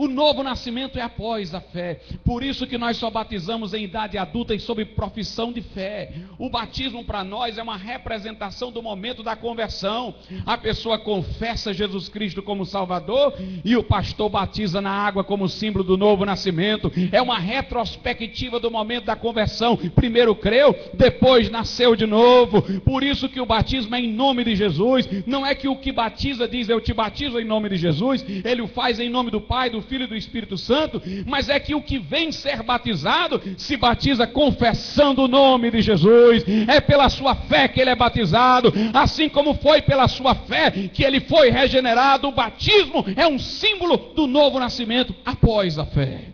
O 0.01 0.09
novo 0.09 0.43
nascimento 0.43 0.99
é 0.99 1.03
após 1.03 1.55
a 1.55 1.61
fé. 1.61 2.01
Por 2.25 2.43
isso 2.43 2.67
que 2.67 2.79
nós 2.79 2.97
só 2.97 3.11
batizamos 3.11 3.75
em 3.75 3.85
idade 3.85 4.17
adulta 4.17 4.55
e 4.55 4.59
sob 4.59 4.83
profissão 4.83 5.53
de 5.53 5.61
fé. 5.61 6.15
O 6.39 6.49
batismo 6.49 7.05
para 7.05 7.23
nós 7.23 7.59
é 7.59 7.63
uma 7.63 7.77
representação 7.77 8.73
do 8.73 8.83
momento 8.83 9.23
da 9.23 9.37
conversão. 9.37 10.15
A 10.47 10.57
pessoa 10.57 10.99
confessa 10.99 11.75
Jesus 11.75 12.09
Cristo 12.09 12.43
como 12.43 12.65
Salvador 12.65 13.35
e 13.63 13.77
o 13.77 13.83
pastor 13.83 14.31
batiza 14.31 14.81
na 14.81 14.91
água 14.91 15.23
como 15.23 15.51
símbolo 15.51 15.85
do 15.85 15.99
novo 15.99 16.25
nascimento. 16.25 16.91
É 17.13 17.21
uma 17.21 17.39
retrospectiva 17.39 18.59
do 18.59 18.71
momento 18.71 19.05
da 19.05 19.17
conversão. 19.17 19.77
Primeiro 19.77 20.35
creu, 20.35 20.75
depois 20.95 21.51
nasceu 21.51 21.95
de 21.95 22.07
novo. 22.07 22.63
Por 22.81 23.03
isso 23.03 23.29
que 23.29 23.39
o 23.39 23.45
batismo 23.45 23.95
é 23.95 24.01
em 24.01 24.11
nome 24.11 24.45
de 24.45 24.57
Jesus. 24.57 25.07
Não 25.27 25.45
é 25.45 25.55
que 25.55 25.69
o 25.69 25.77
que 25.77 25.93
batiza 25.93 26.49
diz 26.49 26.71
eu 26.71 26.81
te 26.81 26.95
batizo 26.95 27.39
em 27.39 27.45
nome 27.45 27.69
de 27.69 27.77
Jesus. 27.77 28.25
Ele 28.43 28.63
o 28.63 28.67
faz 28.67 28.99
em 28.99 29.11
nome 29.11 29.31
do 29.31 29.43
Pai, 29.43 29.69
do 29.69 29.90
Filho 29.91 30.05
e 30.05 30.07
do 30.07 30.15
Espírito 30.15 30.57
Santo, 30.57 31.03
mas 31.27 31.49
é 31.49 31.59
que 31.59 31.75
o 31.75 31.83
que 31.83 31.99
vem 31.99 32.31
ser 32.31 32.63
batizado 32.63 33.43
se 33.59 33.77
batiza 33.77 34.25
confessando 34.25 35.23
o 35.23 35.29
nome 35.29 35.69
de 35.69 35.83
Jesus, 35.83 36.45
é 36.69 36.81
pela 36.81 37.09
sua 37.09 37.35
fé 37.35 37.67
que 37.67 37.81
ele 37.81 37.91
é 37.91 37.97
batizado, 37.97 38.73
assim 38.95 39.29
como 39.29 39.53
foi 39.55 39.83
pela 39.83 40.07
sua 40.07 40.37
fé 40.37 40.71
que 40.71 41.03
ele 41.03 41.21
foi 41.23 41.51
regenerado. 41.51 42.29
O 42.29 42.33
batismo 42.33 43.05
é 43.17 43.27
um 43.27 43.37
símbolo 43.37 43.97
do 44.15 44.29
novo 44.29 44.61
nascimento 44.61 45.13
após 45.25 45.77
a 45.77 45.85
fé. 45.85 46.27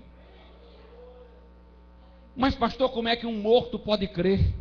Mas, 2.37 2.55
pastor, 2.55 2.91
como 2.91 3.09
é 3.09 3.17
que 3.17 3.27
um 3.27 3.41
morto 3.41 3.79
pode 3.79 4.07
crer? 4.07 4.53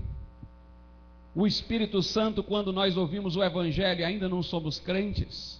O 1.36 1.46
Espírito 1.46 2.02
Santo, 2.02 2.42
quando 2.42 2.72
nós 2.72 2.96
ouvimos 2.96 3.36
o 3.36 3.44
Evangelho, 3.44 4.06
ainda 4.06 4.30
não 4.30 4.42
somos 4.42 4.80
crentes 4.80 5.55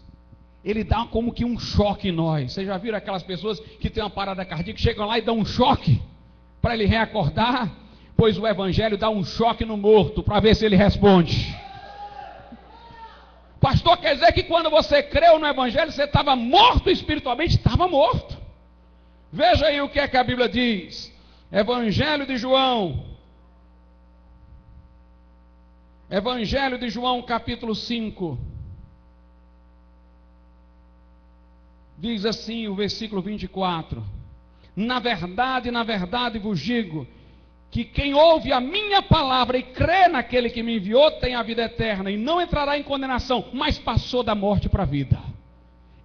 ele 0.66 0.84
dá 0.84 1.06
como 1.06 1.32
que 1.32 1.46
um 1.46 1.60
choque 1.60 2.10
em 2.10 2.12
nós. 2.12 2.52
Vocês 2.52 2.66
já 2.66 2.76
viram 2.76 2.98
aquelas 2.98 3.22
pessoas 3.22 3.60
que 3.60 3.88
têm 3.88 4.02
uma 4.02 4.10
parada 4.10 4.44
cardíaca, 4.44 4.80
chegam 4.80 5.06
lá 5.06 5.20
e 5.20 5.22
dão 5.22 5.38
um 5.38 5.46
choque 5.46 6.02
para 6.60 6.74
ele 6.74 6.88
reacordar? 6.88 7.72
Pois 8.18 8.36
o 8.40 8.48
Evangelho 8.48 8.98
dá 8.98 9.08
um 9.08 9.24
choque 9.24 9.64
no 9.64 9.78
morto 9.78 10.24
para 10.24 10.40
ver 10.40 10.56
se 10.56 10.66
ele 10.66 10.76
responde. 10.76 11.56
Pastor, 13.62 13.98
quer 13.98 14.16
dizer 14.16 14.32
que 14.32 14.44
quando 14.44 14.72
você 14.72 15.04
creu 15.04 15.38
no 15.38 15.46
Evangelho, 15.46 15.92
você 15.92 16.06
estava 16.06 16.36
morto 16.36 16.90
espiritualmente? 16.90 17.58
Estava 17.58 17.88
morto. 17.88 18.36
Veja 19.32 19.68
aí 19.68 19.80
o 19.82 19.90
que 19.90 20.00
é 20.00 20.08
que 20.08 20.18
a 20.18 20.24
Bíblia 20.24 20.50
diz. 20.50 21.14
Evangelho 21.52 22.26
de 22.26 22.38
João. 22.38 23.06
Evangelho 26.10 26.80
de 26.80 26.90
João, 26.90 27.22
capítulo 27.22 27.76
5. 27.76 28.55
Diz 31.98 32.26
assim 32.26 32.68
o 32.68 32.76
versículo 32.76 33.22
24: 33.22 34.04
Na 34.76 35.00
verdade, 35.00 35.72
na 35.72 35.84
verdade 35.84 36.40
vos 36.40 36.60
digo, 36.60 37.08
que 37.72 37.84
quem 37.84 38.14
ouve 38.14 38.54
a 38.54 38.62
minha 38.62 39.02
palavra 39.02 39.58
e 39.58 39.64
crê 39.64 40.08
naquele 40.08 40.50
que 40.50 40.64
me 40.64 40.78
enviou 40.78 41.12
tem 41.12 41.36
a 41.36 41.44
vida 41.44 41.64
eterna 41.64 42.10
e 42.10 42.18
não 42.18 42.42
entrará 42.42 42.78
em 42.78 42.84
condenação, 42.84 43.50
mas 43.52 43.78
passou 43.78 44.24
da 44.24 44.34
morte 44.34 44.70
para 44.70 44.84
a 44.84 44.86
vida. 44.86 45.20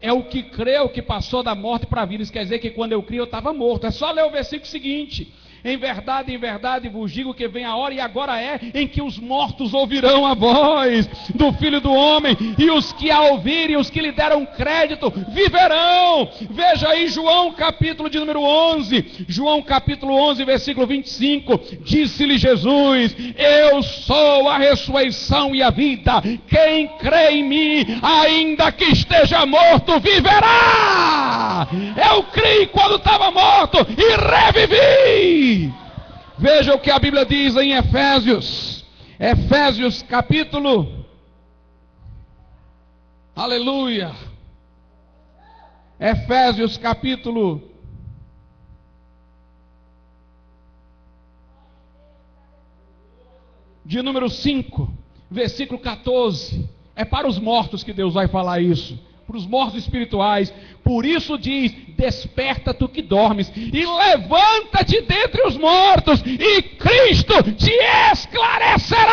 É 0.00 0.12
o 0.12 0.24
que 0.24 0.42
creu 0.42 0.88
que 0.88 1.02
passou 1.02 1.42
da 1.42 1.54
morte 1.54 1.86
para 1.86 2.02
a 2.02 2.06
vida. 2.06 2.22
Isso 2.22 2.32
quer 2.32 2.42
dizer 2.42 2.58
que 2.58 2.70
quando 2.70 2.92
eu 2.92 3.02
criei 3.02 3.20
eu 3.20 3.24
estava 3.24 3.52
morto. 3.52 3.86
É 3.86 3.90
só 3.90 4.10
ler 4.10 4.24
o 4.24 4.30
versículo 4.30 4.66
seguinte. 4.66 5.32
Em 5.64 5.76
verdade, 5.76 6.32
em 6.32 6.38
verdade 6.38 6.88
vos 6.88 7.12
digo 7.12 7.34
que 7.34 7.46
vem 7.46 7.64
a 7.64 7.76
hora 7.76 7.94
e 7.94 8.00
agora 8.00 8.40
é 8.40 8.58
em 8.74 8.88
que 8.88 9.02
os 9.02 9.18
mortos 9.18 9.74
ouvirão 9.74 10.26
a 10.26 10.34
voz 10.34 11.06
do 11.34 11.52
Filho 11.52 11.80
do 11.80 11.92
Homem, 11.92 12.36
e 12.58 12.70
os 12.70 12.92
que 12.92 13.10
a 13.10 13.20
ouvirem, 13.22 13.76
os 13.76 13.90
que 13.90 14.00
lhe 14.00 14.12
deram 14.12 14.46
crédito, 14.46 15.12
viverão. 15.28 16.28
Veja 16.50 16.88
aí 16.88 17.08
João 17.08 17.52
capítulo 17.52 18.08
de 18.08 18.18
número 18.18 18.42
11, 18.42 19.26
João 19.28 19.62
capítulo 19.62 20.14
11, 20.14 20.44
versículo 20.44 20.86
25. 20.86 21.60
Disse-lhe 21.82 22.38
Jesus: 22.38 23.14
Eu 23.36 23.82
sou 23.82 24.48
a 24.48 24.56
ressurreição 24.58 25.54
e 25.54 25.62
a 25.62 25.70
vida. 25.70 26.22
Quem 26.48 26.88
crê 26.98 27.32
em 27.32 27.44
mim, 27.44 27.86
ainda 28.02 28.72
que 28.72 28.84
esteja 28.84 29.44
morto, 29.44 30.00
viverá. 30.00 31.68
Eu 32.10 32.22
criei 32.24 32.66
quando 32.66 32.96
estava 32.96 33.30
morto 33.30 33.78
e 33.96 34.16
revivi. 34.16 35.49
Veja 36.38 36.74
o 36.74 36.80
que 36.80 36.90
a 36.90 36.98
Bíblia 36.98 37.24
diz 37.26 37.56
em 37.56 37.72
Efésios. 37.72 38.84
Efésios 39.18 40.02
capítulo. 40.02 41.04
Aleluia. 43.34 44.12
Efésios 45.98 46.76
capítulo. 46.76 47.62
De 53.84 54.02
número 54.02 54.30
5, 54.30 54.88
versículo 55.30 55.80
14. 55.80 56.68
É 56.94 57.04
para 57.04 57.26
os 57.26 57.38
mortos 57.38 57.82
que 57.82 57.92
Deus 57.92 58.14
vai 58.14 58.28
falar 58.28 58.60
isso 58.60 59.09
para 59.30 59.38
os 59.38 59.46
mortos 59.46 59.78
espirituais. 59.78 60.52
Por 60.82 61.06
isso 61.06 61.38
diz: 61.38 61.72
Desperta 61.96 62.74
tu 62.74 62.88
que 62.88 63.00
dormes, 63.00 63.52
e 63.54 63.86
levanta-te 63.86 65.00
dentre 65.02 65.46
os 65.46 65.56
mortos, 65.56 66.20
e 66.26 66.62
Cristo 66.62 67.40
te 67.52 67.70
esclarecerá. 68.12 69.06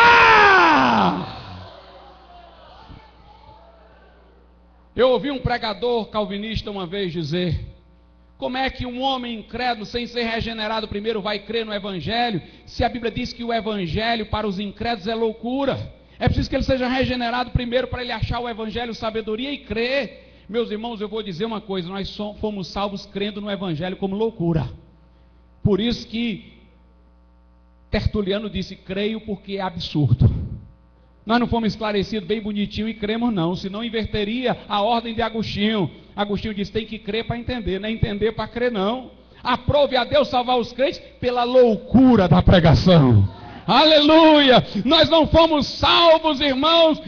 Eu 4.96 5.10
ouvi 5.10 5.30
um 5.30 5.38
pregador 5.38 6.06
calvinista 6.06 6.68
uma 6.68 6.84
vez 6.84 7.12
dizer: 7.12 7.64
como 8.36 8.56
é 8.56 8.68
que 8.68 8.84
um 8.84 9.00
homem 9.00 9.38
incrédulo, 9.38 9.86
sem 9.86 10.04
ser 10.08 10.24
regenerado 10.24 10.88
primeiro, 10.88 11.22
vai 11.22 11.38
crer 11.38 11.64
no 11.64 11.72
Evangelho, 11.72 12.42
se 12.66 12.82
a 12.82 12.88
Bíblia 12.88 13.12
diz 13.12 13.32
que 13.32 13.44
o 13.44 13.52
Evangelho 13.52 14.26
para 14.26 14.48
os 14.48 14.58
incrédulos 14.58 15.06
é 15.06 15.14
loucura? 15.14 15.97
É 16.18 16.26
preciso 16.26 16.50
que 16.50 16.56
ele 16.56 16.64
seja 16.64 16.88
regenerado 16.88 17.50
primeiro 17.50 17.86
para 17.86 18.02
ele 18.02 18.10
achar 18.10 18.40
o 18.40 18.48
Evangelho, 18.48 18.92
sabedoria 18.94 19.52
e 19.52 19.58
crer. 19.58 20.44
Meus 20.48 20.70
irmãos, 20.70 21.00
eu 21.00 21.08
vou 21.08 21.22
dizer 21.22 21.44
uma 21.44 21.60
coisa: 21.60 21.88
nós 21.88 22.16
fomos 22.40 22.68
salvos 22.68 23.06
crendo 23.06 23.40
no 23.40 23.50
Evangelho 23.50 23.96
como 23.96 24.16
loucura. 24.16 24.68
Por 25.62 25.80
isso 25.80 26.06
que 26.06 26.54
Tertuliano 27.90 28.50
disse: 28.50 28.74
creio 28.74 29.20
porque 29.20 29.56
é 29.56 29.60
absurdo. 29.60 30.28
Nós 31.24 31.38
não 31.38 31.46
fomos 31.46 31.74
esclarecidos 31.74 32.26
bem 32.26 32.40
bonitinho 32.40 32.88
e 32.88 32.94
cremos, 32.94 33.32
não, 33.32 33.54
senão 33.54 33.84
inverteria 33.84 34.56
a 34.66 34.80
ordem 34.80 35.14
de 35.14 35.22
Agostinho. 35.22 35.90
Agostinho 36.16 36.54
disse: 36.54 36.72
tem 36.72 36.86
que 36.86 36.98
crer 36.98 37.26
para 37.26 37.38
entender, 37.38 37.78
não 37.78 37.88
é 37.88 37.92
entender 37.92 38.32
para 38.32 38.48
crer, 38.48 38.72
não. 38.72 39.10
Aprove 39.42 39.96
a 39.96 40.04
Deus 40.04 40.28
salvar 40.28 40.58
os 40.58 40.72
crentes 40.72 40.98
pela 41.20 41.44
loucura 41.44 42.26
da 42.26 42.42
pregação. 42.42 43.28
Aleluia! 43.68 44.64
Nós 44.82 45.10
não 45.10 45.26
fomos 45.26 45.66
salvos, 45.66 46.40
irmãos, 46.40 47.02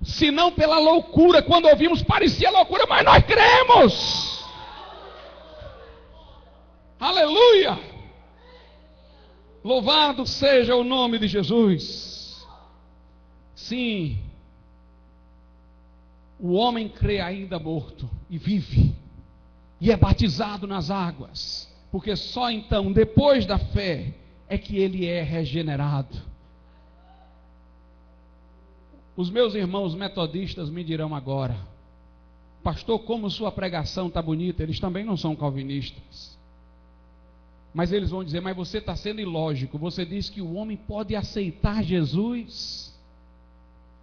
senão 0.00 0.52
pela 0.52 0.78
loucura. 0.78 1.42
Quando 1.42 1.66
ouvimos, 1.66 2.04
parecia 2.04 2.52
loucura, 2.52 2.86
mas 2.88 3.04
nós 3.04 3.24
cremos. 3.24 4.44
Aleluia! 7.00 7.80
Louvado 9.64 10.24
seja 10.24 10.76
o 10.76 10.84
nome 10.84 11.18
de 11.18 11.26
Jesus. 11.26 12.46
Sim, 13.56 14.16
o 16.38 16.52
homem 16.52 16.88
crê 16.88 17.20
ainda 17.20 17.58
morto 17.58 18.08
e 18.30 18.38
vive, 18.38 18.94
e 19.80 19.90
é 19.90 19.96
batizado 19.96 20.66
nas 20.66 20.90
águas, 20.90 21.68
porque 21.90 22.14
só 22.14 22.50
então, 22.50 22.92
depois 22.92 23.46
da 23.46 23.58
fé, 23.58 24.14
é 24.54 24.58
que 24.58 24.78
ele 24.78 25.06
é 25.06 25.22
regenerado. 25.22 26.16
Os 29.16 29.30
meus 29.30 29.54
irmãos 29.54 29.94
metodistas 29.94 30.70
me 30.70 30.82
dirão 30.82 31.14
agora, 31.14 31.56
pastor, 32.62 33.00
como 33.00 33.30
sua 33.30 33.52
pregação 33.52 34.08
está 34.08 34.20
bonita, 34.20 34.62
eles 34.62 34.80
também 34.80 35.04
não 35.04 35.16
são 35.16 35.36
calvinistas. 35.36 36.38
Mas 37.72 37.92
eles 37.92 38.10
vão 38.10 38.22
dizer, 38.22 38.40
mas 38.40 38.56
você 38.56 38.78
está 38.78 38.94
sendo 38.94 39.20
ilógico. 39.20 39.76
Você 39.78 40.04
diz 40.06 40.30
que 40.30 40.40
o 40.40 40.54
homem 40.54 40.76
pode 40.76 41.16
aceitar 41.16 41.82
Jesus, 41.82 42.96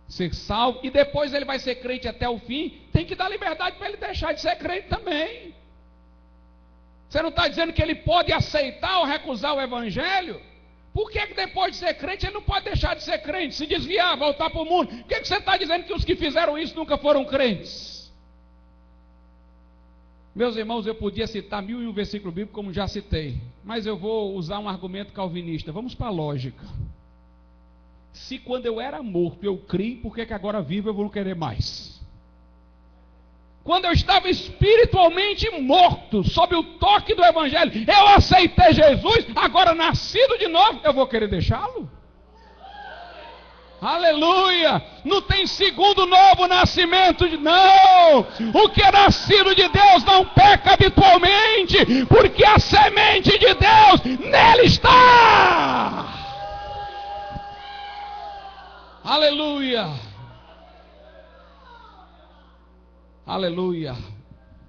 ser 0.09 0.33
salvo, 0.33 0.79
e 0.83 0.89
depois 0.89 1.33
ele 1.33 1.45
vai 1.45 1.57
ser 1.57 1.75
crente 1.75 2.05
até 2.05 2.27
o 2.27 2.37
fim. 2.39 2.81
Tem 2.91 3.05
que 3.05 3.15
dar 3.15 3.29
liberdade 3.29 3.77
para 3.77 3.87
ele 3.87 3.97
deixar 3.97 4.33
de 4.33 4.41
ser 4.41 4.57
crente 4.57 4.89
também. 4.89 5.53
Você 7.11 7.21
não 7.21 7.27
está 7.27 7.45
dizendo 7.49 7.73
que 7.73 7.81
ele 7.81 7.95
pode 7.95 8.31
aceitar 8.31 8.99
ou 8.99 9.05
recusar 9.05 9.53
o 9.53 9.59
evangelho? 9.59 10.39
Por 10.93 11.11
que, 11.11 11.27
que 11.27 11.33
depois 11.33 11.73
de 11.73 11.77
ser 11.77 11.93
crente 11.95 12.25
ele 12.25 12.35
não 12.35 12.41
pode 12.41 12.63
deixar 12.63 12.95
de 12.95 13.03
ser 13.03 13.17
crente, 13.21 13.53
se 13.53 13.67
desviar, 13.67 14.17
voltar 14.17 14.49
para 14.49 14.61
o 14.61 14.65
mundo? 14.65 14.87
Por 14.87 15.03
que, 15.03 15.19
que 15.19 15.27
você 15.27 15.35
está 15.35 15.57
dizendo 15.57 15.83
que 15.83 15.93
os 15.93 16.05
que 16.05 16.15
fizeram 16.15 16.57
isso 16.57 16.73
nunca 16.73 16.97
foram 16.97 17.25
crentes? 17.25 18.09
Meus 20.33 20.55
irmãos, 20.55 20.87
eu 20.87 20.95
podia 20.95 21.27
citar 21.27 21.61
mil 21.61 21.81
e 21.81 21.87
um 21.87 21.91
versículos 21.91 22.33
bíblicos, 22.33 22.55
como 22.55 22.71
já 22.71 22.87
citei, 22.87 23.41
mas 23.61 23.85
eu 23.85 23.97
vou 23.97 24.33
usar 24.33 24.59
um 24.59 24.69
argumento 24.69 25.11
calvinista. 25.11 25.69
Vamos 25.69 25.93
para 25.93 26.07
a 26.07 26.11
lógica. 26.11 26.65
Se 28.13 28.39
quando 28.39 28.65
eu 28.67 28.79
era 28.79 29.03
morto 29.03 29.43
eu 29.43 29.57
criei, 29.57 29.97
por 29.97 30.15
que, 30.15 30.25
que 30.25 30.33
agora 30.33 30.61
vivo 30.61 30.87
eu 30.87 30.93
vou 30.93 31.09
querer 31.09 31.35
mais? 31.35 31.90
Quando 33.63 33.85
eu 33.85 33.91
estava 33.91 34.27
espiritualmente 34.27 35.49
morto, 35.59 36.23
sob 36.23 36.55
o 36.55 36.63
toque 36.63 37.13
do 37.13 37.23
Evangelho, 37.23 37.71
eu 37.87 38.07
aceitei 38.07 38.73
Jesus, 38.73 39.27
agora 39.35 39.75
nascido 39.75 40.37
de 40.37 40.47
novo, 40.47 40.79
eu 40.83 40.93
vou 40.93 41.05
querer 41.05 41.27
deixá-lo? 41.27 41.89
Aleluia! 43.79 44.81
Não 45.03 45.23
tem 45.23 45.47
segundo 45.47 46.05
novo 46.05 46.47
nascimento, 46.47 47.25
não! 47.39 48.19
O 48.53 48.69
que 48.69 48.81
é 48.81 48.91
nascido 48.91 49.55
de 49.55 49.67
Deus 49.69 50.03
não 50.05 50.23
peca 50.25 50.73
habitualmente, 50.73 52.05
porque 52.05 52.45
a 52.45 52.59
semente 52.59 53.31
de 53.39 53.53
Deus 53.55 54.19
nele 54.19 54.65
está! 54.65 56.05
Aleluia! 59.03 60.10
Aleluia. 63.31 63.95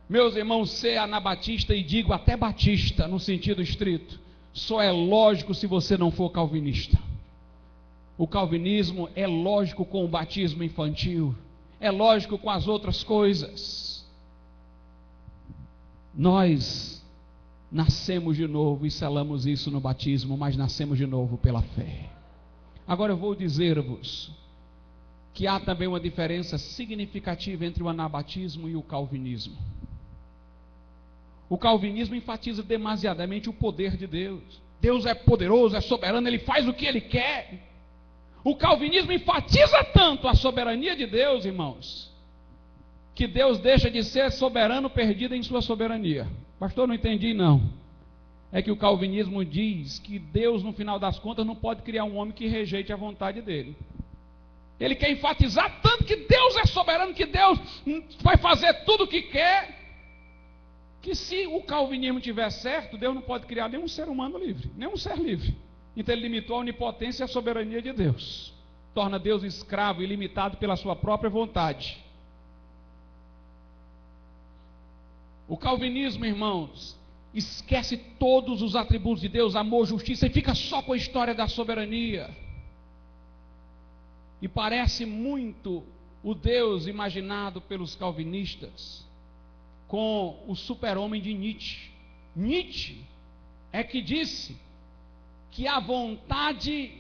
Meus 0.08 0.36
irmãos, 0.36 0.70
ser 0.70 0.96
anabatista 0.96 1.74
e 1.74 1.82
digo 1.82 2.12
até 2.12 2.36
batista 2.36 3.08
no 3.08 3.18
sentido 3.18 3.60
estrito, 3.60 4.20
só 4.52 4.80
é 4.80 4.92
lógico 4.92 5.52
se 5.52 5.66
você 5.66 5.98
não 5.98 6.12
for 6.12 6.30
calvinista. 6.30 6.96
O 8.16 8.24
calvinismo 8.24 9.08
é 9.16 9.26
lógico 9.26 9.84
com 9.84 10.04
o 10.04 10.08
batismo 10.08 10.62
infantil, 10.62 11.34
é 11.80 11.90
lógico 11.90 12.38
com 12.38 12.48
as 12.48 12.68
outras 12.68 13.02
coisas. 13.02 14.06
Nós 16.14 17.04
nascemos 17.68 18.36
de 18.36 18.46
novo 18.46 18.86
e 18.86 18.92
selamos 18.92 19.44
isso 19.44 19.72
no 19.72 19.80
batismo, 19.80 20.38
mas 20.38 20.56
nascemos 20.56 20.96
de 20.96 21.04
novo 21.04 21.36
pela 21.36 21.62
fé. 21.62 22.08
Agora 22.86 23.12
eu 23.12 23.16
vou 23.16 23.34
dizer-vos 23.34 24.30
que 25.35 25.47
há 25.47 25.59
também 25.59 25.89
uma 25.89 26.01
diferença 26.01 26.59
significativa 26.59 27.64
entre 27.64 27.83
o 27.83 27.89
anabatismo 27.89 28.68
e 28.68 28.76
o 28.76 28.83
calvinismo. 28.83 29.57
O 31.49 31.59
calvinismo 31.59 32.14
enfatiza 32.14 32.62
demasiadamente 32.62 33.49
o 33.49 33.53
poder 33.53 33.97
de 33.97 34.07
Deus. 34.07 34.43
Deus 34.80 35.07
é 35.07 35.14
poderoso, 35.14 35.76
é 35.76 35.80
soberano, 35.80 36.26
ele 36.26 36.39
faz 36.39 36.66
o 36.66 36.72
que 36.72 36.87
ele 36.87 37.01
quer. 37.01 37.68
O 38.45 38.57
calvinismo 38.57 39.12
enfatiza 39.12 39.85
tanto 39.93 40.26
a 40.26 40.35
soberania 40.35 40.97
de 40.97 41.07
Deus, 41.07 41.45
irmãos, 41.45 42.12
que 43.14 43.26
Deus 43.26 43.59
deixa 43.59 43.91
de 43.91 44.03
ser 44.03 44.33
soberano 44.33 44.91
perdido 44.91 45.35
em 45.35 45.43
sua 45.43 45.62
soberania. 45.62 46.26
Pastor, 46.59 46.89
não 46.89 46.95
entendi 46.95 47.33
não. 47.33 47.62
É 48.51 48.61
que 48.61 48.70
o 48.70 48.76
calvinismo 48.76 49.45
diz 49.45 49.99
que 49.99 50.18
Deus, 50.18 50.62
no 50.62 50.72
final 50.72 50.99
das 50.99 51.18
contas, 51.18 51.47
não 51.47 51.55
pode 51.55 51.83
criar 51.83 52.05
um 52.05 52.16
homem 52.16 52.35
que 52.35 52.47
rejeite 52.47 52.93
a 52.93 52.97
vontade 52.97 53.41
dele. 53.41 53.76
Ele 54.83 54.97
quer 54.97 55.12
enfatizar 55.12 55.80
tanto 55.80 56.03
que 56.03 56.16
Deus 56.16 56.57
é 56.57 56.66
soberano, 56.66 57.14
que 57.14 57.24
Deus 57.24 57.57
vai 58.20 58.37
fazer 58.37 58.85
tudo 58.85 59.05
o 59.05 59.07
que 59.07 59.22
quer, 59.22 59.78
que 61.01 61.14
se 61.14 61.47
o 61.47 61.62
calvinismo 61.62 62.20
tiver 62.20 62.51
certo, 62.51 62.99
Deus 62.99 63.14
não 63.14 63.22
pode 63.22 63.47
criar 63.47 63.68
nenhum 63.68 63.87
ser 63.87 64.09
humano 64.09 64.37
livre, 64.39 64.68
nenhum 64.76 64.97
ser 64.97 65.16
livre. 65.16 65.57
Então 65.97 66.12
ele 66.12 66.22
limitou 66.22 66.57
a 66.57 66.61
onipotência 66.61 67.22
e 67.22 67.26
a 67.26 67.28
soberania 67.28 67.80
de 67.80 67.93
Deus. 67.93 68.53
Torna 68.93 69.20
Deus 69.20 69.45
escravo 69.45 70.03
e 70.03 70.07
limitado 70.07 70.57
pela 70.57 70.74
sua 70.74 70.97
própria 70.97 71.30
vontade. 71.30 72.03
O 75.47 75.57
calvinismo, 75.57 76.24
irmãos, 76.24 76.99
esquece 77.33 77.97
todos 78.18 78.61
os 78.61 78.74
atributos 78.74 79.20
de 79.20 79.28
Deus, 79.28 79.55
amor, 79.55 79.87
justiça, 79.87 80.26
e 80.26 80.30
fica 80.30 80.57
só 80.57 80.83
com 80.83 80.93
a 80.93 80.97
história 80.97 81.35
da 81.35 81.47
soberania. 81.47 82.28
E 84.43 84.49
parece 84.49 85.07
muito 85.07 85.84
o 86.22 86.34
Deus 86.34 86.86
imaginado 86.86 87.61
pelos 87.61 87.95
calvinistas 87.95 89.07
com 89.86 90.43
o 90.49 90.57
super-homem 90.57 91.22
de 91.22 91.32
Nietzsche. 91.32 91.90
Nietzsche 92.34 93.05
é 93.72 93.84
que 93.84 94.03
disse 94.03 94.57
que 95.51 95.68
a 95.68 95.78
vontade 95.78 96.93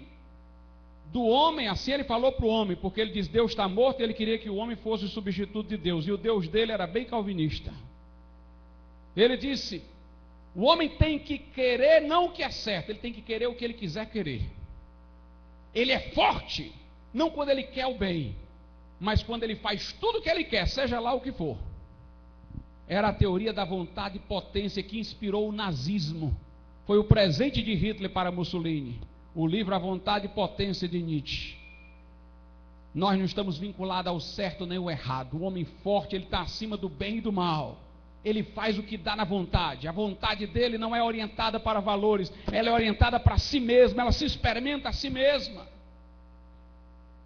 do 1.12 1.22
homem, 1.24 1.68
assim 1.68 1.92
ele 1.92 2.04
falou 2.04 2.32
para 2.32 2.46
o 2.46 2.48
homem, 2.48 2.76
porque 2.76 3.00
ele 3.00 3.10
diz: 3.10 3.28
Deus 3.28 3.50
está 3.50 3.68
morto 3.68 4.00
ele 4.00 4.14
queria 4.14 4.38
que 4.38 4.48
o 4.48 4.56
homem 4.56 4.76
fosse 4.76 5.04
o 5.04 5.08
substituto 5.08 5.68
de 5.68 5.76
Deus, 5.76 6.06
e 6.06 6.12
o 6.12 6.16
Deus 6.16 6.48
dele 6.48 6.72
era 6.72 6.86
bem 6.86 7.04
calvinista. 7.04 7.72
Ele 9.16 9.36
disse: 9.36 9.82
o 10.54 10.64
homem 10.64 10.90
tem 10.90 11.18
que 11.18 11.38
querer 11.38 12.00
não 12.00 12.26
o 12.26 12.32
que 12.32 12.42
é 12.42 12.50
certo, 12.50 12.90
ele 12.90 12.98
tem 12.98 13.12
que 13.12 13.22
querer 13.22 13.46
o 13.46 13.54
que 13.54 13.64
ele 13.64 13.74
quiser 13.74 14.06
querer. 14.10 14.42
Ele 15.74 15.92
é 15.92 16.10
forte, 16.10 16.72
não 17.12 17.30
quando 17.30 17.50
ele 17.50 17.64
quer 17.64 17.86
o 17.86 17.98
bem, 17.98 18.36
mas 18.98 19.22
quando 19.22 19.42
ele 19.42 19.56
faz 19.56 19.92
tudo 19.94 20.18
o 20.18 20.22
que 20.22 20.30
ele 20.30 20.44
quer, 20.44 20.66
seja 20.66 21.00
lá 21.00 21.12
o 21.12 21.20
que 21.20 21.32
for. 21.32 21.58
Era 22.88 23.08
a 23.08 23.12
teoria 23.12 23.52
da 23.52 23.64
vontade 23.64 24.16
e 24.16 24.20
potência 24.20 24.82
que 24.82 24.98
inspirou 24.98 25.48
o 25.48 25.52
nazismo. 25.52 26.36
Foi 26.86 26.98
o 26.98 27.04
presente 27.04 27.62
de 27.62 27.74
Hitler 27.74 28.10
para 28.10 28.30
Mussolini. 28.30 29.00
O 29.34 29.46
livro 29.46 29.74
A 29.74 29.78
Vontade 29.78 30.26
e 30.26 30.28
Potência 30.28 30.86
de 30.86 31.00
Nietzsche. 31.00 31.56
Nós 32.94 33.16
não 33.16 33.24
estamos 33.24 33.56
vinculados 33.56 34.10
ao 34.10 34.20
certo 34.20 34.66
nem 34.66 34.78
ao 34.78 34.90
errado. 34.90 35.38
O 35.38 35.42
homem 35.42 35.64
forte, 35.64 36.14
ele 36.14 36.24
está 36.24 36.42
acima 36.42 36.76
do 36.76 36.88
bem 36.88 37.18
e 37.18 37.20
do 37.20 37.32
mal 37.32 37.78
ele 38.24 38.42
faz 38.42 38.78
o 38.78 38.82
que 38.82 38.96
dá 38.96 39.16
na 39.16 39.24
vontade. 39.24 39.88
A 39.88 39.92
vontade 39.92 40.46
dele 40.46 40.78
não 40.78 40.94
é 40.94 41.02
orientada 41.02 41.58
para 41.58 41.80
valores, 41.80 42.32
ela 42.50 42.68
é 42.68 42.72
orientada 42.72 43.18
para 43.18 43.38
si 43.38 43.58
mesma, 43.58 44.02
ela 44.02 44.12
se 44.12 44.24
experimenta 44.24 44.88
a 44.88 44.92
si 44.92 45.10
mesma. 45.10 45.66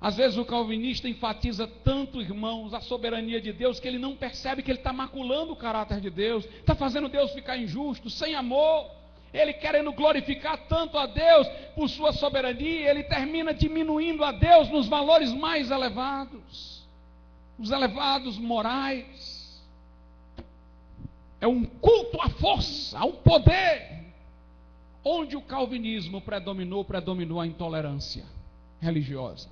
Às 0.00 0.16
vezes 0.16 0.36
o 0.36 0.44
calvinista 0.44 1.08
enfatiza 1.08 1.66
tanto, 1.66 2.20
irmãos, 2.20 2.74
a 2.74 2.80
soberania 2.80 3.40
de 3.40 3.52
Deus, 3.52 3.80
que 3.80 3.88
ele 3.88 3.98
não 3.98 4.14
percebe 4.14 4.62
que 4.62 4.70
ele 4.70 4.78
está 4.78 4.92
maculando 4.92 5.52
o 5.52 5.56
caráter 5.56 6.00
de 6.00 6.10
Deus, 6.10 6.44
está 6.44 6.74
fazendo 6.74 7.08
Deus 7.08 7.32
ficar 7.32 7.56
injusto, 7.56 8.10
sem 8.10 8.34
amor. 8.34 8.90
Ele 9.32 9.52
querendo 9.54 9.92
glorificar 9.92 10.58
tanto 10.68 10.98
a 10.98 11.06
Deus 11.06 11.48
por 11.74 11.88
sua 11.88 12.12
soberania, 12.12 12.90
ele 12.90 13.04
termina 13.04 13.52
diminuindo 13.52 14.22
a 14.22 14.32
Deus 14.32 14.68
nos 14.68 14.86
valores 14.86 15.32
mais 15.32 15.70
elevados, 15.70 16.86
os 17.58 17.70
elevados 17.70 18.38
morais. 18.38 19.64
É 21.40 21.46
um 21.46 21.64
culto 21.64 22.20
à 22.20 22.28
força, 22.28 22.98
ao 22.98 23.12
poder. 23.12 24.04
Onde 25.04 25.36
o 25.36 25.42
calvinismo 25.42 26.20
predominou, 26.20 26.84
predominou 26.84 27.40
a 27.40 27.46
intolerância 27.46 28.24
religiosa. 28.80 29.48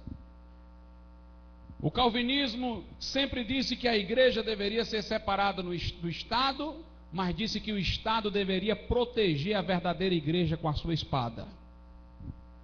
O 1.85 1.91
calvinismo 1.91 2.83
sempre 2.99 3.45
disse 3.45 3.77
que 3.77 3.87
a 3.87 3.95
igreja 3.95 4.43
deveria 4.43 4.87
ser 4.87 5.03
separada 5.03 5.63
do 5.63 6.09
Estado, 6.09 6.77
mas 7.13 7.37
disse 7.37 7.61
que 7.61 7.73
o 7.73 7.79
Estado 7.79 8.31
deveria 8.31 8.75
proteger 8.75 9.55
a 9.55 9.61
verdadeira 9.61 10.15
igreja 10.15 10.57
com 10.57 10.67
a 10.67 10.73
sua 10.73 10.95
espada. 10.95 11.47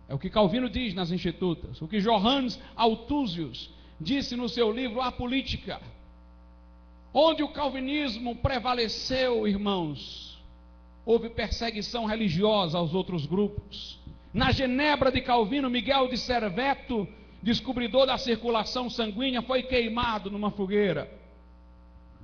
É 0.08 0.14
o 0.14 0.18
que 0.18 0.30
Calvino 0.30 0.70
diz 0.70 0.94
nas 0.94 1.10
Institutas. 1.10 1.82
O 1.82 1.86
que 1.86 2.00
Johannes 2.00 2.58
Altúzios 2.74 3.68
disse 4.00 4.34
no 4.36 4.48
seu 4.48 4.72
livro 4.72 5.02
A 5.02 5.12
Política. 5.12 5.82
Onde 7.12 7.42
o 7.42 7.52
calvinismo 7.52 8.36
prevaleceu, 8.36 9.46
irmãos, 9.46 10.42
houve 11.04 11.28
perseguição 11.28 12.06
religiosa 12.06 12.78
aos 12.78 12.94
outros 12.94 13.26
grupos. 13.26 14.00
Na 14.32 14.50
Genebra 14.50 15.12
de 15.12 15.20
Calvino, 15.20 15.68
Miguel 15.68 16.08
de 16.08 16.16
Serveto, 16.16 17.06
descobridor 17.42 18.06
da 18.06 18.18
circulação 18.18 18.90
sanguínea, 18.90 19.42
foi 19.42 19.62
queimado 19.62 20.30
numa 20.30 20.50
fogueira. 20.50 21.10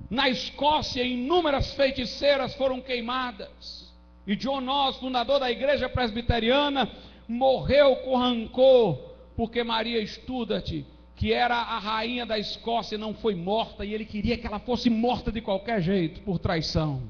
Na 0.09 0.29
Escócia, 0.29 1.03
inúmeras 1.03 1.73
feiticeiras 1.73 2.53
foram 2.55 2.79
queimadas. 2.79 3.93
E 4.25 4.35
John 4.35 4.61
Knox, 4.61 4.97
fundador 4.97 5.39
da 5.39 5.49
igreja 5.51 5.89
presbiteriana, 5.89 6.91
morreu 7.27 7.97
com 7.97 8.15
rancor, 8.15 9.15
porque 9.35 9.63
Maria 9.63 10.05
Stuart 10.05 10.83
que 11.17 11.33
era 11.33 11.55
a 11.55 11.79
rainha 11.79 12.27
da 12.27 12.37
Escócia, 12.37 12.95
não 12.95 13.13
foi 13.13 13.33
morta 13.33 13.83
e 13.83 13.91
ele 13.91 14.05
queria 14.05 14.37
que 14.37 14.45
ela 14.45 14.59
fosse 14.59 14.87
morta 14.87 15.31
de 15.31 15.41
qualquer 15.41 15.81
jeito, 15.81 16.21
por 16.21 16.37
traição. 16.37 17.01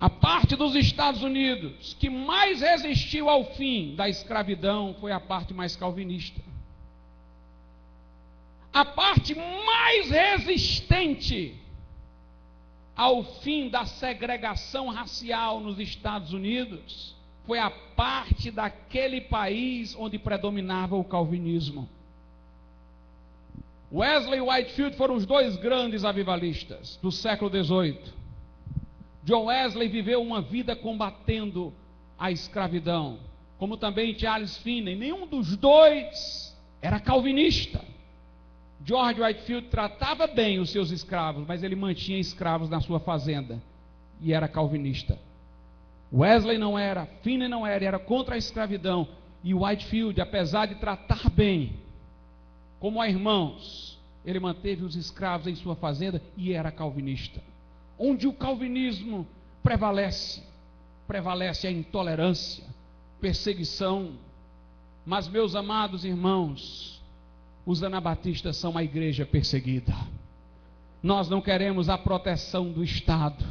A 0.00 0.08
parte 0.08 0.56
dos 0.56 0.74
Estados 0.74 1.22
Unidos 1.22 1.94
que 2.00 2.08
mais 2.08 2.62
resistiu 2.62 3.28
ao 3.28 3.44
fim 3.52 3.94
da 3.94 4.08
escravidão 4.08 4.96
foi 4.98 5.12
a 5.12 5.20
parte 5.20 5.52
mais 5.52 5.76
calvinista. 5.76 6.40
A 8.72 8.82
parte 8.82 9.34
mais 9.34 10.08
resistente 10.08 11.54
ao 12.96 13.22
fim 13.42 13.68
da 13.68 13.84
segregação 13.84 14.88
racial 14.88 15.60
nos 15.60 15.78
Estados 15.78 16.32
Unidos 16.32 17.14
foi 17.46 17.58
a 17.58 17.68
parte 17.68 18.50
daquele 18.50 19.20
país 19.20 19.94
onde 19.98 20.18
predominava 20.18 20.96
o 20.96 21.04
calvinismo. 21.04 21.86
Wesley 23.92 24.38
e 24.38 24.42
Whitefield 24.42 24.96
foram 24.96 25.16
os 25.16 25.26
dois 25.26 25.56
grandes 25.56 26.04
avivalistas 26.04 26.96
do 27.02 27.10
século 27.10 27.50
XVIII. 27.50 28.19
John 29.22 29.46
Wesley 29.46 29.88
viveu 29.88 30.22
uma 30.22 30.40
vida 30.40 30.74
combatendo 30.74 31.72
a 32.18 32.30
escravidão, 32.30 33.18
como 33.58 33.76
também 33.76 34.18
Charles 34.18 34.56
Finney. 34.58 34.96
Nenhum 34.96 35.26
dos 35.26 35.56
dois 35.56 36.56
era 36.80 36.98
calvinista. 36.98 37.84
George 38.84 39.20
Whitefield 39.20 39.68
tratava 39.68 40.26
bem 40.26 40.58
os 40.58 40.70
seus 40.70 40.90
escravos, 40.90 41.46
mas 41.46 41.62
ele 41.62 41.76
mantinha 41.76 42.18
escravos 42.18 42.70
na 42.70 42.80
sua 42.80 42.98
fazenda 42.98 43.62
e 44.20 44.32
era 44.32 44.48
calvinista. 44.48 45.18
Wesley 46.12 46.58
não 46.58 46.78
era, 46.78 47.06
Finney 47.22 47.46
não 47.46 47.66
era, 47.66 47.84
era 47.84 47.98
contra 47.98 48.34
a 48.34 48.38
escravidão. 48.38 49.06
E 49.44 49.54
Whitefield, 49.54 50.20
apesar 50.20 50.66
de 50.66 50.74
tratar 50.76 51.30
bem 51.30 51.74
como 52.78 53.00
a 53.00 53.08
irmãos, 53.08 53.98
ele 54.24 54.40
manteve 54.40 54.82
os 54.84 54.96
escravos 54.96 55.46
em 55.46 55.54
sua 55.54 55.76
fazenda 55.76 56.20
e 56.36 56.52
era 56.52 56.70
calvinista. 56.70 57.40
Onde 58.02 58.26
o 58.26 58.32
calvinismo 58.32 59.26
prevalece, 59.62 60.42
prevalece 61.06 61.66
a 61.66 61.70
intolerância, 61.70 62.64
perseguição. 63.20 64.12
Mas, 65.04 65.28
meus 65.28 65.54
amados 65.54 66.02
irmãos, 66.02 66.98
os 67.66 67.82
anabatistas 67.82 68.56
são 68.56 68.78
a 68.78 68.82
igreja 68.82 69.26
perseguida. 69.26 69.94
Nós 71.02 71.28
não 71.28 71.42
queremos 71.42 71.90
a 71.90 71.98
proteção 71.98 72.72
do 72.72 72.82
Estado. 72.82 73.44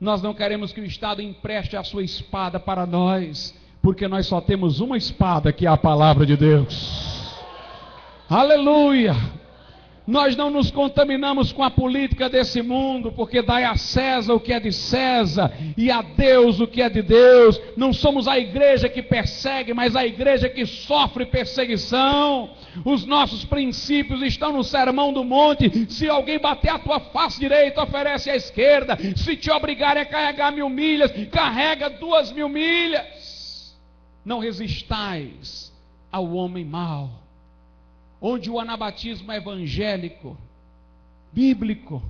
Nós 0.00 0.22
não 0.22 0.32
queremos 0.32 0.72
que 0.72 0.80
o 0.80 0.84
Estado 0.84 1.20
empreste 1.20 1.76
a 1.76 1.82
sua 1.82 2.04
espada 2.04 2.60
para 2.60 2.86
nós, 2.86 3.52
porque 3.82 4.06
nós 4.06 4.26
só 4.26 4.40
temos 4.40 4.78
uma 4.78 4.96
espada, 4.96 5.52
que 5.52 5.66
é 5.66 5.68
a 5.68 5.76
palavra 5.76 6.24
de 6.24 6.36
Deus. 6.36 7.34
Aleluia! 8.30 9.14
Nós 10.06 10.36
não 10.36 10.50
nos 10.50 10.70
contaminamos 10.70 11.50
com 11.50 11.62
a 11.62 11.70
política 11.70 12.28
desse 12.28 12.60
mundo, 12.60 13.10
porque 13.10 13.40
dai 13.40 13.64
a 13.64 13.74
César 13.74 14.34
o 14.34 14.40
que 14.40 14.52
é 14.52 14.60
de 14.60 14.70
César 14.70 15.50
e 15.78 15.90
a 15.90 16.02
Deus 16.02 16.60
o 16.60 16.66
que 16.66 16.82
é 16.82 16.90
de 16.90 17.00
Deus. 17.00 17.58
Não 17.74 17.90
somos 17.90 18.28
a 18.28 18.38
igreja 18.38 18.86
que 18.86 19.02
persegue, 19.02 19.72
mas 19.72 19.96
a 19.96 20.04
igreja 20.04 20.48
que 20.48 20.66
sofre 20.66 21.24
perseguição. 21.24 22.50
Os 22.84 23.06
nossos 23.06 23.46
princípios 23.46 24.20
estão 24.20 24.52
no 24.52 24.62
sermão 24.62 25.10
do 25.10 25.24
monte. 25.24 25.90
Se 25.90 26.06
alguém 26.06 26.38
bater 26.38 26.70
a 26.70 26.78
tua 26.78 27.00
face 27.00 27.40
direita, 27.40 27.82
oferece 27.82 28.28
a 28.28 28.36
esquerda. 28.36 28.98
Se 29.16 29.36
te 29.36 29.50
obrigarem 29.50 30.02
a 30.02 30.06
carregar 30.06 30.52
mil 30.52 30.68
milhas, 30.68 31.10
carrega 31.32 31.88
duas 31.88 32.30
mil 32.30 32.48
milhas. 32.50 33.74
Não 34.22 34.38
resistais 34.38 35.72
ao 36.12 36.30
homem 36.34 36.64
mau 36.64 37.23
onde 38.26 38.50
o 38.50 38.58
anabatismo 38.58 39.30
evangélico, 39.30 40.34
bíblico, 41.30 42.02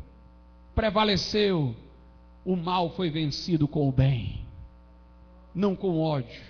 prevaleceu, 0.72 1.74
o 2.44 2.54
mal 2.54 2.90
foi 2.90 3.10
vencido 3.10 3.66
com 3.66 3.88
o 3.88 3.90
bem, 3.90 4.46
não 5.52 5.74
com 5.74 5.98
ódio, 6.00 6.40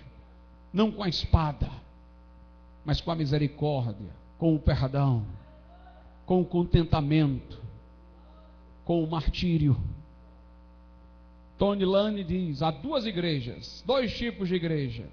não 0.70 0.92
com 0.92 1.02
a 1.02 1.08
espada, 1.08 1.70
mas 2.84 3.00
com 3.00 3.10
a 3.10 3.14
misericórdia, 3.14 4.10
com 4.36 4.54
o 4.54 4.58
perdão, 4.58 5.24
com 6.26 6.42
o 6.42 6.44
contentamento, 6.44 7.58
com 8.84 9.02
o 9.02 9.10
martírio. 9.10 9.80
Tony 11.56 11.86
Lane 11.86 12.22
diz: 12.22 12.60
há 12.60 12.70
duas 12.70 13.06
igrejas, 13.06 13.82
dois 13.86 14.14
tipos 14.14 14.46
de 14.46 14.56
igreja: 14.56 15.08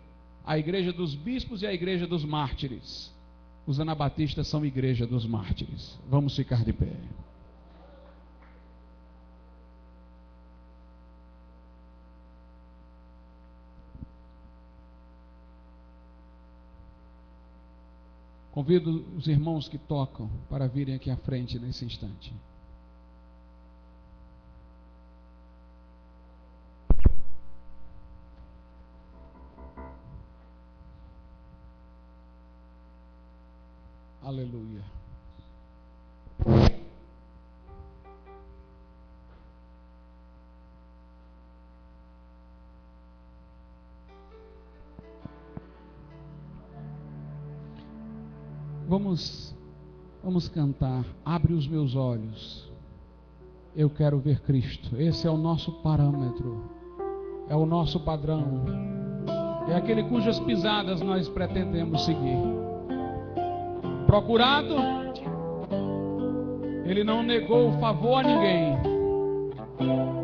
a 0.45 0.57
igreja 0.57 0.91
dos 0.91 1.15
bispos 1.15 1.61
e 1.61 1.67
a 1.67 1.73
igreja 1.73 2.05
dos 2.05 2.25
mártires. 2.25 3.10
Os 3.71 3.79
anabatistas 3.79 4.49
são 4.49 4.65
igreja 4.65 5.07
dos 5.07 5.25
mártires. 5.25 5.97
Vamos 6.09 6.35
ficar 6.35 6.61
de 6.65 6.73
pé. 6.73 6.93
Convido 18.51 19.05
os 19.15 19.25
irmãos 19.27 19.69
que 19.69 19.77
tocam 19.77 20.29
para 20.49 20.67
virem 20.67 20.95
aqui 20.95 21.09
à 21.09 21.15
frente 21.15 21.57
nesse 21.57 21.85
instante. 21.85 22.33
Aleluia. 34.31 34.79
Vamos 48.87 49.53
vamos 50.23 50.47
cantar. 50.47 51.03
Abre 51.25 51.51
os 51.51 51.67
meus 51.67 51.93
olhos. 51.97 52.71
Eu 53.75 53.89
quero 53.89 54.17
ver 54.17 54.39
Cristo. 54.43 54.95
Esse 54.95 55.27
é 55.27 55.29
o 55.29 55.35
nosso 55.35 55.73
parâmetro. 55.81 56.71
É 57.49 57.55
o 57.57 57.65
nosso 57.65 57.99
padrão. 57.99 58.63
É 59.67 59.75
aquele 59.75 60.05
cujas 60.05 60.39
pisadas 60.39 61.01
nós 61.01 61.27
pretendemos 61.27 62.05
seguir 62.05 62.60
procurado, 64.11 64.75
ele 66.83 67.01
não 67.01 67.23
negou 67.23 67.69
o 67.69 67.71
favor 67.79 68.17
a 68.17 68.23
ninguém. 68.23 68.77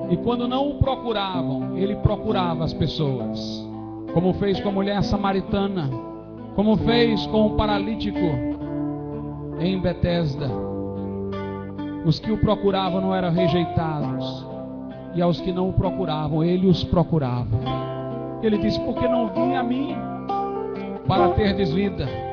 E 0.09 0.17
quando 0.17 0.45
não 0.45 0.71
o 0.71 0.75
procuravam, 0.77 1.77
ele 1.77 1.95
procurava 1.95 2.65
as 2.65 2.73
pessoas, 2.73 3.65
como 4.13 4.33
fez 4.33 4.59
com 4.59 4.67
a 4.67 4.71
mulher 4.73 5.01
samaritana, 5.03 5.89
como 6.53 6.75
fez 6.75 7.25
com 7.27 7.45
o 7.45 7.55
paralítico 7.55 8.19
em 9.57 9.79
Betesda. 9.79 10.49
Os 12.05 12.19
que 12.19 12.29
o 12.29 12.37
procuravam 12.39 12.99
não 12.99 13.15
eram 13.15 13.31
rejeitados, 13.31 14.45
e 15.15 15.21
aos 15.21 15.39
que 15.39 15.53
não 15.53 15.69
o 15.69 15.73
procuravam, 15.73 16.43
ele 16.43 16.67
os 16.67 16.83
procurava. 16.83 17.57
Ele 18.43 18.57
disse: 18.57 18.81
Por 18.81 18.95
que 18.95 19.07
não 19.07 19.29
vim 19.29 19.55
a 19.55 19.63
mim 19.63 19.95
para 21.07 21.29
ter 21.29 21.55
desvida? 21.55 22.26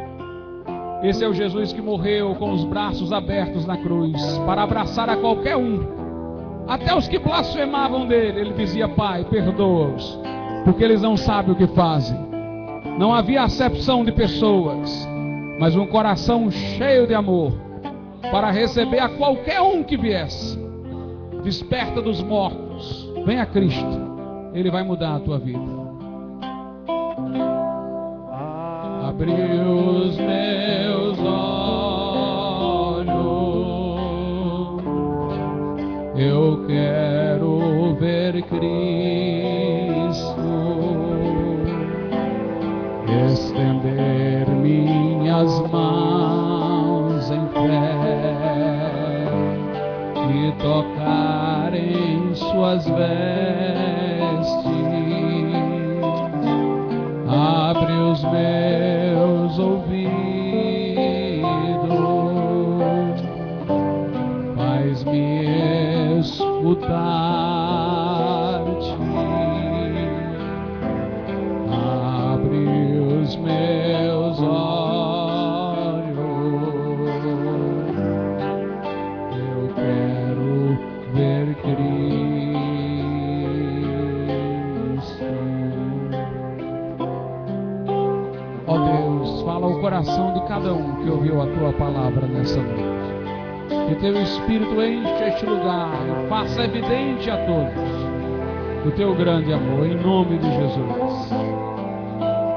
Esse 1.04 1.22
é 1.22 1.28
o 1.28 1.34
Jesus 1.34 1.70
que 1.70 1.82
morreu 1.82 2.34
com 2.36 2.50
os 2.50 2.64
braços 2.64 3.12
abertos 3.12 3.66
na 3.66 3.76
cruz 3.76 4.38
para 4.46 4.62
abraçar 4.62 5.10
a 5.10 5.18
qualquer 5.18 5.54
um, 5.54 5.80
até 6.66 6.96
os 6.96 7.06
que 7.06 7.18
blasfemavam 7.18 8.06
dele. 8.06 8.40
Ele 8.40 8.54
dizia: 8.54 8.88
Pai, 8.88 9.22
perdoa-os, 9.22 10.18
porque 10.64 10.82
eles 10.82 11.02
não 11.02 11.14
sabem 11.14 11.52
o 11.52 11.56
que 11.56 11.66
fazem. 11.66 12.18
Não 12.98 13.12
havia 13.12 13.42
acepção 13.42 14.02
de 14.02 14.12
pessoas, 14.12 15.06
mas 15.60 15.76
um 15.76 15.86
coração 15.86 16.50
cheio 16.50 17.06
de 17.06 17.12
amor 17.12 17.52
para 18.30 18.50
receber 18.50 19.00
a 19.00 19.10
qualquer 19.10 19.60
um 19.60 19.82
que 19.82 19.98
viesse. 19.98 20.58
Desperta 21.42 22.00
dos 22.00 22.22
mortos, 22.22 23.12
vem 23.26 23.38
a 23.38 23.44
Cristo, 23.44 24.00
Ele 24.54 24.70
vai 24.70 24.82
mudar 24.82 25.16
a 25.16 25.20
tua 25.20 25.38
vida. 25.38 25.84
Abriu 29.06 29.76
os 29.76 30.16
meus 30.16 30.43
quero 36.66 37.94
ver 37.96 38.42
Cristo 38.44 39.03
grande 99.14 99.52
amor, 99.52 99.86
em 99.86 99.94
nome 99.94 100.38
de 100.38 100.50
Jesus. 100.50 101.30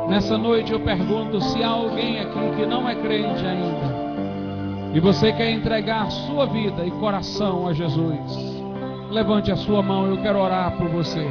Nessa 0.10 0.38
noite 0.38 0.72
eu 0.72 0.80
pergunto 0.80 1.40
se 1.42 1.64
há 1.64 1.70
alguém 1.70 2.20
aqui 2.20 2.56
que 2.56 2.66
não 2.66 2.88
é 2.88 2.96
crente 2.96 3.46
ainda 3.46 4.08
e 4.94 5.00
você 5.00 5.32
quer 5.32 5.52
entregar 5.52 6.10
sua 6.10 6.46
vida 6.48 6.86
e 6.86 6.92
coração 6.92 7.68
a 7.68 7.74
Jesus. 7.74 8.64
Levante 9.12 9.52
a 9.52 9.56
sua 9.56 9.82
mão, 9.82 10.08
eu 10.08 10.18
quero 10.22 10.40
orar 10.40 10.76
por 10.76 10.88
você. 10.90 11.28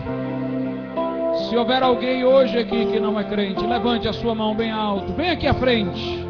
Se 1.48 1.56
houver 1.56 1.82
alguém 1.82 2.24
hoje 2.24 2.58
aqui 2.58 2.86
que 2.86 3.00
não 3.00 3.18
é 3.18 3.24
crente, 3.24 3.66
levante 3.66 4.06
a 4.06 4.12
sua 4.12 4.34
mão 4.34 4.54
bem 4.54 4.70
alto. 4.70 5.12
Vem 5.14 5.30
aqui 5.30 5.46
à 5.46 5.54
frente 5.54 6.24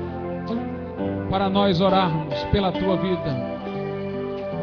para 1.31 1.51
nós 1.51 1.81
orarmos 1.81 2.43
pela 2.45 2.73
tua 2.73 2.97
vida. 2.97 3.57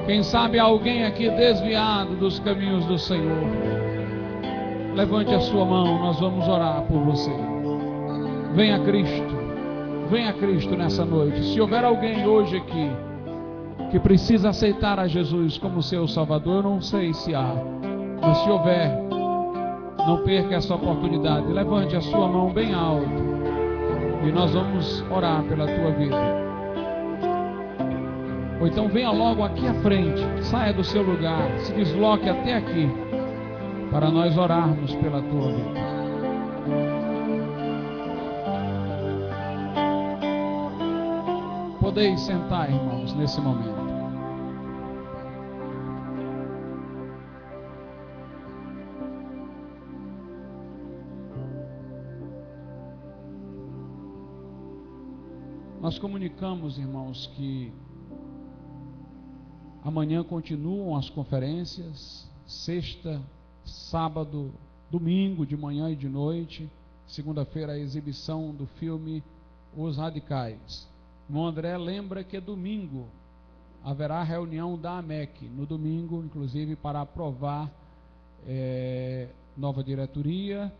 Quem 0.05 0.23
sabe 0.23 0.59
alguém 0.59 1.05
aqui 1.05 1.29
desviado 1.29 2.15
dos 2.15 2.39
caminhos 2.39 2.85
do 2.85 2.97
Senhor. 2.97 3.62
Levante 4.95 5.33
a 5.33 5.39
sua 5.39 5.65
mão, 5.65 5.99
nós 5.99 6.19
vamos 6.19 6.47
orar 6.47 6.83
por 6.83 6.99
você. 6.99 7.31
Venha 8.53 8.79
Cristo, 8.79 9.35
venha 10.09 10.31
Cristo 10.33 10.75
nessa 10.75 11.03
noite. 11.03 11.43
Se 11.45 11.59
houver 11.59 11.83
alguém 11.83 12.27
hoje 12.27 12.57
aqui 12.57 12.91
que 13.89 13.99
precisa 13.99 14.49
aceitar 14.49 14.99
a 14.99 15.07
Jesus 15.07 15.57
como 15.57 15.81
seu 15.81 16.07
Salvador, 16.07 16.57
eu 16.57 16.69
não 16.69 16.81
sei 16.81 17.11
se 17.13 17.33
há, 17.33 17.55
mas 18.21 18.37
se 18.37 18.49
houver, 18.49 18.91
não 20.05 20.23
perca 20.23 20.55
essa 20.55 20.75
oportunidade. 20.75 21.51
Levante 21.51 21.95
a 21.95 22.01
sua 22.01 22.27
mão 22.27 22.53
bem 22.53 22.71
alto 22.73 23.09
e 24.23 24.31
nós 24.31 24.53
vamos 24.53 25.03
orar 25.09 25.43
pela 25.43 25.65
tua 25.65 25.91
vida. 25.91 26.15
Ou 28.61 28.67
então 28.67 28.87
venha 28.89 29.11
logo 29.11 29.43
aqui 29.43 29.67
à 29.67 29.73
frente, 29.81 30.21
saia 30.43 30.71
do 30.71 30.83
seu 30.83 31.01
lugar, 31.01 31.49
se 31.57 31.73
desloque 31.73 32.29
até 32.29 32.53
aqui, 32.53 32.87
para 33.93 34.09
nós 34.09 34.35
orarmos 34.35 34.93
pela 34.95 35.21
tua 35.21 35.51
vida. 35.53 35.79
Podeis 41.79 42.19
sentar, 42.21 42.69
irmãos, 42.71 43.13
nesse 43.13 43.39
momento. 43.39 43.83
Nós 55.79 55.99
comunicamos, 55.99 56.79
irmãos, 56.79 57.27
que 57.35 57.71
Amanhã 59.83 60.23
continuam 60.23 60.95
as 60.95 61.09
conferências, 61.09 62.25
sexta, 62.45 63.21
sábado, 63.65 64.51
domingo, 64.89 65.45
de 65.45 65.57
manhã 65.57 65.89
e 65.89 65.95
de 65.95 66.07
noite. 66.07 66.69
Segunda-feira, 67.07 67.73
a 67.73 67.79
exibição 67.79 68.53
do 68.53 68.65
filme 68.65 69.23
Os 69.75 69.97
Radicais. 69.97 70.87
O 71.29 71.43
André 71.43 71.77
lembra 71.77 72.23
que 72.23 72.39
domingo 72.39 73.07
haverá 73.83 74.23
reunião 74.23 74.77
da 74.77 74.97
AMEC, 74.97 75.45
no 75.45 75.65
domingo, 75.65 76.23
inclusive 76.23 76.75
para 76.75 77.01
aprovar 77.01 77.69
é, 78.47 79.27
nova 79.57 79.83
diretoria 79.83 80.71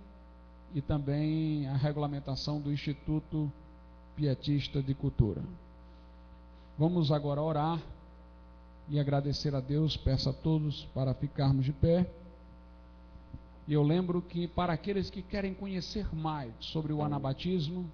e 0.73 0.81
também 0.81 1.67
a 1.67 1.75
regulamentação 1.75 2.59
do 2.59 2.71
Instituto 2.71 3.51
Pietista 4.15 4.81
de 4.81 4.93
Cultura. 4.93 5.41
Vamos 6.77 7.11
agora 7.11 7.41
orar 7.41 7.81
e 8.89 8.99
agradecer 8.99 9.53
a 9.55 9.59
Deus. 9.59 9.95
Peço 9.95 10.29
a 10.29 10.33
todos 10.33 10.85
para 10.93 11.13
ficarmos 11.13 11.65
de 11.65 11.73
pé. 11.73 12.09
E 13.67 13.73
eu 13.73 13.81
lembro 13.81 14.21
que 14.21 14.47
para 14.47 14.73
aqueles 14.73 15.09
que 15.09 15.21
querem 15.21 15.53
conhecer 15.53 16.13
mais 16.13 16.53
sobre 16.59 16.91
o 16.91 17.01
anabatismo, 17.01 17.89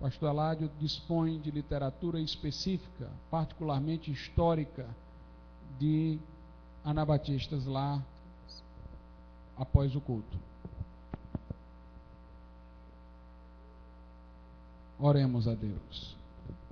pastor 0.00 0.30
Eládio 0.30 0.70
dispõe 0.80 1.38
de 1.38 1.50
literatura 1.50 2.20
específica, 2.20 3.08
particularmente 3.30 4.10
histórica, 4.10 4.86
de 5.78 6.18
anabatistas 6.84 7.64
lá 7.64 8.02
após 9.56 9.94
o 9.94 10.00
culto. 10.00 10.36
Oremos 14.98 15.46
a 15.46 15.54
Deus. 15.54 16.16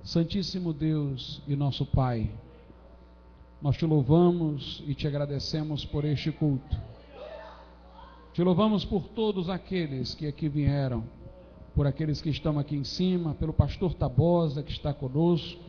Santíssimo 0.03 0.73
Deus 0.73 1.41
e 1.47 1.55
nosso 1.55 1.85
Pai, 1.85 2.29
nós 3.61 3.77
te 3.77 3.85
louvamos 3.85 4.83
e 4.85 4.93
te 4.93 5.07
agradecemos 5.07 5.85
por 5.85 6.03
este 6.03 6.29
culto. 6.29 6.92
Te 8.33 8.43
louvamos 8.43 8.83
por 8.83 9.09
todos 9.09 9.47
aqueles 9.47 10.15
que 10.15 10.25
aqui 10.25 10.49
vieram, 10.49 11.03
por 11.75 11.85
aqueles 11.85 12.19
que 12.19 12.31
estão 12.31 12.57
aqui 12.57 12.75
em 12.75 12.83
cima, 12.83 13.35
pelo 13.35 13.53
pastor 13.53 13.93
Tabosa 13.93 14.63
que 14.63 14.71
está 14.71 14.91
conosco, 14.91 15.61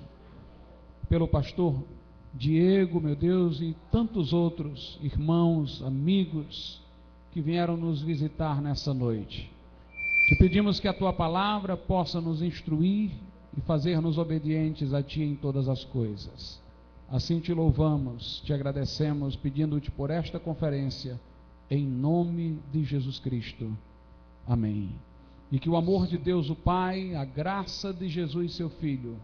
pelo 1.06 1.28
pastor 1.28 1.84
Diego, 2.32 3.02
meu 3.02 3.14
Deus, 3.14 3.60
e 3.60 3.76
tantos 3.92 4.32
outros 4.32 4.98
irmãos, 5.02 5.82
amigos 5.82 6.80
que 7.32 7.42
vieram 7.42 7.76
nos 7.76 8.00
visitar 8.00 8.62
nessa 8.62 8.94
noite. 8.94 9.52
Te 10.28 10.36
pedimos 10.36 10.80
que 10.80 10.88
a 10.88 10.94
tua 10.94 11.12
palavra 11.12 11.76
possa 11.76 12.18
nos 12.18 12.40
instruir 12.40 13.10
e 13.54 13.60
fazer-nos 13.60 14.16
obedientes 14.16 14.94
a 14.94 15.02
ti 15.02 15.22
em 15.22 15.36
todas 15.36 15.68
as 15.68 15.84
coisas. 15.84 16.58
Assim 17.10 17.40
te 17.40 17.52
louvamos, 17.52 18.40
te 18.40 18.54
agradecemos, 18.54 19.36
pedindo-te 19.36 19.90
por 19.90 20.10
esta 20.10 20.40
conferência, 20.40 21.20
em 21.70 21.86
nome 21.86 22.58
de 22.72 22.84
Jesus 22.84 23.18
Cristo. 23.18 23.76
Amém. 24.46 24.90
E 25.50 25.58
que 25.58 25.68
o 25.68 25.76
amor 25.76 26.06
de 26.06 26.18
Deus, 26.18 26.50
o 26.50 26.56
Pai, 26.56 27.14
a 27.14 27.24
graça 27.24 27.92
de 27.92 28.08
Jesus, 28.08 28.54
seu 28.54 28.68
Filho, 28.68 29.16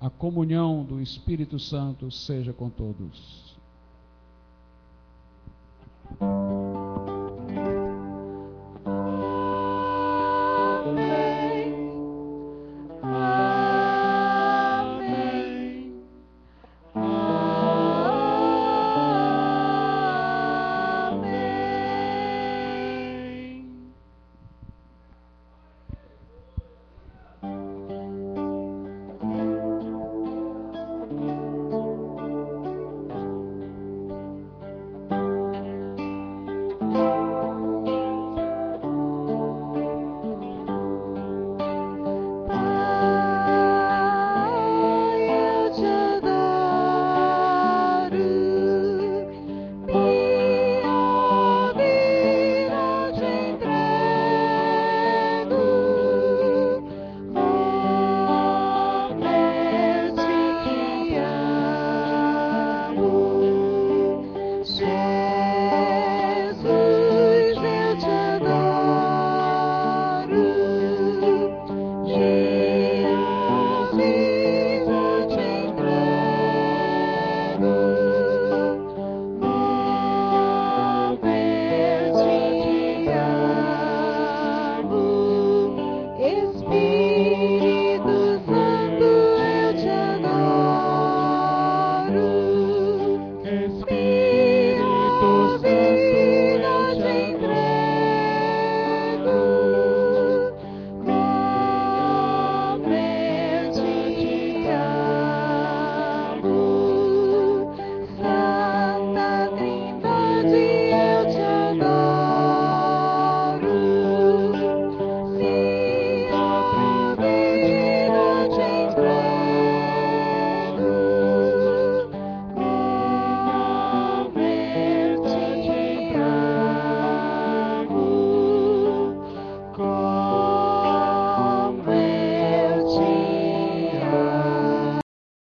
a 0.00 0.08
comunhão 0.08 0.84
do 0.84 1.00
Espírito 1.00 1.58
Santo 1.58 2.10
seja 2.10 2.52
com 2.52 2.70
todos. 2.70 3.56